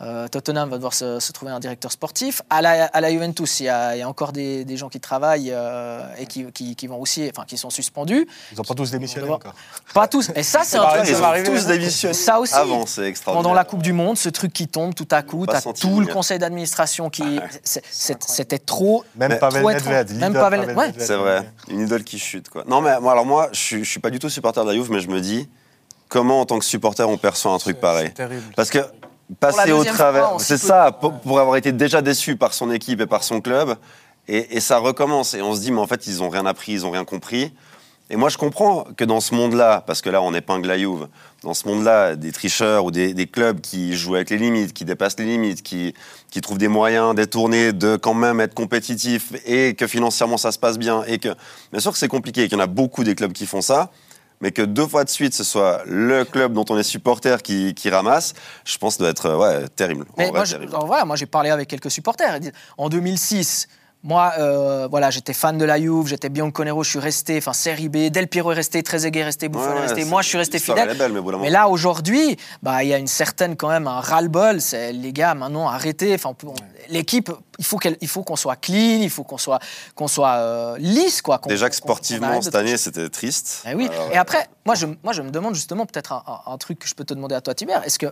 Euh, 0.00 0.28
Tottenham 0.28 0.68
va 0.70 0.76
devoir 0.76 0.94
se, 0.94 1.20
se 1.20 1.32
trouver 1.32 1.52
un 1.52 1.60
directeur 1.60 1.92
sportif. 1.92 2.42
À 2.50 2.62
la, 2.62 2.86
à 2.86 3.00
la 3.00 3.10
Juventus, 3.10 3.60
il 3.60 3.64
y 3.64 3.68
a, 3.68 3.96
il 3.96 3.99
y 4.00 4.02
a 4.02 4.08
encore 4.08 4.32
des, 4.32 4.64
des 4.64 4.76
gens 4.76 4.88
qui 4.88 5.00
travaillent 5.00 5.50
euh, 5.52 6.02
et 6.18 6.26
qui, 6.26 6.44
qui- 6.52 6.74
qui 6.76 6.86
vont 6.86 7.00
aussi, 7.00 7.30
enfin, 7.34 7.44
qui 7.46 7.56
sont 7.56 7.70
suspendus. 7.70 8.26
Ils 8.52 8.56
n'ont 8.58 8.64
pas 8.64 8.74
tous 8.74 8.90
démissionné 8.90 9.28
encore. 9.30 9.54
Pas 9.94 10.06
tous. 10.08 10.30
Et 10.34 10.42
ça, 10.42 10.60
c'est 10.64 10.76
un 10.78 10.86
truc. 10.86 11.02
Ils 11.08 11.16
ont 11.16 11.44
tous 11.44 11.66
démissionné. 11.66 12.14
Ça 12.14 12.38
aussi. 12.40 12.54
Avant, 12.54 12.86
c'est 12.86 13.04
extraordinaire. 13.04 13.42
Pendant 13.42 13.54
la 13.54 13.64
Coupe 13.64 13.82
du 13.82 13.92
Monde, 13.92 14.16
ce 14.18 14.28
truc 14.28 14.52
qui 14.52 14.68
tombe 14.68 14.94
tout 14.94 15.08
à 15.10 15.22
coup, 15.22 15.46
t'as 15.46 15.60
tout 15.72 16.00
le 16.00 16.06
conseil 16.06 16.38
d'administration 16.38 17.10
qui. 17.10 17.40
C'était 17.64 18.58
trop. 18.58 19.04
Même 19.16 19.38
Pavel. 19.38 19.64
Nedved. 19.64 20.10
Même 20.18 20.32
leader 20.32 20.50
Pavel- 20.50 20.76
ouais. 20.76 20.92
C'est 20.98 21.16
vrai, 21.16 21.50
une 21.68 21.80
idole 21.80 22.04
qui 22.04 22.18
chute. 22.18 22.48
Quoi. 22.48 22.64
Non, 22.66 22.80
mais 22.80 22.98
moi, 23.00 23.12
alors 23.12 23.26
moi, 23.26 23.48
je 23.52 23.58
suis, 23.60 23.84
je 23.84 23.90
suis 23.90 24.00
pas 24.00 24.10
du 24.10 24.18
tout 24.18 24.28
supporter 24.28 24.62
de 24.64 24.68
la 24.68 24.74
Juve, 24.74 24.90
mais 24.90 25.00
je 25.00 25.08
me 25.08 25.20
dis, 25.20 25.48
comment 26.08 26.40
en 26.40 26.46
tant 26.46 26.58
que 26.58 26.64
supporter 26.64 27.08
on 27.08 27.16
perçoit 27.18 27.52
un 27.52 27.58
truc 27.58 27.80
pareil 27.80 28.06
C'est 28.08 28.14
terrible. 28.14 28.42
Parce 28.56 28.70
que 28.70 28.78
passer 29.38 29.72
au 29.72 29.84
travers, 29.84 30.40
c'est 30.40 30.58
ça, 30.58 30.92
pour, 30.92 31.12
pour 31.20 31.38
avoir 31.38 31.56
été 31.56 31.72
déjà 31.72 32.02
déçu 32.02 32.36
par 32.36 32.52
son 32.54 32.70
équipe 32.70 33.00
et 33.00 33.06
par 33.06 33.22
son 33.22 33.40
club, 33.40 33.76
et, 34.28 34.56
et 34.56 34.60
ça 34.60 34.78
recommence. 34.78 35.34
Et 35.34 35.42
on 35.42 35.54
se 35.54 35.60
dit, 35.60 35.72
mais 35.72 35.80
en 35.80 35.86
fait, 35.86 36.06
ils 36.06 36.22
ont 36.22 36.28
rien 36.28 36.46
appris, 36.46 36.72
ils 36.72 36.86
ont 36.86 36.90
rien 36.90 37.04
compris. 37.04 37.52
Et 38.12 38.16
moi, 38.16 38.28
je 38.28 38.36
comprends 38.36 38.86
que 38.96 39.04
dans 39.04 39.20
ce 39.20 39.36
monde-là, 39.36 39.84
parce 39.86 40.02
que 40.02 40.10
là, 40.10 40.20
on 40.20 40.34
épingle 40.34 40.66
la 40.66 40.76
Juve, 40.76 41.06
dans 41.44 41.54
ce 41.54 41.68
monde-là, 41.68 42.16
des 42.16 42.32
tricheurs 42.32 42.84
ou 42.84 42.90
des, 42.90 43.14
des 43.14 43.28
clubs 43.28 43.60
qui 43.60 43.96
jouent 43.96 44.16
avec 44.16 44.30
les 44.30 44.36
limites, 44.36 44.72
qui 44.72 44.84
dépassent 44.84 45.16
les 45.20 45.26
limites, 45.26 45.62
qui, 45.62 45.94
qui 46.28 46.40
trouvent 46.40 46.58
des 46.58 46.66
moyens 46.66 47.14
détournés 47.14 47.72
de 47.72 47.94
quand 47.94 48.14
même 48.14 48.40
être 48.40 48.52
compétitifs 48.52 49.32
et 49.46 49.74
que 49.74 49.86
financièrement 49.86 50.38
ça 50.38 50.50
se 50.50 50.58
passe 50.58 50.76
bien. 50.76 51.04
Et 51.04 51.18
que, 51.18 51.28
bien 51.70 51.80
sûr 51.80 51.92
que 51.92 51.98
c'est 51.98 52.08
compliqué 52.08 52.42
et 52.42 52.48
qu'il 52.48 52.58
y 52.58 52.60
en 52.60 52.64
a 52.64 52.66
beaucoup 52.66 53.04
des 53.04 53.14
clubs 53.14 53.32
qui 53.32 53.46
font 53.46 53.62
ça, 53.62 53.92
mais 54.40 54.52
que 54.52 54.62
deux 54.62 54.86
fois 54.86 55.04
de 55.04 55.10
suite 55.10 55.34
ce 55.34 55.44
soit 55.44 55.82
le 55.86 56.24
club 56.24 56.52
dont 56.52 56.64
on 56.70 56.78
est 56.78 56.82
supporter 56.82 57.42
qui, 57.42 57.74
qui 57.74 57.90
ramasse, 57.90 58.32
je 58.64 58.78
pense 58.78 58.94
que 58.94 58.98
ça 58.98 59.04
doit 59.04 59.10
être 59.10 59.26
euh, 59.26 59.60
ouais, 59.62 59.68
terrible. 59.68 60.06
En 60.10 60.14
Mais 60.18 60.24
vrai, 60.28 60.32
moi, 60.32 60.44
je- 60.44 60.56
j'ai 61.16 61.26
parlé 61.26 61.50
avec 61.50 61.68
quelques 61.68 61.90
supporters. 61.90 62.38
En 62.78 62.88
2006, 62.88 63.68
moi, 64.02 64.32
euh, 64.38 64.88
voilà, 64.90 65.10
j'étais 65.10 65.34
fan 65.34 65.58
de 65.58 65.64
la 65.66 65.78
Juve, 65.78 66.06
j'étais 66.06 66.30
Bianconero, 66.30 66.82
je 66.82 66.88
suis 66.90 66.98
resté, 66.98 67.36
enfin 67.36 67.52
Série 67.52 67.88
B, 67.90 68.08
Del 68.10 68.28
Piero 68.28 68.50
est 68.50 68.54
resté, 68.54 68.82
Trezeguet 68.82 69.20
est 69.20 69.24
resté, 69.24 69.48
Buffon 69.50 69.76
est 69.76 69.80
resté, 69.80 70.04
moi 70.06 70.22
je 70.22 70.28
suis 70.28 70.38
resté 70.38 70.58
fidèle. 70.58 70.96
belle, 70.96 71.12
mais 71.40 71.50
là, 71.50 71.68
aujourd'hui, 71.68 72.36
bah, 72.62 72.82
il 72.82 72.88
y 72.88 72.94
a 72.94 72.98
une 72.98 73.06
certaine, 73.06 73.56
quand 73.56 73.68
même, 73.68 73.86
un 73.86 74.00
ras-le-bol. 74.00 74.60
C'est 74.62 74.92
les 74.92 75.12
gars, 75.12 75.34
maintenant, 75.34 75.68
arrêtez. 75.68 76.14
Enfin, 76.14 76.34
l'équipe, 76.88 77.30
il 77.58 77.64
faut 77.64 77.76
qu'elle, 77.76 77.98
il 78.00 78.08
faut 78.08 78.22
qu'on 78.22 78.36
soit 78.36 78.56
clean, 78.56 79.00
il 79.02 79.10
faut 79.10 79.22
qu'on 79.24 79.36
soit, 79.38 79.58
qu'on 79.94 80.08
soit 80.08 80.34
euh, 80.36 80.76
lisse, 80.78 81.20
quoi. 81.20 81.38
Déjà 81.46 81.68
que 81.68 81.76
sportivement, 81.76 82.38
de 82.38 82.44
cette 82.44 82.54
année, 82.54 82.78
c'était 82.78 83.08
triste. 83.10 83.64
Eh 83.68 83.74
oui. 83.74 83.88
Alors, 83.92 84.10
Et 84.12 84.16
après, 84.16 84.46
moi 84.64 84.74
je, 84.76 84.86
moi, 85.02 85.12
je 85.12 85.20
me 85.22 85.30
demande 85.30 85.54
justement 85.54 85.84
peut-être 85.84 86.12
un, 86.12 86.22
un- 86.26 86.52
un 86.52 86.56
truc 86.58 86.78
que 86.78 86.88
je 86.88 86.94
peux 86.94 87.04
te 87.04 87.12
demander 87.12 87.34
à 87.34 87.42
toi, 87.42 87.54
Tibert. 87.54 87.84
Est-ce 87.84 87.98
que 87.98 88.06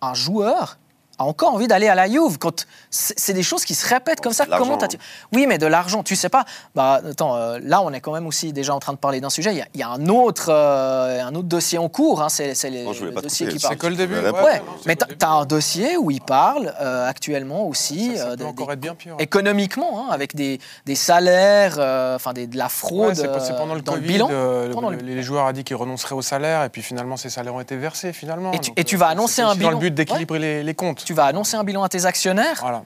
un 0.00 0.14
joueur 0.14 0.78
a 1.18 1.24
encore 1.24 1.52
envie 1.54 1.66
d'aller 1.68 1.88
à 1.88 1.94
la 1.94 2.08
Juve 2.08 2.38
quand 2.38 2.66
c'est 2.90 3.32
des 3.32 3.42
choses 3.42 3.64
qui 3.64 3.74
se 3.74 3.86
répètent 3.88 4.20
comme 4.20 4.32
ça 4.32 4.46
Comment 4.46 4.76
t'as- 4.76 4.86
hein. 4.86 4.98
Oui, 5.32 5.46
mais 5.46 5.58
de 5.58 5.66
l'argent, 5.66 6.02
tu 6.02 6.16
sais 6.16 6.28
pas. 6.28 6.44
Bah, 6.74 7.00
attends, 7.08 7.36
euh, 7.36 7.58
là, 7.62 7.82
on 7.82 7.92
est 7.92 8.00
quand 8.00 8.12
même 8.12 8.26
aussi 8.26 8.52
déjà 8.52 8.74
en 8.74 8.78
train 8.78 8.92
de 8.92 8.98
parler 8.98 9.20
d'un 9.20 9.30
sujet. 9.30 9.52
Il 9.52 9.58
y 9.58 9.62
a, 9.62 9.66
il 9.74 9.80
y 9.80 9.82
a 9.82 9.88
un 9.88 10.06
autre, 10.06 10.46
euh, 10.50 11.22
un 11.22 11.34
autre 11.34 11.48
dossier 11.48 11.78
en 11.78 11.88
cours. 11.88 12.22
hein. 12.22 12.28
C'est 12.28 12.54
c'est 12.54 12.70
les- 12.70 12.84
Non, 12.84 12.92
je 12.92 13.00
voulais 13.00 13.10
le 13.14 13.20
dossier 13.22 13.46
couper, 13.46 13.56
qui 13.58 13.62
parle. 13.62 13.74
C'est 13.74 13.78
que 13.80 13.86
le 13.88 13.96
début? 13.96 14.14
Ouais, 14.18 14.30
Ouais, 14.42 14.62
mais 14.86 14.96
t'as 14.96 15.28
un 15.28 15.44
dossier 15.44 15.96
où 15.96 16.10
il 16.10 16.20
parle 16.20 16.72
euh, 16.80 17.08
actuellement 17.08 17.66
aussi 17.66 18.16
Ça, 18.16 18.22
ça 18.22 18.26
euh, 18.26 18.30
peut 18.30 18.36
des- 18.36 18.44
encore 18.44 18.66
des- 18.68 18.72
être 18.74 18.80
bien 18.80 18.94
pire. 18.94 19.14
économiquement, 19.18 20.00
hein, 20.00 20.12
avec 20.12 20.34
des, 20.34 20.60
des 20.86 20.94
salaires, 20.94 21.74
enfin 22.14 22.32
de 22.32 22.46
la 22.56 22.68
fraude 22.68 23.14
c'est 23.14 23.28
c'est 23.40 23.56
pendant 23.56 23.74
le 23.74 23.82
dans 23.82 23.92
Covid, 23.92 24.06
le 24.06 24.12
bilan. 24.12 24.28
euh, 24.30 24.72
Pendant 24.72 24.90
le- 24.90 24.96
le- 24.98 25.02
les 25.14 25.22
joueurs 25.22 25.46
ont 25.46 25.52
dit 25.52 25.64
qu'ils 25.64 25.76
renonceraient 25.76 26.14
au 26.14 26.22
salaire 26.22 26.64
et 26.64 26.68
puis 26.68 26.82
finalement 26.82 27.16
ces 27.16 27.30
salaires 27.30 27.54
ont 27.54 27.60
été 27.60 27.76
versés 27.76 28.12
finalement. 28.12 28.52
Et 28.52 28.58
tu- 28.60 28.70
Donc, 28.70 28.78
et 28.80 28.84
tu 28.84 28.96
vas 28.96 29.08
annoncer 29.08 29.42
un 29.42 29.50
aussi 29.50 29.58
dans 29.60 29.70
le 29.70 29.76
bilan. 29.76 29.80
but 29.80 29.94
d'équilibrer 29.94 30.62
les 30.62 30.74
comptes. 30.74 31.04
Tu 31.08 31.14
vas 31.14 31.24
annoncer 31.24 31.56
un 31.56 31.64
bilan 31.64 31.82
à 31.84 31.88
tes 31.88 32.04
actionnaires 32.04 32.58
Voilà. 32.60 32.82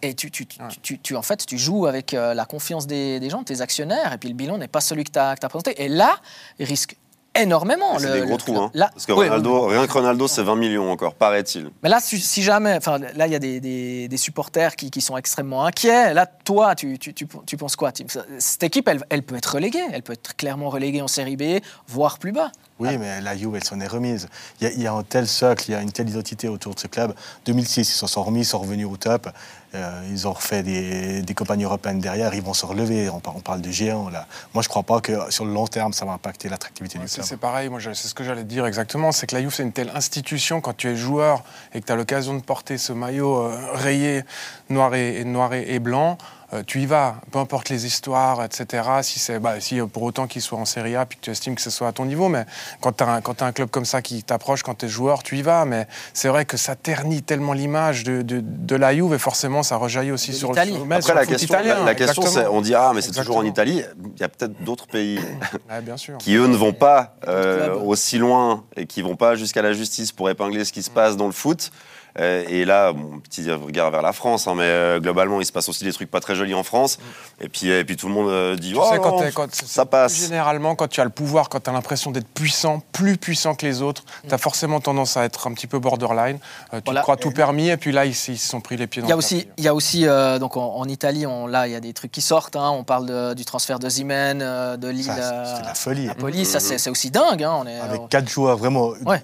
et 0.00 0.14
tu, 0.14 0.30
tu, 0.30 0.46
tu, 0.46 0.62
Ouais. 0.62 0.68
tu- 0.82 1.00
tu- 1.00 1.16
en 1.16 1.22
fait, 1.22 1.44
tu 1.44 1.58
joues 1.58 1.86
avec 1.86 2.14
euh, 2.14 2.32
la 2.32 2.44
confiance 2.44 2.86
des, 2.86 3.18
des 3.18 3.28
gens, 3.28 3.42
tes 3.42 3.60
actionnaires, 3.60 4.12
et 4.12 4.18
puis 4.18 4.28
le 4.28 4.36
bilan 4.36 4.56
n'est 4.56 4.68
pas 4.68 4.80
celui 4.80 5.02
que 5.02 5.10
tu 5.10 5.18
as, 5.18 5.34
présenté. 5.34 5.82
Et 5.82 5.88
là, 5.88 6.14
il 6.60 6.66
risque 6.66 6.94
énormément. 7.34 7.98
C'est 7.98 8.12
des 8.12 8.20
le 8.20 8.26
gros 8.26 8.36
trous. 8.36 8.56
Hein. 8.56 8.70
Là, 8.72 8.88
Parce 8.94 9.04
que 9.04 9.10
oui, 9.12 9.24
Ronaldo, 9.26 9.66
oui. 9.66 9.74
rien 9.76 9.86
que 9.88 9.92
Ronaldo, 9.92 10.28
c'est 10.28 10.44
20 10.44 10.54
millions 10.54 10.92
encore, 10.92 11.14
paraît-il. 11.16 11.70
Mais 11.82 11.88
là, 11.88 11.98
si, 12.00 12.20
si 12.20 12.44
jamais, 12.44 12.76
enfin, 12.76 12.98
là, 12.98 13.26
il 13.26 13.32
y 13.32 13.34
a 13.36 13.40
des, 13.40 13.58
des- 13.58 14.06
des 14.06 14.16
supporters 14.16 14.76
qui, 14.76 14.92
qui 14.92 15.00
sont 15.00 15.16
extrêmement 15.16 15.64
inquiets. 15.66 16.14
Là, 16.14 16.26
toi, 16.26 16.76
tu, 16.76 17.00
tu, 17.00 17.14
tu, 17.14 17.26
tu 17.44 17.56
penses 17.56 17.74
quoi, 17.74 17.90
Tim 17.90 18.04
Cette 18.38 18.62
équipe, 18.62 18.86
elle, 18.86 19.04
elle 19.10 19.24
peut 19.24 19.34
être 19.36 19.54
reléguée. 19.56 19.82
Elle 19.92 20.02
peut 20.02 20.12
être 20.12 20.36
clairement 20.36 20.70
reléguée 20.70 21.02
en 21.02 21.08
Série 21.08 21.36
B, 21.36 21.60
voire 21.88 22.20
plus 22.20 22.30
bas. 22.30 22.52
Oui, 22.78 22.98
mais 22.98 23.22
la 23.22 23.36
Juve, 23.36 23.54
elle 23.56 23.64
s'en 23.64 23.80
est 23.80 23.86
remise. 23.86 24.28
Il 24.60 24.64
y, 24.64 24.70
a, 24.70 24.72
il 24.74 24.82
y 24.82 24.86
a 24.86 24.92
un 24.92 25.02
tel 25.02 25.26
socle, 25.26 25.64
il 25.68 25.72
y 25.72 25.74
a 25.74 25.80
une 25.80 25.92
telle 25.92 26.10
identité 26.10 26.46
autour 26.48 26.74
de 26.74 26.80
ce 26.80 26.86
club. 26.86 27.14
2006, 27.46 27.80
ils 27.88 27.92
s'en 27.94 28.06
sont 28.06 28.22
remis, 28.22 28.40
ils 28.40 28.44
sont 28.44 28.58
revenus 28.58 28.86
au 28.86 28.96
top. 28.98 29.28
Euh, 29.74 30.02
ils 30.10 30.28
ont 30.28 30.32
refait 30.32 30.62
des, 30.62 31.22
des 31.22 31.34
campagnes 31.34 31.64
européennes 31.64 32.00
derrière, 32.00 32.34
ils 32.34 32.42
vont 32.42 32.52
se 32.54 32.64
relever. 32.66 33.08
On, 33.08 33.18
par- 33.20 33.34
on 33.36 33.40
parle 33.40 33.62
de 33.62 33.70
géants, 33.70 34.10
là. 34.10 34.26
Moi, 34.54 34.62
je 34.62 34.68
ne 34.68 34.70
crois 34.70 34.82
pas 34.82 35.00
que 35.00 35.12
sur 35.30 35.44
le 35.46 35.52
long 35.52 35.66
terme, 35.66 35.92
ça 35.94 36.04
va 36.04 36.12
impacter 36.12 36.48
l'attractivité 36.50 36.98
Ouais, 36.98 37.06
du 37.06 37.10
club. 37.10 37.24
c'est 37.26 37.36
pareil, 37.38 37.68
moi 37.70 37.80
c'est 37.82 37.94
ce 37.94 38.14
que 38.14 38.24
j'allais 38.24 38.44
dire 38.44 38.66
exactement, 38.66 39.10
c'est 39.10 39.26
que 39.26 39.34
la 39.34 39.40
Juve 39.42 39.54
c'est 39.54 39.62
une 39.62 39.72
telle 39.72 39.90
institution 39.94 40.60
quand 40.60 40.76
tu 40.76 40.88
es 40.88 40.96
joueur 40.96 41.42
et 41.74 41.80
que 41.80 41.86
tu 41.86 41.92
as 41.92 41.96
l'occasion 41.96 42.34
de 42.34 42.40
porter 42.42 42.78
ce 42.78 42.92
maillot 42.92 43.38
euh, 43.38 43.58
rayé 43.74 44.22
noir 44.70 44.94
et, 44.94 45.20
et 45.20 45.24
noir 45.24 45.52
et, 45.54 45.64
et 45.74 45.78
blanc, 45.78 46.16
euh, 46.52 46.62
tu 46.66 46.80
y 46.82 46.86
vas, 46.86 47.16
peu 47.32 47.38
importe 47.38 47.68
les 47.70 47.86
histoires, 47.86 48.44
etc. 48.44 48.84
Si 49.02 49.18
c'est 49.18 49.38
bah, 49.40 49.58
si 49.60 49.80
euh, 49.80 49.86
pour 49.86 50.02
autant 50.04 50.26
qu'il 50.26 50.42
soit 50.42 50.58
en 50.58 50.64
Serie 50.64 50.94
A 50.94 51.04
puis 51.06 51.18
que 51.18 51.24
tu 51.24 51.30
estimes 51.30 51.54
que 51.56 51.60
ce 51.60 51.70
soit 51.70 51.88
à 51.88 51.92
ton 51.92 52.04
niveau, 52.04 52.28
mais 52.28 52.46
quand 52.80 52.92
tu 52.92 53.02
as, 53.04 53.08
un- 53.08 53.20
quand 53.20 53.34
t'as 53.34 53.46
un 53.46 53.52
club 53.52 53.68
comme 53.70 53.84
ça 53.84 54.00
qui 54.02 54.22
t'approche 54.22 54.62
quand 54.62 54.74
tu 54.76 54.86
es 54.86 54.88
joueur, 54.88 55.22
tu 55.22 55.36
y 55.38 55.42
vas. 55.42 55.64
Mais 55.64 55.88
c'est 56.14 56.28
vrai 56.28 56.44
que 56.44 56.56
ça 56.56 56.76
ternit 56.76 57.22
tellement 57.22 57.52
l'image 57.52 58.04
de, 58.04 58.22
de, 58.22 58.40
de 58.42 58.76
la 58.76 58.94
Juve 58.94 59.12
et 59.14 59.18
forcément 59.18 59.62
ça 59.62 59.76
rejaillit 59.76 60.12
aussi 60.12 60.32
sur 60.34 60.52
le, 60.52 60.84
mais 60.86 60.96
Après, 60.96 61.02
sur 61.02 61.14
la 61.14 61.20
le 61.22 61.26
foot 61.26 61.36
question, 61.36 61.54
italien, 61.58 61.78
la, 61.80 61.84
la 61.84 61.94
question 61.94 62.22
c'est, 62.22 62.46
on 62.46 62.60
dit, 62.60 62.74
ah, 62.74 62.92
mais 62.94 63.00
c'est 63.02 63.12
toujours 63.12 63.38
en. 63.38 63.44
Italie. 63.44 63.82
Il 64.16 64.20
y 64.20 64.24
a 64.24 64.28
peut-être 64.28 64.62
d'autres 64.64 64.86
pays 64.86 65.18
Ouais, 65.70 65.80
bien 65.80 65.96
sûr. 65.96 66.18
qui, 66.18 66.34
eux, 66.36 66.46
ne 66.46 66.56
vont 66.56 66.72
pas 66.72 67.16
euh, 67.28 67.74
aussi 67.74 68.18
loin 68.18 68.64
et 68.76 68.86
qui 68.86 69.02
vont 69.02 69.16
pas 69.16 69.34
jusqu'à 69.34 69.62
la 69.62 69.72
justice 69.72 70.12
pour 70.12 70.30
épingler 70.30 70.64
ce 70.64 70.72
qui 70.72 70.82
se 70.82 70.90
passe 70.90 71.16
dans 71.16 71.26
le 71.26 71.32
foot. 71.32 71.70
Euh, 72.18 72.44
et 72.48 72.64
là, 72.64 72.92
bon, 72.92 73.20
petit 73.20 73.50
regard 73.50 73.90
vers 73.90 74.02
la 74.02 74.12
France, 74.12 74.46
hein, 74.48 74.54
mais 74.56 74.64
euh, 74.64 75.00
globalement, 75.00 75.40
il 75.40 75.44
se 75.46 75.52
passe 75.52 75.68
aussi 75.68 75.84
des 75.84 75.92
trucs 75.92 76.10
pas 76.10 76.20
très 76.20 76.34
jolis 76.34 76.54
en 76.54 76.62
France. 76.62 76.98
Et 77.40 77.48
puis, 77.48 77.68
et 77.68 77.84
puis 77.84 77.96
tout 77.96 78.08
le 78.08 78.14
monde 78.14 78.30
euh, 78.30 78.56
dit, 78.56 78.72
Tu 78.72 78.78
oh, 78.78 78.84
sais, 78.90 78.98
quand 78.98 79.10
non, 79.12 79.18
t'es- 79.20 79.32
quand- 79.32 79.54
ça 79.54 79.84
passe. 79.84 80.16
Généralement, 80.16 80.74
quand 80.74 80.88
tu 80.88 81.00
as 81.00 81.04
le 81.04 81.10
pouvoir, 81.10 81.48
quand 81.48 81.60
tu 81.60 81.68
as 81.68 81.72
l'impression 81.72 82.10
d'être 82.10 82.28
puissant, 82.28 82.82
plus 82.92 83.16
puissant 83.18 83.54
que 83.54 83.66
les 83.66 83.82
autres, 83.82 84.04
tu 84.26 84.34
as 84.34 84.38
forcément 84.38 84.80
tendance 84.80 85.16
à 85.16 85.24
être 85.24 85.46
un 85.46 85.52
petit 85.52 85.66
peu 85.66 85.78
borderline. 85.78 86.38
Euh, 86.72 86.78
tu 86.78 86.84
Voilà. 86.86 87.00
te 87.00 87.02
crois 87.02 87.16
tout 87.16 87.30
permis, 87.32 87.68
et 87.68 87.76
puis 87.76 87.92
là, 87.92 88.06
ils, 88.06 88.14
se 88.14 88.34
sont 88.34 88.60
pris 88.60 88.76
les 88.76 88.86
pieds 88.86 89.02
dans 89.02 89.08
Il 89.08 89.10
y 89.10 89.12
a 89.12 89.16
le 89.16 89.18
aussi, 89.18 89.48
il 89.58 89.64
y 89.64 89.68
a 89.68 89.74
aussi 89.74 90.06
euh, 90.06 90.38
donc 90.38 90.56
en, 90.56 90.74
en 90.76 90.88
Italie, 90.88 91.26
on, 91.26 91.46
là, 91.46 91.66
il 91.68 91.72
y 91.72 91.76
a 91.76 91.80
des 91.80 91.92
trucs 91.92 92.12
qui 92.12 92.22
sortent. 92.22 92.56
hein. 92.56 92.70
On 92.70 92.84
parle 92.84 93.06
de- 93.06 93.34
du 93.34 93.44
transfert 93.44 93.78
de 93.78 93.88
Zimen, 93.88 94.38
de 94.38 94.88
Lille 94.88 95.04
Ça, 95.04 95.44
c'est 95.56 95.60
de 95.62 95.66
la 95.66 95.74
folie. 95.74 96.04
à 96.04 96.08
Napoli. 96.08 96.44
Ça, 96.46 96.60
c'est 96.60 96.78
c'est 96.78 96.90
aussi 96.90 97.10
dingue. 97.10 97.42
hein. 97.42 97.56
On 97.60 97.66
est, 97.66 97.78
Avec 97.78 98.08
quatre 98.08 98.28
joueurs 98.28 98.56
vraiment 98.56 98.92
Ouais. 99.04 99.22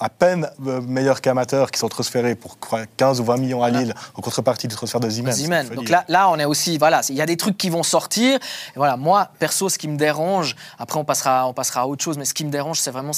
À 0.00 0.08
peine 0.08 0.50
euh, 0.66 0.80
meilleurs 0.80 1.20
qu'amateurs 1.20 1.70
qui 1.70 1.78
sont 1.78 1.88
transférés 1.88 2.34
pour 2.34 2.58
quoi, 2.58 2.86
15 2.96 3.20
ou 3.20 3.24
20 3.24 3.36
millions 3.36 3.62
à 3.62 3.70
Lille 3.70 3.94
en 4.14 4.22
contrepartie 4.22 4.66
du 4.66 4.74
transfert 4.74 4.98
de 4.98 5.10
une 5.10 5.74
Donc 5.74 5.90
là, 5.90 6.04
là, 6.08 6.30
on 6.30 6.38
est 6.38 6.46
aussi, 6.46 6.78
voilà, 6.78 7.02
il 7.08 7.14
y 7.14 7.20
a 7.20 7.26
des 7.26 7.36
trucs 7.36 7.58
qui 7.58 7.68
vont 7.68 7.82
sortir. 7.82 8.36
Et 8.36 8.76
voilà, 8.76 8.96
moi, 8.96 9.28
perso, 9.38 9.68
ce 9.68 9.78
qui 9.78 9.88
me 9.88 9.96
dérange, 9.96 10.56
après 10.78 10.98
on 10.98 11.04
passera, 11.04 11.46
on 11.46 11.52
passera 11.52 11.82
à 11.82 11.86
autre 11.86 12.02
chose, 12.02 12.16
mais 12.16 12.24
ce 12.24 12.34
qui 12.34 12.44
me 12.44 12.50
dérange, 12.50 12.80
c'est 12.80 12.90
vraiment, 12.90 13.12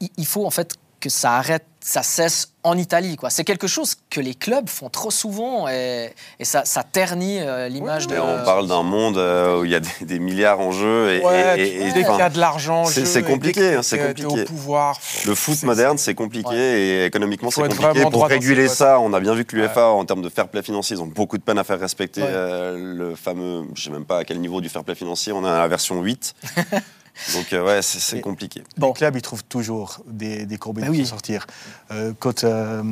il 0.00 0.26
faut 0.26 0.46
en 0.46 0.50
fait 0.50 0.76
que 1.04 1.10
ça 1.10 1.34
arrête, 1.36 1.66
ça 1.80 2.02
cesse 2.02 2.48
en 2.62 2.78
Italie, 2.78 3.16
quoi. 3.16 3.28
C'est 3.28 3.44
quelque 3.44 3.66
chose 3.66 3.94
que 4.08 4.22
les 4.22 4.34
clubs 4.34 4.70
font 4.70 4.88
trop 4.88 5.10
souvent 5.10 5.68
et, 5.68 6.14
et 6.40 6.44
ça, 6.46 6.64
ça 6.64 6.82
ternit 6.82 7.40
euh, 7.42 7.68
l'image 7.68 8.06
Oui, 8.08 8.14
de. 8.14 8.20
On 8.20 8.42
parle 8.42 8.66
d'un 8.68 8.82
monde 8.82 9.18
euh, 9.18 9.60
où 9.60 9.64
il 9.66 9.70
y 9.70 9.74
a 9.74 9.80
des, 9.80 9.90
des 10.00 10.18
milliards 10.18 10.60
en 10.60 10.70
jeu. 10.72 11.12
Et, 11.12 11.22
Ouais, 11.22 11.60
et- 11.60 11.68
tu- 11.70 11.76
et- 11.76 11.88
et- 11.88 11.92
dès 11.92 12.04
qu'il 12.04 12.16
y 12.18 12.22
a 12.22 12.30
de 12.30 12.38
l'argent, 12.40 12.82
en 12.82 12.86
c'est- 12.86 13.22
compliqué, 13.22 13.74
hein, 13.74 13.82
c'est 13.82 13.98
compliqué. 13.98 14.24
au 14.42 14.44
pouvoir. 14.46 14.98
Le 15.26 15.34
foot 15.34 15.56
c'est- 15.56 15.66
moderne, 15.66 15.98
c'est 15.98 16.14
compliqué 16.14 16.54
et 16.56 17.04
économiquement, 17.04 17.50
c'est 17.50 17.60
être 17.60 17.76
compliqué. 17.76 18.08
Pour 18.10 18.26
réguler 18.28 18.68
ça, 18.68 18.98
on 18.98 19.12
a 19.12 19.20
bien 19.20 19.34
vu 19.34 19.44
que 19.44 19.58
Ouais. 19.58 19.68
en 19.78 20.04
termes 20.06 20.22
de 20.22 20.30
fair 20.30 20.48
play 20.48 20.62
financier, 20.62 20.96
ils 20.96 21.02
ont 21.02 21.06
beaucoup 21.06 21.36
de 21.36 21.42
peine 21.42 21.58
à 21.58 21.64
faire 21.64 21.78
respecter 21.78 22.22
Ouais. 22.22 22.28
euh, 22.30 22.94
le 23.10 23.14
fameux, 23.14 23.64
je 23.74 23.84
sais 23.84 23.90
même 23.90 24.06
pas 24.06 24.20
à 24.20 24.24
quel 24.24 24.40
niveau 24.40 24.62
du 24.62 24.70
fair 24.70 24.84
play 24.84 24.94
financier, 24.94 25.34
on 25.34 25.44
a 25.44 25.58
la 25.58 25.68
version 25.68 26.00
8. 26.00 26.34
Donc 27.34 27.52
euh, 27.52 27.64
ouais, 27.64 27.82
c'est 27.82 28.20
compliqué. 28.20 28.62
Bon. 28.76 28.88
Les 28.88 28.92
clubs, 28.94 29.16
ils 29.16 29.22
trouvent 29.22 29.44
toujours 29.44 29.98
des, 30.06 30.46
des 30.46 30.56
courbes 30.58 30.80
Bah 30.80 30.86
pour 30.86 30.94
oui. 30.94 31.06
sortir. 31.06 31.46
Euh, 31.90 32.12
quand 32.18 32.44
euh, 32.44 32.82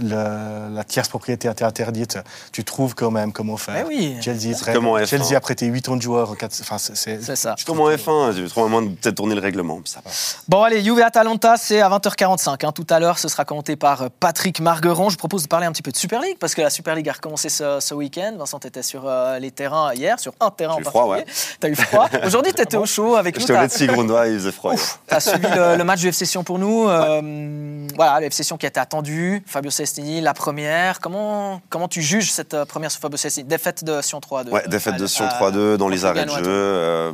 la, 0.00 0.68
la 0.70 0.84
tierce 0.84 1.08
propriété 1.08 1.48
était 1.48 1.64
interdite, 1.64 2.18
tu 2.52 2.64
trouves 2.64 2.94
quand 2.94 3.10
même 3.10 3.32
comment 3.32 3.56
faire. 3.56 3.74
Mais 3.74 3.84
oui. 3.96 4.16
Chelsea, 4.20 4.54
serait- 4.56 4.72
Comme 4.72 4.86
en 4.86 4.96
F1. 4.98 5.06
Chelsea 5.06 5.36
a 5.36 5.40
prêté 5.40 5.66
8 5.66 5.88
ans 5.88 5.96
de 5.96 6.02
joueurs. 6.02 6.30
Enfin, 6.32 6.78
c'est- 6.78 6.94
ça. 7.34 7.54
Je 7.56 7.62
suis 7.62 7.66
comme 7.66 7.80
en 7.80 7.90
F1, 7.90 8.32
j'ai 8.32 8.46
trop 8.48 8.68
moins 8.68 8.82
de 8.82 8.88
peut-être 8.88 9.16
tourner 9.16 9.34
le 9.34 9.40
règlement. 9.40 9.80
Ça 9.84 10.00
va. 10.04 10.10
Bon, 10.48 10.62
allez, 10.62 10.82
Juve 10.82 11.00
Atalanta, 11.00 11.56
c'est 11.56 11.80
à 11.80 11.88
20h45. 11.88 12.64
hein. 12.66 12.72
Tout 12.72 12.86
à 12.90 13.00
l'heure, 13.00 13.18
ce 13.18 13.28
sera 13.28 13.44
commenté 13.44 13.76
par 13.76 14.02
euh, 14.02 14.08
Patrick 14.20 14.60
Margueron. 14.60 15.10
Je 15.10 15.16
propose 15.16 15.42
de 15.42 15.48
parler 15.48 15.66
un 15.66 15.72
petit 15.72 15.82
peu 15.82 15.90
de 15.92 15.96
Super 15.96 16.20
League, 16.20 16.36
parce 16.38 16.54
que 16.54 16.62
la 16.62 16.70
Super 16.70 16.94
League 16.94 17.08
a 17.08 17.12
recommencé 17.12 17.48
ce, 17.48 17.78
ce 17.80 17.94
week-end. 17.94 18.34
Vincent, 18.38 18.58
tu 18.58 18.66
étais 18.68 18.82
sur 18.82 19.02
euh, 19.06 19.38
les 19.38 19.50
terrains 19.50 19.92
hier, 19.94 20.18
sur 20.20 20.32
un 20.40 20.50
terrain 20.50 20.74
en 20.74 20.80
froid, 20.80 21.08
particulier. 21.16 21.56
T'as 21.60 21.68
eu 21.68 21.74
froid. 21.74 22.08
Aujourd'hui, 22.24 22.52
tu 22.54 22.62
étais 22.62 22.76
au 22.76 22.86
chaud 22.86 23.16
avec 23.16 23.38
nous. 23.38 23.46
Letzi 23.72 23.86
Grundois, 23.86 24.28
il 24.28 24.34
faisait 24.38 24.52
froid. 24.52 24.74
Tu 24.74 25.14
as 25.14 25.20
suivi 25.20 25.46
le, 25.48 25.76
le 25.76 25.84
match 25.84 26.00
du 26.00 26.08
FC 26.08 26.26
Sion 26.26 26.44
pour 26.44 26.58
nous. 26.58 26.88
Euh, 26.88 27.86
voilà, 27.96 28.20
le 28.20 28.26
FC 28.26 28.42
Sion 28.42 28.56
qui 28.56 28.66
était 28.66 28.80
attendu. 28.80 29.42
Fabio 29.46 29.70
Cestini, 29.70 30.20
la 30.20 30.34
première. 30.34 31.00
Comment, 31.00 31.60
comment 31.70 31.88
tu 31.88 32.02
juges 32.02 32.30
cette 32.30 32.54
euh, 32.54 32.64
première 32.64 32.90
sur 32.90 33.00
Fabio 33.00 33.16
Cestini? 33.16 33.48
Défaite 33.48 33.84
de 33.84 34.00
Sion 34.02 34.18
3-2. 34.20 34.50
Ouais, 34.50 34.64
défaite 34.68 34.96
de 34.96 35.06
Sion 35.06 35.24
à- 35.26 35.50
3-2 35.50 35.76
dans 35.76 35.88
les 35.88 36.04
arrêts 36.04 36.24
de 36.26 36.30
jeu. 36.30 36.42
euh, 36.46 37.12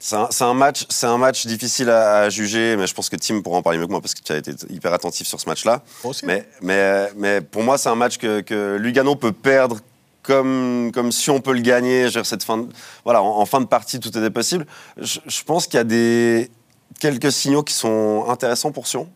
C'est 0.00 0.16
un, 0.44 0.54
match, 0.54 0.84
c'est 0.88 1.06
un 1.06 1.18
match 1.18 1.46
difficile 1.46 1.88
à, 1.90 2.20
à 2.22 2.28
juger, 2.28 2.76
mais 2.76 2.86
je 2.86 2.94
pense 2.94 3.08
que 3.08 3.16
Tim 3.16 3.40
pourra 3.42 3.58
en 3.58 3.62
parler 3.62 3.78
mieux 3.78 3.86
que 3.86 3.92
moi 3.92 4.00
parce 4.00 4.14
que 4.14 4.22
tu 4.22 4.32
as 4.32 4.36
été 4.36 4.52
hyper 4.70 4.92
attentif 4.92 5.26
sur 5.26 5.38
ce 5.40 5.48
match-là. 5.48 5.82
Moi 6.02 6.10
aussi. 6.10 6.26
Mais, 6.26 6.46
mais, 6.60 7.08
mais 7.16 7.40
pour 7.40 7.62
moi, 7.62 7.78
c'est 7.78 7.88
un 7.88 7.94
match 7.94 8.18
que, 8.18 8.40
que 8.40 8.76
Lugano 8.80 9.14
peut 9.16 9.32
perdre 9.32 9.76
comme, 10.22 10.90
comme 10.94 11.12
si 11.12 11.30
on 11.30 11.40
peut 11.40 11.52
le 11.52 11.60
gagner. 11.60 12.08
Cette 12.24 12.44
fin 12.44 12.66
voilà, 13.04 13.22
en, 13.22 13.38
en 13.38 13.46
fin 13.46 13.60
de 13.60 13.66
partie, 13.66 14.00
tout 14.00 14.16
était 14.16 14.30
possible. 14.30 14.66
Je, 14.96 15.20
je 15.26 15.42
pense 15.44 15.66
qu'il 15.66 15.78
y 15.78 15.80
a 15.80 15.84
des, 15.84 16.50
quelques 17.00 17.32
signaux 17.32 17.62
qui 17.62 17.74
sont 17.74 18.26
intéressants 18.28 18.72
pour 18.72 18.86
Sion. 18.86 19.08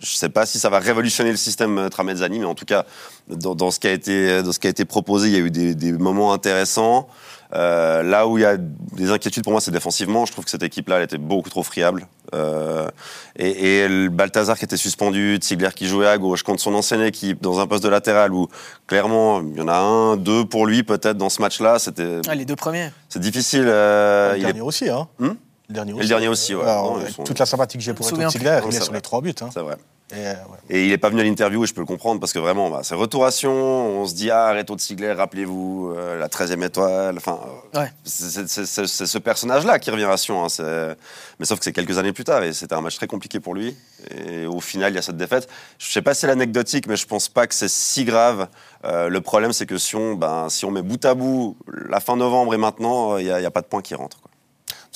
Je 0.00 0.12
ne 0.12 0.16
sais 0.16 0.28
pas 0.28 0.44
si 0.46 0.58
ça 0.58 0.68
va 0.68 0.78
révolutionner 0.78 1.30
le 1.30 1.36
système 1.36 1.78
euh, 1.78 1.88
Tramezzani, 1.88 2.38
mais 2.38 2.44
en 2.44 2.54
tout 2.54 2.66
cas, 2.66 2.84
dans, 3.28 3.54
dans 3.54 3.70
ce, 3.70 3.80
qui 3.80 3.86
a 3.88 3.92
été, 3.92 4.42
dans 4.42 4.52
ce 4.52 4.58
qui 4.58 4.66
a 4.66 4.70
été 4.70 4.84
proposé, 4.84 5.28
il 5.28 5.32
y 5.32 5.36
a 5.36 5.40
eu 5.40 5.50
des, 5.50 5.74
des 5.74 5.92
moments 5.92 6.32
intéressants. 6.34 7.08
Euh, 7.54 8.02
là 8.02 8.26
où 8.26 8.38
il 8.38 8.42
y 8.42 8.44
a 8.44 8.56
des 8.58 9.10
inquiétudes 9.10 9.44
pour 9.44 9.52
moi, 9.52 9.60
c'est 9.60 9.70
défensivement. 9.70 10.26
Je 10.26 10.32
trouve 10.32 10.44
que 10.44 10.50
cette 10.50 10.64
équipe-là, 10.64 10.96
elle 10.98 11.04
était 11.04 11.16
beaucoup 11.16 11.48
trop 11.48 11.62
friable. 11.62 12.08
Euh, 12.34 12.88
et, 13.36 13.84
et 13.84 13.88
le 13.88 14.08
Balthazar 14.08 14.58
qui 14.58 14.64
était 14.64 14.76
suspendu, 14.76 15.38
Tigler 15.40 15.68
qui 15.74 15.86
jouait 15.86 16.08
à 16.08 16.18
gauche 16.18 16.42
contre 16.42 16.60
son 16.60 16.74
ancienne 16.74 17.02
équipe 17.02 17.40
dans 17.40 17.60
un 17.60 17.68
poste 17.68 17.84
de 17.84 17.88
latéral 17.88 18.32
où 18.34 18.48
clairement 18.88 19.40
il 19.42 19.56
y 19.56 19.60
en 19.60 19.68
a 19.68 19.76
un, 19.76 20.16
deux 20.16 20.44
pour 20.44 20.66
lui 20.66 20.82
peut-être 20.82 21.16
dans 21.16 21.28
ce 21.30 21.40
match-là. 21.40 21.78
C'était 21.78 22.20
Ah, 22.28 22.34
les 22.34 22.44
deux 22.44 22.56
premiers. 22.56 22.90
c'est 23.08 23.20
difficile. 23.20 23.64
euh, 23.66 24.32
le 24.32 24.38
il 24.38 24.42
est 24.42 24.46
dernier 24.46 24.60
aussi, 24.60 24.90
hein. 24.90 25.06
Hmm? 25.20 25.34
Le 25.68 25.74
dernier 25.74 25.92
Et 25.92 26.02
le 26.02 26.06
dernier 26.08 26.28
aussi, 26.28 26.54
ouais. 26.54 26.62
Alors, 26.62 26.92
Non, 26.92 26.98
ils 26.98 27.02
avec 27.02 27.14
sont- 27.14 27.24
toute 27.24 27.38
la 27.38 27.46
sympathie 27.46 27.76
que 27.78 27.82
j'ai 27.84 27.92
pour 27.94 28.04
me 28.04 28.08
Eto 28.08 28.14
souviens 28.16 28.30
Ziegler, 28.30 28.58
plus. 28.62 28.72
il 28.74 28.76
est 28.78 28.80
sur 28.84 28.92
les 28.92 29.00
trois 29.00 29.20
buts. 29.20 29.34
hein. 29.40 29.48
C'est 29.52 29.60
vrai. 29.60 29.76
Et, 30.12 30.18
euh, 30.24 30.34
ouais. 30.34 30.58
Et 30.70 30.84
il 30.84 30.90
n'est 30.90 30.98
pas 30.98 31.08
venu 31.08 31.20
à 31.20 31.24
l'interview 31.24 31.64
et 31.64 31.66
je 31.66 31.74
peux 31.74 31.80
le 31.80 31.86
comprendre 31.86 32.20
parce 32.20 32.32
que 32.32 32.38
vraiment, 32.38 32.70
bah, 32.70 32.82
c'est 32.84 32.94
restauration. 32.94 33.50
On 33.52 34.06
se 34.06 34.14
dit, 34.14 34.30
ah, 34.30 34.52
Reto 34.52 34.76
de 34.76 34.80
Sigler, 34.80 35.10
rappelez-vous, 35.12 35.92
euh, 35.96 36.16
la 36.20 36.28
13e 36.28 36.62
étoile. 36.62 37.16
Enfin, 37.16 37.40
euh, 37.74 37.80
Ouais. 37.80 37.92
c'est- 38.04 38.46
ce 38.46 39.18
personnage-là 39.18 39.80
qui 39.80 39.90
revient 39.90 40.04
à 40.04 40.16
Sion. 40.16 40.44
hein, 40.44 40.94
mais 41.40 41.44
sauf 41.44 41.58
que 41.58 41.64
c'est 41.64 41.72
quelques 41.72 41.98
années 41.98 42.12
plus 42.12 42.22
tard 42.22 42.44
et 42.44 42.52
c'était 42.52 42.74
un 42.76 42.80
match 42.82 42.94
très 42.94 43.08
compliqué 43.08 43.40
pour 43.40 43.54
lui. 43.54 43.76
Et 44.16 44.46
au 44.46 44.60
final, 44.60 44.92
il 44.92 44.94
y 44.94 44.98
a 44.98 45.02
cette 45.02 45.16
défaite. 45.16 45.48
Je 45.78 45.90
sais 45.90 46.02
pas 46.02 46.14
si 46.14 46.20
c'est 46.20 46.30
anecdotique, 46.30 46.86
mais 46.86 46.94
je 46.94 47.06
pense 47.08 47.28
pas 47.28 47.48
que 47.48 47.54
c'est 47.56 47.68
si 47.68 48.04
grave. 48.04 48.46
Euh, 48.84 49.08
le 49.08 49.20
problème, 49.20 49.52
c'est 49.52 49.66
que 49.66 49.76
Sion, 49.76 50.14
ben, 50.14 50.48
si 50.50 50.64
on 50.64 50.70
met 50.70 50.82
bout 50.82 51.04
à 51.04 51.14
bout 51.14 51.56
la 51.88 51.98
fin 51.98 52.14
novembre 52.14 52.54
et 52.54 52.58
maintenant, 52.58 53.16
il 53.18 53.24
n'y 53.24 53.30
a 53.44 53.50
pas 53.50 53.60
de 53.60 53.66
points 53.66 53.82
qui 53.82 53.96
rentrent. 53.96 54.18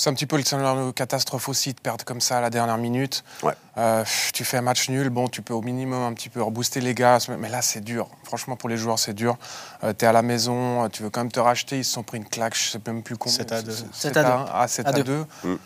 C'est 0.01 0.09
un 0.09 0.15
petit 0.15 0.25
peu 0.25 0.39
le 0.39 0.45
scénario 0.45 0.95
catastrophe 0.95 1.51
aussi 1.51 1.75
de 1.75 1.79
perdre 1.79 2.07
comme 2.07 2.23
ça 2.23 2.39
à 2.39 2.41
la 2.41 2.49
dernière 2.49 2.79
minute. 2.79 3.23
Ouais. 3.43 3.53
Euh, 3.77 4.03
tu 4.33 4.47
fais 4.47 4.57
un 4.57 4.63
match 4.63 4.89
nul, 4.89 5.11
bon, 5.11 5.29
tu 5.29 5.43
peux 5.43 5.53
au 5.53 5.61
minimum 5.61 6.03
un 6.03 6.15
petit 6.15 6.31
peu 6.31 6.43
rebooster 6.43 6.81
les 6.81 6.95
gars, 6.95 7.19
mais 7.39 7.51
là 7.51 7.61
c'est 7.61 7.83
dur. 7.83 8.09
Franchement, 8.25 8.57
pour 8.57 8.71
les 8.71 8.79
joueurs, 8.79 8.99
c'est 8.99 9.13
dur. 9.13 9.37
Euh, 9.85 9.93
tu 9.93 10.07
es 10.07 10.09
à 10.09 10.13
la 10.13 10.23
maison, 10.23 10.85
euh, 10.85 10.89
tu 10.89 11.03
veux 11.03 11.11
quand 11.11 11.21
même 11.21 11.31
te 11.31 11.39
racheter, 11.39 11.77
ils 11.77 11.85
se 11.85 11.93
sont 11.93 12.03
pris 12.03 12.17
une 12.17 12.25
claque, 12.25 12.57
je 12.57 12.71
sais 12.71 12.81
même 12.87 13.03
plus 13.03 13.19
combien. 13.19 13.37
7 13.37 13.53
à 13.53 13.61
2. 13.61 13.73
7 13.93 14.17
à 14.17 14.23
2. 14.23 14.27
à 14.27 14.37
1, 14.37 14.47
ah, 14.55 14.69
7 14.69 14.87
À 14.87 14.89
à 14.89 14.93
2. 14.95 15.03
2. 15.03 15.27
Mm. 15.45 15.57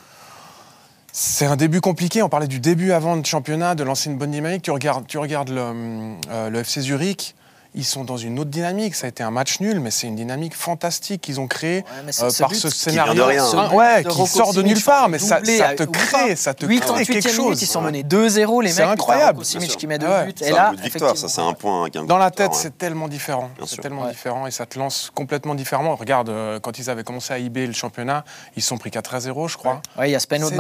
C'est 1.12 1.47
un 1.47 1.55
début 1.55 1.80
compliqué. 1.80 2.20
On 2.24 2.28
parlait 2.28 2.49
du 2.49 2.59
début 2.59 2.91
avant 2.91 3.14
le 3.14 3.22
championnat, 3.22 3.76
de 3.76 3.85
lancer 3.85 4.11
une 4.11 4.18
bonne 4.18 4.32
dynamique. 4.32 4.62
Tu 4.62 4.72
regardes, 4.72 5.07
tu 5.07 5.18
regardes 5.18 5.51
le, 5.51 6.16
euh, 6.28 6.51
le 6.51 6.59
FC 6.59 6.80
Zurich. 6.80 7.37
Ils 7.77 7.85
sont 7.85 8.05
dans 8.05 8.16
une 8.16 8.39
autre 8.39 8.51
dynamique. 8.51 8.95
Ça 8.95 9.07
a 9.07 9.09
été 9.09 9.22
un 9.22 9.31
match 9.31 9.59
nul, 9.61 9.81
mais 9.81 9.91
c'est 9.91 10.07
une 10.07 10.14
dynamique 10.16 10.55
fantastique 10.55 11.20
qu'ils 11.22 11.41
ont 11.41 11.49
créée 11.49 11.85
Ouais, 12.07 12.12
ce- 12.12 12.25
euh, 12.25 12.31
ce 12.31 12.39
par 12.43 12.51
but 12.51 12.57
ce 12.57 12.68
qui 12.68 12.79
scénario. 12.79 13.12
vient 13.14 13.22
de 13.25 13.29
rien. 13.29 13.45
Ce 13.45 13.57
but 13.57 13.75
ouais, 13.75 14.03
de 14.05 14.09
qui 14.11 14.27
sort 14.27 14.53
de 14.55 14.62
nulle 14.62 14.81
part, 14.83 15.09
mais 15.09 15.18
ça, 15.18 15.41
te 15.41 15.83
crée, 15.85 16.37
ça 16.37 16.55
te 16.55 16.66
88e 16.66 16.81
crée 16.95 17.05
quelque 17.07 17.25
minute, 17.29 17.31
chose. 17.37 17.62
ils 17.62 17.66
sont 17.66 17.81
menés 17.81 18.03
2-0, 18.05 18.61
les 18.62 18.70
C'est 18.70 18.83
mecs. 18.83 18.93
incroyable. 18.93 19.45
Simic 19.45 19.70
sûr. 19.70 19.79
qui 19.79 19.87
met 19.87 19.99
deux 19.99 20.07
Ouais. 20.07 20.27
buts. 20.27 20.35
C'est 20.37 20.49
Et 20.49 20.53
là, 20.53 20.70
but 20.70 20.77
de 20.79 20.83
victoire, 20.83 21.16
ça, 21.16 21.29
c'est 21.29 21.41
un 21.41 21.53
point. 21.53 21.89
Dans 22.07 22.18
la 22.18 22.31
tête, 22.31 22.53
ouais. 22.53 22.57
c'est 22.61 22.79
tellement 22.79 23.09
différent. 23.09 23.51
C'est 23.66 23.81
tellement 23.81 24.03
Ouais. 24.05 24.11
différent 24.12 24.47
et 24.47 24.51
ça 24.51 24.66
te 24.66 24.79
lance 24.79 25.11
complètement 25.14 25.55
différemment. 25.55 25.97
Regarde, 25.97 26.29
euh, 26.29 26.61
quand 26.61 26.79
ils 26.79 26.89
avaient 26.91 27.05
commencé 27.05 27.33
à 27.33 27.39
IB 27.39 27.66
le 27.66 27.72
championnat, 27.72 28.25
ils 28.57 28.62
se 28.62 28.68
sont 28.68 28.79
pris 28.79 28.91
4 28.91 29.14
à 29.14 29.20
0, 29.20 29.49
je 29.49 29.57
crois. 29.57 29.81
Ouais, 29.99 30.09
il 30.09 30.12
y 30.12 30.14
a 30.14 30.20
Speno 30.20 30.49
de 30.51 30.55
C'est 30.55 30.57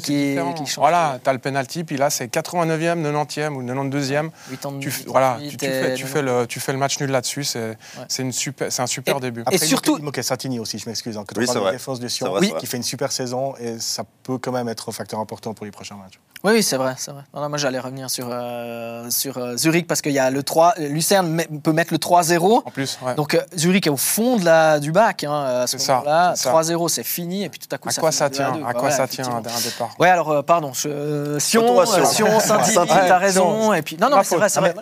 c'est 0.00 0.06
qui, 0.06 0.36
qui 0.54 0.66
change. 0.66 0.78
Voilà, 0.78 1.18
tu 1.22 1.28
as 1.28 1.32
le 1.32 1.38
penalty, 1.38 1.84
puis 1.84 1.96
là, 1.96 2.08
c'est 2.10 2.28
89e, 2.28 3.02
90e 3.02 3.54
ou 3.56 3.62
92e. 3.62 4.30
80, 4.50 4.78
Tu, 4.80 4.88
f- 4.88 5.04
voilà, 5.06 5.36
tu, 5.40 5.48
tu 5.48 5.56
88 5.56 5.86
fais, 5.86 5.92
et 5.92 5.94
tu, 5.94 6.06
fais 6.06 6.22
le, 6.22 6.29
tu 6.48 6.60
fais 6.60 6.72
le 6.72 6.78
match 6.78 6.98
nul 7.00 7.10
là-dessus. 7.10 7.44
C'est 7.44 7.76
c'est 8.08 8.22
une 8.22 8.32
super, 8.32 8.70
c'est 8.72 8.82
un 8.82 8.86
super 8.86 9.16
Et- 9.16 9.20
début. 9.20 9.40
Et 9.40 9.44
Après, 9.46 9.56
il 9.56 9.66
surtout- 9.66 9.92
manquait- 9.92 10.02
il 10.02 10.04
manquait 10.06 10.22
Satini 10.22 10.58
aussi, 10.58 10.78
je 10.78 10.88
m'excuse. 10.88 11.16
hein, 11.16 11.24
quand 11.26 11.38
Oui, 11.38 11.44
on 11.44 11.46
c'est 11.46 11.52
parle 11.54 11.64
vrai. 11.64 11.72
de 11.72 11.76
défense 11.78 12.00
de 12.00 12.08
Sion, 12.08 12.34
qui 12.58 12.66
fait 12.66 12.76
une 12.76 12.82
super 12.82 13.12
saison 13.12 13.54
et 13.60 13.78
ça 13.78 14.04
peut 14.22 14.38
quand 14.38 14.52
même 14.52 14.68
être 14.68 14.88
un 14.88 14.92
facteur 14.92 15.20
important 15.20 15.54
pour 15.54 15.64
les 15.66 15.72
prochains 15.72 15.96
matchs. 15.96 16.18
Oui, 16.42 16.52
oui, 16.54 16.62
c'est 16.62 16.76
vrai, 16.78 16.94
c'est 16.96 17.10
vrai. 17.10 17.22
Non, 17.34 17.42
non, 17.42 17.48
moi, 17.50 17.58
j'allais 17.58 17.78
revenir 17.78 18.08
sur, 18.08 18.26
euh, 18.30 19.10
sur 19.10 19.36
euh, 19.36 19.56
Zurich 19.58 19.86
parce 19.86 20.00
qu'il 20.00 20.12
y 20.12 20.18
a 20.18 20.30
le 20.30 20.42
3. 20.42 20.72
Lucerne 20.78 21.28
met- 21.28 21.46
peut 21.62 21.72
mettre 21.72 21.92
le 21.92 21.98
3-0. 21.98 22.62
En 22.64 22.70
plus, 22.70 22.98
ouais. 23.02 23.14
Donc 23.14 23.34
euh, 23.34 23.42
Zurich 23.58 23.86
est 23.86 23.90
au 23.90 23.98
fond 23.98 24.36
de 24.38 24.44
la, 24.46 24.80
du 24.80 24.90
bac 24.90 25.24
hein, 25.24 25.32
à 25.62 25.66
ce 25.66 25.76
C'est 25.76 25.84
ça, 25.84 25.92
moment-là. 25.98 26.32
c'est 26.36 26.44
ça. 26.44 26.50
3-0, 26.52 26.88
c'est 26.88 27.02
fini. 27.04 27.44
Et 27.44 27.50
puis 27.50 27.58
tout 27.60 27.68
à 27.74 27.76
coup, 27.76 27.90
à 27.90 27.92
ça 27.92 28.00
quoi 28.00 28.10
ça 28.10 28.30
2 28.30 28.36
tient 28.36 28.58
À 28.66 28.72
quoi. 28.72 28.84
Ouais, 28.84 28.90
ça 28.90 29.06
tient 29.06 29.26
un 29.28 29.40
départ 29.42 29.94
Ouais, 29.98 30.08
alors, 30.08 30.30
euh, 30.30 30.40
pardon, 30.42 30.72
euh, 30.86 31.38
Sion, 31.38 31.78
euh, 31.78 32.04
Sion, 32.06 32.40
Saint-Didier. 32.40 32.74
t'as 32.88 33.18
raison. 33.18 33.74
Et 33.74 33.82
puis, 33.82 33.98
non, 34.00 34.08
non, 34.08 34.22
c'est 34.24 34.36
vrai, 34.36 34.48
c'est 34.48 34.60
vrai. 34.60 34.74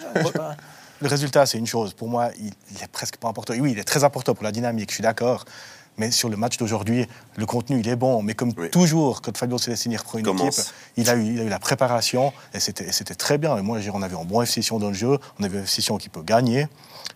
Le 1.01 1.09
résultat, 1.09 1.47
c'est 1.47 1.59
une 1.59 1.67
chose. 1.67 1.95
Pour 1.95 2.09
moi, 2.09 2.31
il, 2.41 2.53
il 2.75 2.83
est 2.83 2.89
presque 2.91 3.17
pas 3.17 3.29
important. 3.29 3.55
Oui, 3.59 3.73
il 3.73 3.79
est 3.79 3.85
très 3.85 4.05
important 4.05 4.35
pour 4.35 4.45
la 4.45 4.53
dynamique, 4.53 4.91
je 4.91 4.95
suis 4.95 5.03
d'accord. 5.03 5.45
Mais 5.97 6.13
sur 6.13 6.29
le 6.29 6.37
match 6.37 6.57
d'aujourd'hui, 6.59 7.09
le 7.37 7.45
contenu, 7.45 7.81
il 7.81 7.89
est 7.89 7.97
bon. 7.97 8.23
Mais 8.23 8.35
comme 8.35 8.53
Oui. 8.57 8.71
toujours, 8.71 9.21
quand 9.21 9.37
Fabio 9.37 9.59
Celestini 9.59 9.97
reprend 9.97 10.19
une 10.19 10.25
Commence. 10.25 10.59
équipe, 10.61 10.73
il 10.97 11.11
a, 11.11 11.17
eu, 11.17 11.25
il 11.35 11.41
a 11.41 11.43
eu 11.43 11.49
la 11.49 11.59
préparation 11.59 12.33
et 12.55 12.61
c'était 12.61 13.15
très 13.17 13.37
bien. 13.37 13.57
Et 13.59 13.63
moi, 13.63 13.81
j'ai- 13.81 13.91
on 13.91 14.01
avait 14.03 14.15
un 14.17 14.25
bon 14.25 14.41
FC 14.43 14.63
Sion 14.63 14.79
dans 14.79 14.89
le 14.89 14.95
jeu. 14.95 15.19
On 15.41 15.43
avait 15.45 15.59
un 15.59 15.63
FC 15.65 15.83
Sion 15.83 15.99
qui 15.99 16.09
peut 16.09 16.23
gagner. 16.23 16.67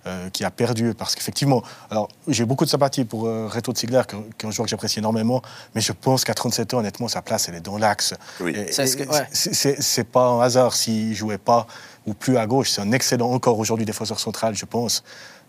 euh, 0.06 0.30
qui 0.30 0.42
a 0.44 0.50
perdu 0.50 0.94
parce 0.94 1.14
qu'effectivement, 1.14 1.62
alors 1.88 2.08
j'ai 2.26 2.44
beaucoup 2.44 2.64
de 2.64 2.70
sympathie 2.70 3.04
pour 3.04 3.26
euh, 3.28 3.46
Reto 3.46 3.72
Ziegler, 3.72 4.02
qui 4.08 4.16
qui 4.36 4.46
est 4.46 4.48
un 4.48 4.50
joueur 4.50 4.66
que 4.66 4.70
j'apprécie 4.70 4.98
énormément, 4.98 5.42
mais 5.76 5.80
je 5.80 5.92
pense 5.92 6.24
qu'à 6.24 6.34
37 6.34 6.74
ans, 6.74 6.78
honnêtement, 6.78 7.06
sa 7.06 7.22
place, 7.22 7.48
elle 7.48 7.54
est 7.54 7.60
dans 7.60 7.78
l'axe. 7.78 8.12
Oui. 8.40 8.52
C'est 8.72 8.86
ce 8.88 8.96
que- 8.96 9.04
et 9.04 9.98
ouais. 10.00 10.04
pas 10.04 10.26
un 10.26 10.40
hasard 10.40 10.74
s'il 10.74 11.14
jouait 11.14 11.38
pas 11.38 11.68
ou 12.07 12.14
plus 12.14 12.36
à 12.36 12.46
gauche. 12.46 12.70
C'est 12.70 12.80
un 12.80 12.92
excellent 12.92 13.30
encore 13.30 13.59
aujourd'hui 13.59 13.86
défenseur 13.86 14.18
central, 14.18 14.55
je 14.55 14.64
pense. 14.64 15.03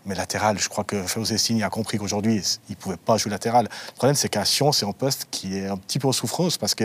Mais 0.06 0.14
latéral, 0.14 0.58
je 0.58 0.68
crois 0.68 0.84
que 0.84 1.02
Fosestini 1.02 1.62
a 1.62 1.70
compris 1.70 1.96
qu'aujourd'hui, 1.96 2.42
il 2.68 2.72
ne 2.72 2.76
pouvait 2.76 2.96
pas 2.96 3.16
jouer 3.16 3.30
latéral. 3.30 3.68
Le 3.70 3.94
problème, 3.94 4.14
c'est 4.14 4.28
qu'à 4.28 4.44
Sion, 4.44 4.70
c'est 4.70 4.86
un 4.86 4.92
poste 4.92 5.26
qui 5.30 5.56
est 5.56 5.66
un 5.66 5.78
petit 5.78 5.98
peu 5.98 6.08
en 6.08 6.12
souffrance 6.12 6.58
parce 6.58 6.74
que 6.74 6.84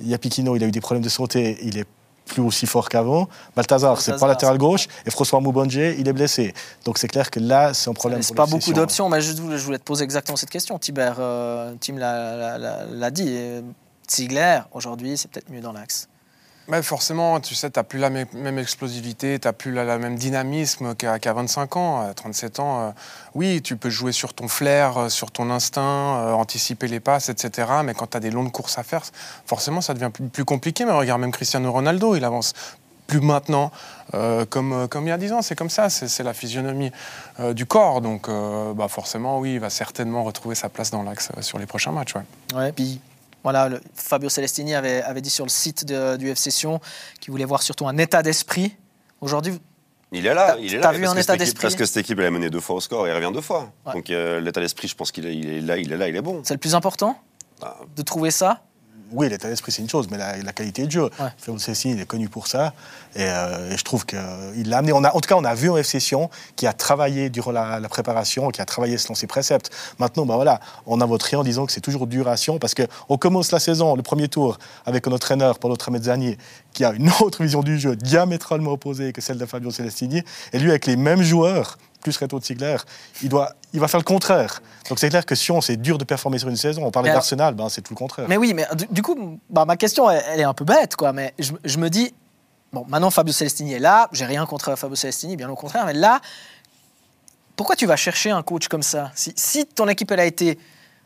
Yapikino, 0.00 0.56
il 0.56 0.64
a 0.64 0.66
eu 0.66 0.70
des 0.70 0.80
problèmes 0.80 1.04
de 1.04 1.10
santé, 1.10 1.58
il 1.62 1.76
est 1.76 1.86
plus 2.24 2.42
aussi 2.42 2.66
fort 2.66 2.88
qu'avant. 2.88 3.28
Balthazar, 3.54 4.00
c'est 4.00 4.18
pas 4.18 4.26
latéral 4.26 4.58
gauche. 4.58 4.88
Et 5.04 5.10
François 5.10 5.40
Moubonje, 5.40 5.76
il 5.76 6.08
est 6.08 6.12
blessé. 6.12 6.54
Donc 6.84 6.98
c'est 6.98 7.08
clair 7.08 7.30
que 7.30 7.40
là, 7.40 7.72
c'est 7.74 7.90
un 7.90 7.94
problème. 7.94 8.22
C'est 8.22 8.34
pas 8.34 8.46
beaucoup 8.46 8.72
d'options, 8.72 9.08
mais 9.08 9.20
je, 9.20 9.32
voulais 9.32 9.78
te 9.78 9.84
poser 9.84 10.04
exactement 10.04 10.36
cette 10.36 10.50
question. 10.50 10.78
Tibert, 10.78 11.16
euh, 11.18 11.74
Tim 11.80 11.96
l'a- 11.96 13.10
dit. 13.10 13.62
Ziegler, 14.08 14.60
aujourd'hui, 14.72 15.16
c'est 15.16 15.28
peut-être 15.30 15.50
mieux 15.50 15.60
dans 15.60 15.72
l'axe. 15.72 16.08
Mais 16.68 16.82
forcément, 16.82 17.38
tu 17.38 17.54
sais, 17.54 17.70
tu 17.70 17.78
n'as 17.78 17.84
plus 17.84 18.00
la 18.00 18.10
même, 18.10 18.58
explosivité, 18.58 19.38
tu 19.38 19.46
n'as 19.46 19.52
plus 19.52 19.72
la, 19.72 19.98
même 19.98 20.16
dynamisme 20.16 20.96
qu'à 20.96 21.18
qu'à 21.18 21.32
25 21.32 21.76
ans. 21.76 22.00
À 22.00 22.12
37 22.12 22.58
ans, 22.58 22.80
euh, 22.80 22.90
oui, 23.34 23.62
tu 23.62 23.76
peux 23.76 23.90
jouer 23.90 24.10
sur 24.10 24.34
ton 24.34 24.48
flair, 24.48 24.98
euh, 24.98 25.08
sur 25.08 25.30
ton 25.30 25.50
instinct, 25.50 25.82
euh, 25.82 26.32
anticiper 26.32 26.88
les 26.88 26.98
passes, 26.98 27.28
etc. 27.28 27.68
Mais 27.84 27.94
quand 27.94 28.08
tu 28.08 28.16
as 28.16 28.20
des 28.20 28.30
longues 28.30 28.50
courses 28.50 28.78
à 28.78 28.82
faire, 28.82 29.02
forcément, 29.46 29.80
ça 29.80 29.94
devient 29.94 30.10
plus, 30.10 30.44
compliqué. 30.44 30.84
Mais 30.84 30.92
regarde, 30.92 31.20
même 31.20 31.30
Cristiano 31.30 31.70
Ronaldo, 31.70 32.16
il 32.16 32.24
avance 32.24 32.52
plus 33.06 33.20
maintenant 33.20 33.70
comme, 34.50 34.88
comme 34.88 35.04
il 35.06 35.10
y 35.10 35.12
a 35.12 35.18
10 35.18 35.32
ans. 35.34 35.42
C'est 35.42 35.54
comme 35.54 35.70
ça, 35.70 35.90
c'est 35.90 36.22
la 36.24 36.34
physionomie 36.34 36.90
du 37.52 37.64
corps. 37.64 38.00
Donc, 38.00 38.28
bah 38.74 38.88
forcément, 38.88 39.38
oui, 39.38 39.54
il 39.54 39.60
va 39.60 39.70
certainement 39.70 40.24
retrouver 40.24 40.56
sa 40.56 40.68
place 40.68 40.90
dans 40.90 41.04
l'axe 41.04 41.30
sur 41.40 41.58
les 41.58 41.66
prochains 41.66 41.92
matchs. 41.92 42.14
Ouais, 42.52 42.72
puis 42.72 43.00
voilà, 43.42 43.68
le- 43.68 43.80
Fabio 43.94 44.28
Celestini 44.28 44.74
avait, 44.74 45.02
avait 45.02 45.20
dit 45.20 45.30
sur 45.30 45.44
le 45.44 45.50
site 45.50 45.84
de- 45.84 46.16
du 46.16 46.28
FC 46.30 46.50
Sion 46.50 46.80
qu'il 47.20 47.30
voulait 47.30 47.44
voir 47.44 47.62
surtout 47.62 47.86
un 47.88 47.96
état 47.98 48.22
d'esprit. 48.22 48.76
Aujourd'hui, 49.20 49.58
Il 50.12 50.26
est 50.26 50.34
là, 50.34 50.56
il 50.60 50.74
est 50.74 50.78
là. 50.78 50.92
vu 50.92 51.00
parce 51.02 51.12
un 51.12 51.14
que 51.16 51.20
état 51.20 51.34
équipe- 51.34 51.44
d'esprit 51.46 51.62
Parce 51.62 51.74
que 51.74 51.84
cette 51.84 51.96
équipe, 51.98 52.18
elle 52.18 52.26
a 52.26 52.30
mené 52.30 52.50
deux 52.50 52.60
fois 52.60 52.76
au 52.76 52.80
score 52.80 53.06
et 53.06 53.10
elle 53.10 53.16
revient 53.16 53.32
deux 53.34 53.40
fois. 53.40 53.72
Ouais. 53.86 53.92
Donc 53.94 54.10
euh, 54.10 54.40
l'état 54.40 54.60
d'esprit, 54.60 54.88
je 54.88 54.94
pense 54.94 55.10
qu'il 55.12 55.26
est, 55.26 55.34
il 55.36 55.48
est 55.48 55.60
là, 55.60 55.76
il 55.78 55.92
est 55.92 55.96
là, 55.96 56.08
il 56.08 56.16
est 56.16 56.20
bon. 56.22 56.42
c'est 56.44 56.54
le 56.54 56.58
plus 56.60 56.74
important 56.74 57.18
Ah. 57.62 57.76
de 57.94 58.02
trouver 58.02 58.30
ça. 58.30 58.62
Oui, 59.12 59.28
l'état 59.28 59.48
d'esprit, 59.48 59.70
c'est 59.72 59.82
une 59.82 59.88
chose, 59.88 60.08
mais 60.10 60.18
la, 60.18 60.36
la 60.38 60.52
qualité 60.52 60.86
de 60.86 60.90
jeu. 60.90 61.04
Ouais. 61.04 61.28
Fabio 61.38 61.58
Celestini, 61.58 61.94
il 61.94 62.00
est 62.00 62.06
connu 62.06 62.28
pour 62.28 62.46
ça. 62.46 62.72
Et, 63.14 63.22
euh, 63.22 63.70
et 63.70 63.76
je 63.76 63.84
trouve 63.84 64.04
qu'il 64.04 64.18
l'a 64.68 64.78
amené. 64.78 64.92
On 64.92 65.04
a, 65.04 65.14
en 65.14 65.20
tout 65.20 65.28
cas, 65.28 65.36
on 65.36 65.44
a 65.44 65.54
vu 65.54 65.70
un 65.70 65.76
FC 65.76 66.00
Sion 66.00 66.28
qui 66.56 66.66
a 66.66 66.72
travaillé 66.72 67.30
durant 67.30 67.52
la, 67.52 67.78
la 67.78 67.88
préparation, 67.88 68.50
qui 68.50 68.60
a 68.60 68.64
travaillé 68.64 68.98
selon 68.98 69.14
ses 69.14 69.26
préceptes. 69.26 69.70
Maintenant, 69.98 70.26
ben 70.26 70.34
voilà, 70.34 70.60
on 70.86 71.00
a 71.00 71.06
voté 71.06 71.36
en 71.36 71.44
disant 71.44 71.66
que 71.66 71.72
c'est 71.72 71.80
toujours 71.80 72.06
dur 72.06 72.26
à 72.28 72.36
Sion 72.36 72.58
parce 72.58 72.74
qu'on 72.74 73.16
commence 73.16 73.52
la 73.52 73.60
saison, 73.60 73.94
le 73.94 74.02
premier 74.02 74.28
tour, 74.28 74.58
avec 74.84 75.06
un 75.06 75.12
entraîneur, 75.12 75.58
Paulo 75.58 75.76
Tramezzani, 75.76 76.36
qui 76.72 76.84
a 76.84 76.92
une 76.92 77.10
autre 77.20 77.42
vision 77.42 77.62
du 77.62 77.78
jeu 77.78 77.96
diamétralement 77.96 78.72
opposée 78.72 79.12
que 79.12 79.20
celle 79.20 79.38
de 79.38 79.46
Fabio 79.46 79.70
Celestini. 79.70 80.22
Et 80.52 80.58
lui, 80.58 80.70
avec 80.70 80.86
les 80.86 80.96
mêmes 80.96 81.22
joueurs, 81.22 81.78
plus 82.06 82.16
Reto 82.18 82.40
Ziegler, 82.40 82.76
il, 83.22 83.28
doit, 83.28 83.52
il 83.72 83.80
va 83.80 83.88
faire 83.88 83.98
le 83.98 84.04
contraire. 84.04 84.62
Donc 84.88 85.00
c'est 85.00 85.08
clair 85.08 85.26
que 85.26 85.34
Sion, 85.34 85.60
c'est 85.60 85.76
dur 85.76 85.98
de 85.98 86.04
performer 86.04 86.38
sur 86.38 86.48
une 86.48 86.56
saison. 86.56 86.84
On 86.84 86.92
parlait 86.92 87.10
d'Arsenal, 87.10 87.54
ben, 87.54 87.68
c'est 87.68 87.82
tout 87.82 87.94
le 87.94 87.98
contraire. 87.98 88.26
Mais 88.28 88.36
oui, 88.36 88.54
mais 88.54 88.64
du, 88.76 88.86
du 88.88 89.02
coup, 89.02 89.40
bah, 89.50 89.64
ma 89.64 89.76
question, 89.76 90.08
elle, 90.08 90.22
elle 90.28 90.40
est 90.40 90.44
un 90.44 90.54
peu 90.54 90.64
bête, 90.64 90.94
quoi. 90.94 91.12
Mais 91.12 91.34
je, 91.40 91.52
je 91.64 91.78
me 91.78 91.90
dis, 91.90 92.14
bon, 92.72 92.86
maintenant 92.88 93.10
Fabio 93.10 93.32
Celestini 93.32 93.72
est 93.72 93.80
là. 93.80 94.08
J'ai 94.12 94.24
rien 94.24 94.46
contre 94.46 94.76
Fabio 94.76 94.94
Celestini, 94.94 95.36
bien 95.36 95.50
au 95.50 95.56
contraire. 95.56 95.84
Mais 95.84 95.94
là, 95.94 96.20
pourquoi 97.56 97.74
tu 97.74 97.86
vas 97.86 97.96
chercher 97.96 98.30
un 98.30 98.42
coach 98.44 98.68
comme 98.68 98.84
ça? 98.84 99.10
Si, 99.16 99.32
si 99.34 99.66
ton 99.66 99.88
équipe, 99.88 100.12
elle 100.12 100.20
a 100.20 100.26
été 100.26 100.60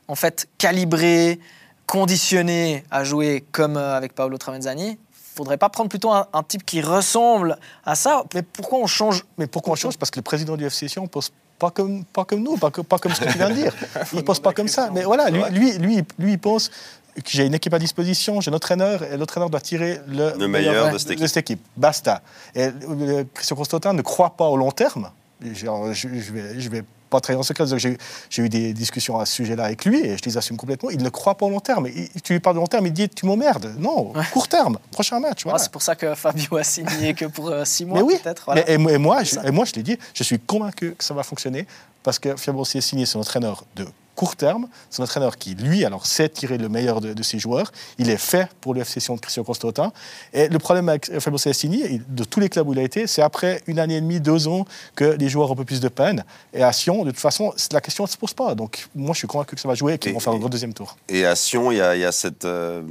en 0.06 0.14
fait 0.14 0.48
calibrée, 0.58 1.40
conditionnée 1.86 2.84
à 2.90 3.04
jouer 3.04 3.42
comme 3.52 3.78
euh, 3.78 3.96
avec 3.96 4.14
Paolo 4.14 4.36
Tramezzani, 4.36 4.98
faudrait 5.40 5.56
pas 5.58 5.68
prendre 5.68 5.88
plutôt 5.88 6.10
un, 6.12 6.26
un 6.32 6.42
type 6.42 6.64
qui 6.64 6.80
ressemble 6.80 7.56
à 7.84 7.94
ça 7.94 8.24
Mais 8.34 8.42
pourquoi 8.42 8.78
on 8.78 8.86
change 8.86 9.24
Mais 9.38 9.46
pourquoi 9.46 9.72
on 9.72 9.76
change? 9.76 9.96
Parce 9.98 10.10
que 10.10 10.18
le 10.18 10.22
président 10.22 10.56
du 10.56 10.64
FC 10.66 10.88
Sion 10.88 11.06
pose 11.06 11.30
pas 11.58 11.70
comme, 11.70 12.04
pas 12.04 12.24
comme 12.24 12.42
nous, 12.42 12.56
pas, 12.56 12.70
comme- 12.70 12.84
pas 12.86 12.98
comme 12.98 13.12
ce 13.14 13.20
que 13.20 13.30
tu 13.30 13.36
viens 13.38 13.50
de 13.50 13.54
dire. 13.54 13.74
Il 14.14 14.24
pose 14.24 14.40
pas 14.40 14.52
comme 14.52 14.68
ça. 14.68 14.90
Mais 14.92 15.02
voilà, 15.02 15.28
lui, 15.30 15.42
lui, 15.50 15.72
lui, 15.78 16.04
lui, 16.18 16.32
il 16.32 16.38
pense 16.38 16.68
que 16.68 17.20
j'ai 17.26 17.44
une 17.44 17.52
équipe 17.54 17.74
à 17.74 17.78
disposition, 17.78 18.40
j'ai 18.40 18.50
un 18.50 18.54
entraîneur, 18.54 19.02
et 19.02 19.16
l'entraîneur 19.18 19.50
doit 19.50 19.60
tirer 19.60 20.00
le, 20.06 20.32
Le 20.38 20.48
meilleur 20.48 20.90
de 20.92 20.98
cette 20.98 21.36
équipe. 21.36 21.60
Basta. 21.76 22.22
Et 22.54 22.68
euh, 22.88 23.24
Christian 23.34 23.56
Constantin 23.56 23.92
ne 23.92 24.00
croit 24.02 24.30
pas 24.30 24.46
au 24.46 24.56
long 24.56 24.70
terme. 24.70 25.10
Je, 25.42 25.52
je 25.92 26.32
vais, 26.32 26.58
je 26.60 26.68
vais 26.70 26.82
pas 27.10 27.20
trahir 27.20 27.40
en 27.40 27.42
secret. 27.42 27.66
donc 27.66 27.78
J'ai 27.78 28.42
eu 28.42 28.48
des 28.48 28.72
discussions 28.72 29.18
à 29.18 29.26
ce 29.26 29.34
sujet-là 29.34 29.64
avec 29.64 29.84
lui 29.84 29.98
et 30.00 30.16
je 30.16 30.22
les 30.24 30.36
assume 30.38 30.56
complètement. 30.56 30.90
Il 30.90 31.02
ne 31.02 31.08
croit 31.10 31.34
pas 31.36 31.44
au 31.46 31.50
long 31.50 31.60
terme. 31.60 31.88
Il- 31.88 32.08
tu 32.22 32.32
lui 32.32 32.40
parles 32.40 32.56
de 32.56 32.60
long 32.60 32.66
terme, 32.66 32.86
il 32.86 32.92
dit 32.92 33.08
tu 33.08 33.26
m'emmerdes. 33.26 33.74
Non, 33.78 34.12
court 34.32 34.48
terme, 34.48 34.78
prochain 34.92 35.20
match. 35.20 35.42
Ah. 35.46 35.58
C'est 35.58 35.70
pour 35.72 35.82
ça 35.82 35.94
que 35.96 36.14
Fabio 36.14 36.56
a 36.56 36.64
signé 36.64 37.12
que 37.14 37.26
pour 37.26 37.52
6 37.64 37.84
mois, 37.84 37.98
Mais 37.98 38.04
oui, 38.04 38.14
peut-être. 38.22 38.44
voilà. 38.46 38.68
et, 38.70 38.78
moi- 38.78 38.92
et 38.92 38.98
moi, 38.98 39.24
C'est 39.24 39.40
je, 39.42 39.46
et 39.48 39.50
moi, 39.50 39.64
je 39.64 39.74
l'ai 39.74 39.82
dit, 39.82 39.98
je 40.14 40.22
suis 40.22 40.38
convaincu 40.38 40.94
que 40.96 41.04
ça 41.04 41.12
va 41.12 41.22
fonctionner 41.22 41.66
parce 42.02 42.18
que 42.18 42.36
Fabio 42.36 42.64
Celestini, 42.64 43.06
c'est 43.06 43.18
un 43.18 43.20
entraîneur 43.20 43.64
de 43.76 43.84
court 44.20 44.36
terme. 44.36 44.68
C'est 44.90 45.00
un 45.00 45.04
entraîneur 45.06 45.38
qui, 45.38 45.54
lui, 45.54 45.82
alors 45.86 46.04
sait 46.04 46.28
tirer 46.28 46.58
le 46.58 46.68
meilleur 46.68 47.00
de, 47.00 47.14
de 47.14 47.22
ses 47.22 47.38
joueurs. 47.38 47.72
Il 47.96 48.10
est 48.10 48.18
fait 48.18 48.50
pour 48.60 48.74
le 48.74 48.82
FC 48.82 49.00
Sion 49.00 49.14
de 49.14 49.20
Christian 49.20 49.44
Constantin. 49.44 49.94
Et 50.34 50.48
le 50.48 50.58
problème 50.58 50.90
avec 50.90 51.10
Fabio 51.20 51.38
Celestini, 51.38 52.02
de 52.06 52.24
tous 52.24 52.38
les 52.38 52.50
clubs 52.50 52.68
où 52.68 52.74
il 52.74 52.78
a 52.78 52.82
été, 52.82 53.06
c'est 53.06 53.22
après 53.22 53.62
une 53.66 53.78
année 53.78 53.96
et 53.96 54.00
demie, 54.02 54.20
deux 54.20 54.46
ans, 54.46 54.66
que 54.94 55.04
les 55.04 55.30
joueurs 55.30 55.48
ont 55.48 55.54
un 55.54 55.56
peu 55.56 55.64
plus 55.64 55.80
de 55.80 55.88
peine. 55.88 56.22
Et 56.52 56.62
à 56.62 56.70
Sion, 56.70 57.02
de 57.02 57.12
toute 57.12 57.18
façon, 57.18 57.54
la 57.72 57.80
question 57.80 58.04
ne 58.04 58.10
se 58.10 58.18
pose 58.18 58.34
pas. 58.34 58.54
Donc 58.54 58.88
moi, 58.94 59.14
je 59.14 59.20
suis 59.20 59.26
convaincu 59.26 59.54
que 59.54 59.60
ça 59.62 59.68
va 59.68 59.74
jouer 59.74 59.94
et 59.94 59.98
qu'ils 59.98 60.12
vont 60.12 60.20
faire 60.20 60.34
un 60.34 60.38
gros 60.38 60.50
deuxième 60.50 60.74
tour. 60.74 60.98
Et 61.08 61.24
à 61.24 61.34
Sion, 61.34 61.70
il 61.70 61.78
y 61.78 61.80
a, 61.80 61.96
il 61.96 62.02
y 62.02 62.04
a 62.04 62.12
cette 62.12 62.44
euh, 62.44 62.82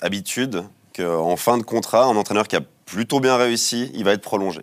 habitude 0.00 0.64
qu'en 0.96 1.36
fin 1.36 1.58
de 1.58 1.62
contrat, 1.62 2.06
un 2.06 2.16
entraîneur 2.16 2.48
qui 2.48 2.56
a 2.56 2.62
plutôt 2.86 3.20
bien 3.20 3.36
réussi, 3.36 3.90
il 3.92 4.04
va 4.04 4.12
être 4.12 4.22
prolongé. 4.22 4.62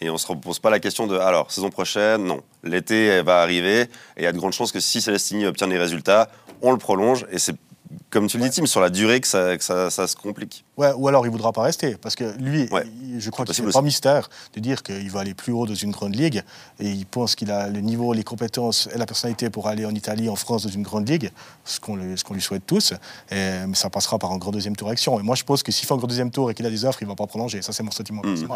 Et 0.00 0.10
on 0.10 0.14
ne 0.14 0.18
se 0.18 0.26
repose 0.26 0.58
pas 0.58 0.70
la 0.70 0.80
question 0.80 1.06
de 1.06 1.16
alors, 1.16 1.50
saison 1.52 1.70
prochaine, 1.70 2.24
non. 2.24 2.42
L'été 2.62 3.22
va 3.22 3.40
arriver 3.42 3.82
et 3.82 3.88
il 4.18 4.24
y 4.24 4.26
a 4.26 4.32
de 4.32 4.38
grandes 4.38 4.52
chances 4.52 4.72
que 4.72 4.80
si 4.80 5.00
Celestini 5.00 5.46
obtient 5.46 5.68
des 5.68 5.78
résultats, 5.78 6.28
on 6.62 6.72
le 6.72 6.78
prolonge. 6.78 7.26
Et 7.30 7.38
c'est, 7.38 7.54
comme 8.10 8.26
tu 8.26 8.38
le 8.38 8.44
dis, 8.48 8.50
Tim, 8.50 8.66
sur 8.66 8.80
la 8.80 8.90
durée 8.90 9.20
que 9.20 9.26
ça, 9.28 9.56
que 9.56 9.62
ça, 9.62 9.88
ça 9.90 10.08
se 10.08 10.16
complique. 10.16 10.64
Ouais, 10.76 10.90
ou 10.96 11.06
alors 11.06 11.24
il 11.24 11.28
ne 11.28 11.32
voudra 11.32 11.52
pas 11.52 11.62
rester, 11.62 11.96
parce 11.96 12.16
que 12.16 12.24
lui, 12.38 12.68
Ouais. 12.72 12.82
il- 13.02 13.20
je 13.20 13.30
crois 13.30 13.44
que 13.44 13.50
possible 13.50 13.68
c'est 13.68 13.78
pas 13.78 13.82
mystère 13.82 14.28
de 14.54 14.60
dire 14.60 14.82
qu'il 14.82 15.08
va 15.12 15.20
aller 15.20 15.34
plus 15.34 15.52
haut 15.52 15.64
dans 15.66 15.74
une 15.74 15.92
grande 15.92 16.16
ligue, 16.16 16.42
et 16.80 16.88
il 16.88 17.06
pense 17.06 17.36
qu'il 17.36 17.52
a 17.52 17.68
le 17.68 17.80
niveau, 17.80 18.12
les 18.12 18.24
compétences 18.24 18.88
et 18.92 18.98
la 18.98 19.06
personnalité 19.06 19.48
pour 19.50 19.68
aller 19.68 19.86
en 19.86 19.94
Italie, 19.94 20.28
en 20.28 20.34
France, 20.36 20.64
dans 20.64 20.70
une 20.70 20.82
grande 20.82 21.08
ligue, 21.08 21.30
ce 21.64 21.78
qu'on 21.78 21.96
qu'on 22.24 22.34
lui 22.34 22.42
souhaite 22.42 22.66
tous, 22.66 22.94
et, 23.30 23.36
mais 23.68 23.74
ça 23.74 23.90
passera 23.90 24.18
par 24.18 24.32
un 24.32 24.38
grand 24.38 24.50
deuxième 24.50 24.74
tour 24.74 24.88
action. 24.88 25.20
Et 25.20 25.22
moi 25.22 25.36
je 25.36 25.44
pense 25.44 25.62
que 25.62 25.70
s'il 25.70 25.86
fait 25.86 25.94
un 25.94 25.98
grand 25.98 26.08
deuxième 26.08 26.32
tour 26.32 26.50
et 26.50 26.54
qu'il 26.54 26.66
a 26.66 26.70
des 26.70 26.84
offres, 26.84 27.00
il 27.02 27.04
ne 27.04 27.10
va 27.10 27.14
pas 27.16 27.26
prolonger, 27.28 27.62
ça 27.62 27.72
c'est 27.72 27.84
mon 27.84 27.92
sentiment. 27.92 28.22
Mm. 28.24 28.48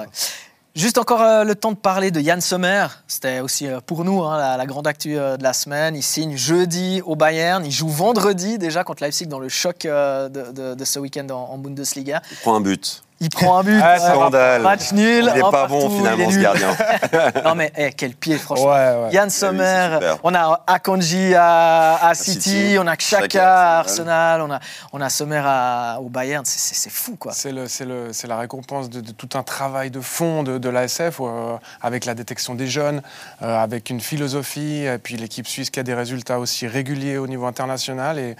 Juste 0.79 0.97
encore 0.97 1.23
euh, 1.23 1.43
le 1.43 1.57
temps 1.57 1.73
de 1.73 1.77
parler 1.77 2.13
de 2.13 2.21
Yann 2.21 2.41
Sommer. 2.41 2.87
C'était 3.09 3.41
aussi 3.41 3.67
euh, 3.67 3.81
pour 3.85 4.05
nous 4.05 4.23
hein, 4.23 4.57
la, 4.57 4.65
grande 4.65 4.87
actu 4.87 5.19
euh, 5.19 5.37
de 5.37 5.43
la 5.43 5.53
semaine. 5.53 5.97
Il 5.97 6.05
signe 6.05 6.37
jeudi 6.37 7.03
au 7.05 7.17
Bayern. 7.17 7.67
Il 7.67 7.73
joue 7.73 7.89
vendredi 7.89 8.59
déjà 8.59 8.85
contre 8.85 9.03
Leipzig 9.03 9.27
dans 9.27 9.41
le 9.41 9.49
choc 9.49 9.79
de 9.83 10.85
ce 10.85 10.99
week-end 11.01 11.27
en, 11.31 11.55
en 11.55 11.59
Bundesliga. 11.59 12.23
Il 12.31 12.37
prend 12.37 12.55
un 12.55 12.61
but. 12.61 13.03
Il 13.21 13.31
prend 13.31 13.59
un 13.59 13.65
but. 13.65 13.81
Ah, 13.83 13.99
Scandale. 13.99 14.63
Match 14.63 14.93
nul. 14.93 15.25
Il 15.29 15.33
n'est 15.35 15.41
pas 15.41 15.51
partout, 15.51 15.75
bon 15.75 15.91
finalement 15.99 16.31
ce 16.31 16.39
gardien. 16.39 16.77
non 17.45 17.55
mais 17.57 17.73
eh, 17.77 17.91
quel 17.93 18.15
pied 18.15 18.39
franchement. 18.39 18.67
Ouais, 18.67 18.95
ouais. 19.07 19.11
Yann 19.13 19.25
Oui, 19.27 19.31
Sommer, 19.33 19.99
on 20.23 20.35
a 20.35 20.63
Akanji 20.67 21.35
à, 21.35 21.97
à 22.07 22.15
City, 22.15 22.41
City, 22.51 22.77
on 22.79 22.87
a 22.87 22.95
Xhaka 22.97 23.77
à 23.77 23.79
Arsenal, 23.81 24.43
on 24.43 24.51
a, 24.53 24.61
on 24.93 25.01
a 25.01 25.09
Sommer 25.11 25.43
à- 25.45 25.99
au 26.01 26.09
Bayern. 26.09 26.45
C'est- 26.45 26.89
fou 26.91 27.17
quoi. 27.17 27.33
C'est 27.33 27.51
le- 27.53 27.67
c'est 27.67 27.85
le- 27.85 28.13
c'est 28.13 28.27
la 28.29 28.37
récompense 28.39 28.89
de, 28.89 29.01
de 29.01 29.11
tout 29.11 29.37
un 29.37 29.43
travail 29.43 29.91
de 29.91 30.01
fond 30.01 30.43
de, 30.45 30.59
de 30.59 30.69
l'ASF, 30.69 31.19
euh, 31.21 31.57
avec 31.83 32.05
la 32.05 32.15
détection 32.15 32.55
des 32.55 32.67
jeunes, 32.69 33.03
euh, 33.43 33.59
avec 33.59 33.91
une 33.91 34.01
philosophie, 34.01 34.85
et 34.85 34.99
puis 34.99 35.17
l'équipe 35.17 35.47
suisse 35.49 35.71
qui 35.71 35.81
a 35.81 35.83
des 35.83 35.95
résultats 35.95 36.39
aussi 36.39 36.67
réguliers 36.69 37.19
au 37.19 37.27
niveau 37.27 37.47
international. 37.47 38.19
Et 38.19 38.37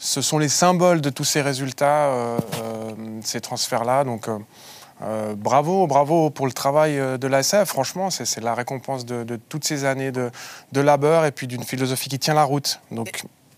ce 0.00 0.22
sont 0.22 0.38
les 0.38 0.48
symboles 0.48 1.02
de 1.02 1.10
tous 1.10 1.24
ces 1.24 1.42
résultats, 1.42 2.06
euh, 2.06 2.38
euh, 2.62 3.20
ces 3.22 3.40
transferts-là. 3.40 4.02
Donc 4.02 4.28
euh, 4.28 5.34
bravo, 5.36 5.86
bravo 5.86 6.30
pour 6.30 6.46
le 6.46 6.52
travail 6.52 6.96
de 6.96 7.26
l'ASF. 7.28 7.66
Franchement, 7.66 8.10
c'est 8.10 8.40
la 8.40 8.54
récompense 8.54 9.04
de, 9.04 9.38
toutes 9.48 9.64
ces 9.64 9.84
années 9.84 10.10
de, 10.10 10.30
de 10.72 10.80
labeur 10.80 11.26
et 11.26 11.32
puis 11.32 11.46
d'une 11.46 11.62
philosophie 11.62 12.08
qui 12.08 12.18
tient 12.18 12.34
la 12.34 12.44
route. 12.44 12.80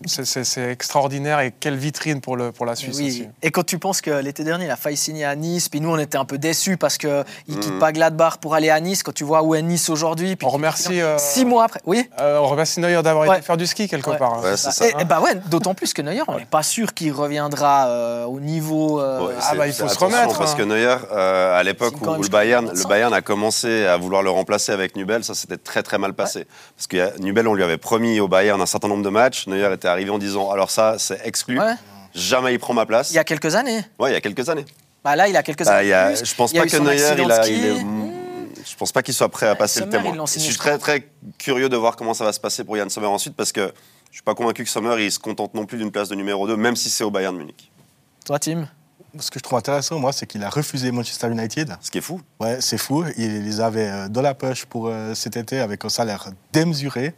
C'est- 0.07 0.71
extraordinaire 0.71 1.39
et 1.39 1.53
quelle 1.59 1.75
vitrine 1.75 2.21
pour, 2.21 2.35
le, 2.37 2.51
pour 2.51 2.65
la 2.65 2.75
Suisse 2.75 2.97
Oui. 2.97 3.07
aussi. 3.07 3.27
Et 3.41 3.51
quand 3.51 3.63
tu 3.65 3.79
penses 3.79 4.01
que 4.01 4.11
l'été 4.11 4.43
dernier, 4.43 4.65
il 4.65 4.71
a 4.71 4.75
failli 4.75 4.97
signer 4.97 5.25
à 5.25 5.35
Nice, 5.35 5.69
puis 5.69 5.81
nous, 5.81 5.89
on 5.89 5.97
était 5.97 6.17
un 6.17 6.25
peu 6.25 6.37
déçus 6.37 6.77
parce 6.77 6.97
qu'il 6.97 7.09
ne 7.09 7.55
quitte 7.55 7.73
Mhm. 7.73 7.79
pas 7.79 7.91
Gladbach 7.91 8.37
pour 8.41 8.53
aller 8.55 8.69
à 8.69 8.79
Nice. 8.79 9.03
Quand 9.03 9.13
tu 9.13 9.23
vois 9.23 9.43
où 9.43 9.55
est 9.55 9.61
Nice 9.61 9.89
aujourd'hui, 9.89 10.35
On 10.43 10.49
remercie, 10.49 11.01
euh, 11.01 11.17
Six 11.17 11.45
mois 11.45 11.65
après. 11.65 11.79
Oui. 11.85 12.09
Euh, 12.19 12.37
on 12.39 12.47
remercie 12.47 12.79
Neuer 12.79 13.01
d'avoir 13.03 13.27
Ouais. 13.27 13.37
été 13.37 13.45
faire 13.45 13.57
du 13.57 13.65
ski 13.67 13.87
quelque 13.87 14.09
Ouais. 14.09 14.17
part. 14.17 14.43
Ouais, 14.43 14.57
c'est 14.57 14.71
ça. 14.71 14.87
Et, 14.87 14.93
et 15.01 15.05
bah 15.05 15.19
ouais, 15.21 15.35
d'autant 15.49 15.73
plus 15.73 15.93
que 15.93 16.01
Neuer, 16.01 16.21
on 16.27 16.37
n'est 16.37 16.45
pas 16.45 16.63
sûr 16.63 16.93
qu'il 16.93 17.11
reviendra 17.11 17.87
euh, 17.87 18.25
au 18.25 18.39
niveau. 18.39 18.99
euh, 19.01 19.27
Ouais, 19.27 19.33
Ah 19.41 19.55
bah, 19.55 19.67
il 19.67 19.73
faut 19.73 19.87
se 19.87 19.97
remettre, 19.99 20.37
Parce 20.37 20.53
hein. 20.53 20.57
que 20.57 20.63
Neuer, 20.63 20.95
euh, 21.11 21.59
à 21.59 21.63
l'époque 21.63 21.95
où, 22.01 22.05
le 22.21 22.27
Bayern, 22.29 22.65
2025. 22.65 22.83
le 22.83 22.89
Bayern 22.89 23.13
a 23.13 23.21
commencé 23.21 23.85
à 23.85 23.97
vouloir 23.97 24.21
le 24.23 24.29
remplacer 24.29 24.71
avec 24.71 24.95
Nubel, 24.95 25.23
ça 25.23 25.33
s'était 25.33 25.57
très 25.57 25.83
très 25.83 25.97
mal 25.97 26.13
passé. 26.13 26.45
Parce 26.75 26.87
que 26.87 27.19
Nubel, 27.21 27.47
on 27.47 27.53
lui 27.53 27.63
avait 27.63 27.77
promis 27.77 28.19
au 28.19 28.27
Bayern 28.27 28.61
un 28.61 28.65
certain 28.65 28.87
nombre 28.87 29.03
de 29.03 29.09
matchs. 29.09 29.47
Neuer 29.47 29.71
était 29.73 29.87
arrivé 29.93 30.09
en 30.11 30.17
disant 30.17 30.49
alors 30.51 30.69
ça, 30.69 30.95
c'est 30.99 31.19
exclu. 31.25 31.59
Ouais. 31.59 31.73
Jamais 32.13 32.53
il 32.53 32.59
prend 32.59 32.73
ma 32.73 32.85
place. 32.85 33.09
Il 33.11 33.15
y 33.15 33.19
a 33.19 33.23
quelques 33.23 33.55
années. 33.55 33.81
Ouais, 33.97 34.11
il 34.11 34.13
y 34.13 34.17
a 34.17 34.21
quelques 34.21 34.47
années. 34.49 34.65
Bah 35.03 35.15
là, 35.15 35.27
il 35.27 35.35
a 35.35 35.41
quelques 35.43 35.65
Bah, 35.65 35.77
années. 35.77 35.87
il 35.87 35.89
y 35.89 35.93
a- 35.93 36.11
plus. 36.11 36.25
je 36.25 36.35
pense 36.35 36.51
Il 36.51 36.55
y 36.55 36.59
a 36.59 36.63
pas 36.63 36.69
que 36.69 36.77
Neuer, 36.77 36.95
il 37.23 37.31
a, 37.31 37.43
ski. 37.43 37.53
il 37.53 37.65
est- 37.65 38.65
je 38.69 38.75
pense 38.75 38.91
pas 38.91 39.01
qu'il 39.01 39.13
soit 39.13 39.29
prêt 39.29 39.47
à 39.47 39.55
passer 39.55 39.79
Sommer, 39.81 39.97
le 39.97 40.03
témoin. 40.11 40.25
Je 40.25 40.39
suis 40.39 40.55
très 40.57 40.77
très 40.77 41.07
curieux 41.37 41.69
de 41.69 41.75
voir 41.77 41.95
comment 41.95 42.13
ça 42.13 42.23
va 42.23 42.31
se 42.33 42.39
passer 42.39 42.63
pour 42.63 42.77
Yann 42.77 42.89
Sommer 42.89 43.07
ensuite 43.07 43.35
parce 43.35 43.51
que 43.51 43.73
je 44.11 44.15
suis 44.17 44.23
pas 44.23 44.35
convaincu 44.35 44.63
que 44.63 44.69
Sommer 44.69 44.95
il 45.03 45.11
se 45.11 45.19
contente 45.19 45.53
non 45.55 45.65
plus 45.65 45.77
d'une 45.77 45.91
place 45.91 46.07
de 46.09 46.15
numéro 46.15 46.47
2, 46.47 46.55
même 46.55 46.75
si 46.75 46.89
c'est 46.89 47.03
au 47.03 47.11
Bayern 47.11 47.33
de 47.35 47.39
Munich. 47.39 47.71
Toi, 48.25 48.39
Tim 48.39 48.67
Ce 49.19 49.29
que 49.29 49.37
je 49.39 49.43
trouve 49.43 49.57
intéressant, 49.59 49.99
moi, 49.99 50.11
c'est 50.13 50.25
qu'il 50.25 50.43
a 50.43 50.49
refusé 50.49 50.91
Manchester 50.91 51.27
United. 51.27 51.75
Ce 51.81 51.91
qui 51.91 51.97
est 51.97 52.01
fou. 52.01 52.21
Ouais, 52.39 52.57
c'est 52.61 52.77
fou. 52.79 53.03
Il 53.17 53.43
les 53.43 53.59
avait 53.59 53.89
euh, 53.89 54.07
dans 54.07 54.21
la 54.21 54.33
poche 54.33 54.65
pour 54.65 54.87
euh, 54.87 55.13
cet 55.13 55.35
été 55.37 55.59
avec 55.59 55.83
un 55.85 55.89
salaire 55.89 56.29
démesuré. 56.53 57.13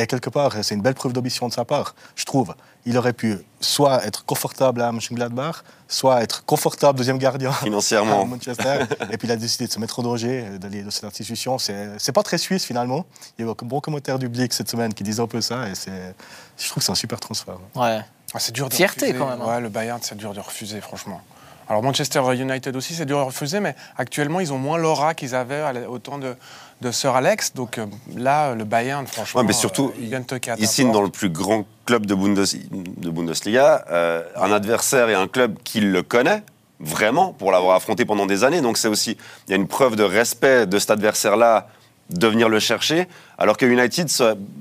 Et 0.00 0.06
quelque 0.06 0.30
part, 0.30 0.52
c'est 0.62 0.76
une 0.76 0.80
belle 0.80 0.94
preuve 0.94 1.12
d'ambition 1.12 1.48
de 1.48 1.52
sa 1.52 1.64
part, 1.64 1.96
je 2.14 2.24
trouve. 2.24 2.54
Il 2.86 2.96
aurait 2.96 3.12
pu 3.12 3.36
soit 3.60 4.06
être 4.06 4.24
confortable 4.24 4.80
à 4.80 4.92
Mönchengladbach, 4.92 5.64
soit 5.88 6.22
être 6.22 6.44
confortable 6.44 6.96
deuxième 6.98 7.18
gardien 7.18 7.50
à 7.62 7.64
Financièrement. 7.64 8.24
Manchester. 8.24 8.84
et 9.10 9.18
puis 9.18 9.26
il 9.26 9.32
a 9.32 9.36
décidé 9.36 9.66
de 9.66 9.72
se 9.72 9.80
mettre 9.80 9.98
en 9.98 10.04
danger, 10.04 10.44
euh, 10.46 10.58
d'aller 10.58 10.84
dans 10.84 10.92
cette 10.92 11.02
institution. 11.04 11.58
C'est 11.58 12.12
pas 12.14 12.22
très 12.22 12.38
suisse 12.38 12.64
finalement. 12.64 13.06
Il 13.36 13.44
y 13.44 13.48
a 13.48 13.50
eu 13.50 13.50
un 13.50 13.66
bon 13.66 13.80
commentaire 13.80 14.20
du 14.20 14.28
Blick 14.28 14.52
cette 14.52 14.70
semaine 14.70 14.94
qui 14.94 15.02
disait 15.02 15.20
un 15.20 15.26
peu 15.26 15.40
ça. 15.40 15.66
Et 15.68 15.72
je 15.74 16.68
trouve 16.68 16.80
que 16.80 16.84
c'est 16.84 16.92
un 16.92 16.94
super 16.94 17.18
transfert. 17.18 17.58
Ouais. 17.74 18.00
Ah, 18.34 18.38
c'est 18.38 18.52
dur 18.52 18.68
de 18.68 18.74
Fierté, 18.74 19.06
refuser. 19.06 19.18
quand 19.18 19.28
même, 19.30 19.40
hein. 19.42 19.54
Ouais, 19.56 19.60
le 19.60 19.68
Bayern, 19.68 19.98
c'est 20.00 20.16
dur 20.16 20.32
de 20.32 20.38
refuser, 20.40 20.80
franchement. 20.80 21.20
Alors 21.68 21.82
Manchester 21.82 22.22
United 22.34 22.74
aussi, 22.76 22.94
c'est 22.94 23.04
dur 23.04 23.18
de 23.18 23.24
refuser, 23.24 23.60
mais 23.60 23.74
actuellement, 23.98 24.40
ils 24.40 24.52
ont 24.52 24.58
moins 24.58 24.78
l'aura 24.78 25.14
qu'ils 25.14 25.34
avaient 25.34 25.60
à 25.60 25.72
au 25.90 25.98
temps 25.98 26.16
de, 26.18 26.34
de 26.80 26.90
Sir 26.90 27.14
Alex. 27.14 27.52
Donc 27.54 27.76
euh, 27.76 27.84
là, 28.16 28.54
le 28.54 28.64
Bayern, 28.64 29.06
franchement, 29.06 29.40
Ouais, 29.42 29.46
mais 29.46 29.52
surtout, 29.52 29.88
euh, 29.88 30.00
ils 30.00 30.14
à 30.14 30.56
Il 30.58 30.66
signe 30.66 30.86
porte. 30.86 30.94
dans 30.94 31.02
le 31.02 31.10
plus 31.10 31.28
grand 31.28 31.66
club 31.84 32.06
de, 32.06 32.14
Bundes- 32.14 32.46
de 32.70 33.10
Bundesliga, 33.10 33.84
euh, 33.90 34.22
un 34.36 34.50
adversaire 34.50 35.10
et 35.10 35.14
un 35.14 35.28
club 35.28 35.56
qui 35.62 35.80
le 35.80 36.02
connaît 36.02 36.42
vraiment 36.80 37.32
pour 37.32 37.52
l'avoir 37.52 37.76
affronté 37.76 38.04
pendant 38.06 38.24
des 38.24 38.44
années. 38.44 38.60
Donc 38.62 38.78
c'est 38.78 38.88
aussi, 38.88 39.18
il 39.46 39.50
y 39.50 39.52
a 39.52 39.56
une 39.56 39.68
preuve 39.68 39.94
de 39.96 40.04
respect 40.04 40.66
de 40.66 40.78
cet 40.78 40.90
adversaire-là 40.92 41.68
de 42.08 42.26
venir 42.28 42.48
le 42.48 42.60
chercher. 42.60 43.08
Alors 43.36 43.58
que 43.58 43.66
United, 43.66 44.08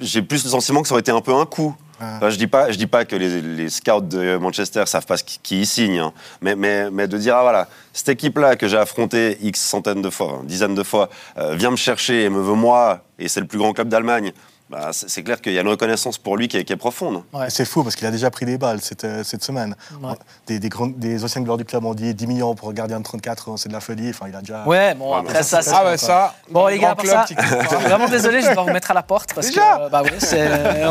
j'ai 0.02 0.22
plus 0.22 0.44
le 0.44 0.50
sentiment 0.50 0.82
que 0.82 0.90
ça 0.90 0.94
aurait 0.96 1.02
été 1.02 1.12
un 1.12 1.22
peu 1.22 1.34
un 1.34 1.46
coup. 1.46 1.74
Ah. 2.00 2.30
Je 2.30 2.38
dis 2.38 2.48
pas, 2.48 2.72
je 2.72 2.78
dis 2.78 2.86
pas 2.86 3.06
que 3.06 3.16
les, 3.16 3.70
scouts 3.70 4.02
de 4.02 4.38
Manchester 4.38 4.84
savent 4.86 5.06
pas 5.06 5.18
qui, 5.18 5.40
qui 5.42 5.62
y 5.62 5.66
signe, 5.66 5.98
hein. 5.98 6.14
mais, 6.42 7.08
de 7.08 7.18
dire 7.18 7.36
ah 7.38 7.42
voilà 7.42 7.68
cette 7.92 8.10
équipe-là 8.10 8.56
que 8.56 8.68
j'ai 8.68 8.78
affrontée 8.78 9.40
x 9.42 9.60
centaines 9.60 10.04
de 10.04 10.12
fois, 10.12 10.40
hein, 10.40 10.44
dizaines 10.44 10.76
de 10.76 10.84
fois, 10.84 11.10
euh, 11.40 11.56
vient 11.56 11.72
me 11.72 11.76
chercher 11.76 12.26
et 12.26 12.30
me 12.30 12.40
veut 12.40 12.54
moi 12.54 13.02
et 13.18 13.28
c'est 13.28 13.40
le 13.40 13.48
plus 13.48 13.58
grand 13.58 13.74
club 13.74 13.90
d'Allemagne. 13.90 14.32
Bah, 14.70 14.90
c'est 14.92 15.24
clair 15.24 15.40
qu'il 15.40 15.54
y 15.54 15.58
a 15.58 15.62
une 15.62 15.68
reconnaissance 15.70 16.18
pour 16.18 16.36
lui 16.36 16.50
qui 16.50 16.58
est, 16.58 16.66
qui 16.66 16.74
est 16.74 16.78
profonde. 16.78 17.24
Ouais. 17.32 17.50
C'est 17.50 17.64
fou 17.64 17.84
parce 17.84 17.96
qu'il 17.96 18.06
a 18.06 18.12
déjà 18.12 18.30
pris 18.30 18.46
des 18.46 18.58
balles 18.58 18.82
cette, 18.82 19.06
euh, 19.06 19.24
cette 19.24 19.42
semaine. 19.42 19.76
Ouais. 20.02 20.14
Des, 20.46 20.60
des, 20.60 20.68
grandes- 20.68 20.98
des 20.98 21.24
anciennes 21.24 21.46
gloires 21.46 21.58
du 21.58 21.64
club 21.64 21.86
ont 21.86 21.94
dit 21.94 22.14
10 22.14 22.28
millions 22.28 22.54
pour 22.54 22.70
un 22.70 22.74
gardien 22.74 23.00
de 23.00 23.04
34 23.06 23.50
ans, 23.50 23.56
c'est 23.58 23.70
de 23.70 23.74
la 23.74 23.80
folie. 23.80 24.10
Enfin, 24.10 24.26
il 24.28 24.36
a 24.36 24.42
déjà. 24.42 24.66
Ouais, 24.66 24.94
bon, 24.94 25.14
Ouais, 25.14 25.20
après 25.22 25.42
ça, 25.44 25.62
c'est. 25.62 25.72
Ah 25.74 25.86
ouais, 25.86 25.98
ça. 25.98 26.34
Bon, 26.52 26.68
les 26.68 26.80
gars, 26.80 26.96
pour 26.96 27.06
ça, 27.08 27.24
qui- 27.26 27.36
je 27.40 27.68
suis 27.68 27.86
vraiment 27.86 28.10
désolé, 28.10 28.42
je 28.42 28.52
dois 28.54 28.64
vous 28.64 28.72
mettre 28.74 28.92
à 28.92 28.94
la 28.94 29.04
porte 29.04 29.34
parce 29.34 29.48
Déjà 29.48 29.78
que 29.78 29.82
euh, 29.84 29.90
bah 29.90 30.04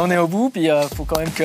on 0.01 0.11
est 0.11 0.16
au 0.18 0.27
bout, 0.27 0.49
puis 0.51 0.64
il 0.64 0.89
faut 0.97 1.05
quand 1.05 1.18
même 1.18 1.31
qu'on 1.33 1.45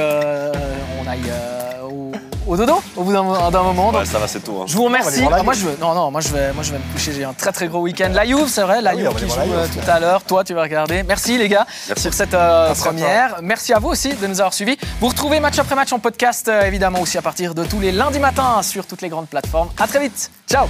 aille 1.09 1.19
euh, 1.29 1.82
au, 1.84 2.11
au 2.47 2.57
dodo 2.57 2.81
au 2.95 3.03
bout 3.03 3.13
d'un 3.13 3.21
moment. 3.23 3.87
Ouais, 3.89 3.99
Donc, 3.99 4.05
ça 4.07 4.19
va, 4.19 4.27
c'est 4.27 4.39
tôt. 4.39 4.59
hein. 4.61 4.65
je 4.67 4.75
vous 4.75 4.83
remercie. 4.85 5.23
Ah, 5.31 5.43
moi, 5.43 5.53
je 5.53 5.65
veux, 5.65 5.77
non, 5.79 5.93
non, 5.93 6.11
moi 6.11 6.21
je 6.21 6.29
vais, 6.29 6.51
moi 6.53 6.63
je 6.63 6.71
vais 6.71 6.77
me 6.79 6.93
coucher. 6.93 7.13
J'ai 7.13 7.23
un 7.23 7.33
très 7.33 7.51
très 7.51 7.67
gros 7.67 7.81
week-end. 7.81 8.09
La 8.13 8.25
Juve, 8.25 8.47
c'est 8.47 8.61
vrai, 8.63 8.81
la 8.81 8.91
Ah 8.91 8.93
oui, 8.95 9.01
Juve 9.03 9.15
qui 9.15 9.27
joue 9.29 9.39
euh, 9.53 9.65
Juve. 9.65 9.83
tout 9.83 9.91
à 9.91 9.99
l'heure. 9.99 10.23
Toi, 10.23 10.43
tu 10.43 10.53
vas 10.53 10.61
regarder. 10.63 11.03
Merci 11.03 11.37
les 11.37 11.47
gars 11.49 11.65
Merci. 11.87 12.03
pour 12.07 12.13
cette 12.13 12.33
euh, 12.33 12.67
Merci 12.67 12.81
à 12.81 12.83
toi. 12.83 12.91
première. 12.91 13.35
Merci 13.41 13.73
à 13.73 13.79
vous 13.79 13.89
aussi 13.89 14.13
de 14.13 14.27
nous 14.27 14.39
avoir 14.39 14.53
suivis. 14.53 14.77
Vous 14.99 15.07
retrouvez 15.07 15.39
match 15.39 15.59
après 15.59 15.75
match 15.75 15.91
en 15.93 15.99
podcast, 15.99 16.47
euh, 16.47 16.63
évidemment 16.65 16.99
aussi 17.01 17.17
à 17.17 17.21
partir 17.21 17.53
de 17.55 17.63
tous 17.65 17.79
les 17.79 17.91
lundis 17.91 18.19
matins 18.19 18.61
sur 18.63 18.85
toutes 18.85 19.01
les 19.01 19.09
grandes 19.09 19.27
plateformes. 19.27 19.69
À 19.79 19.87
très 19.87 19.99
vite. 19.99 20.31
Ciao. 20.49 20.67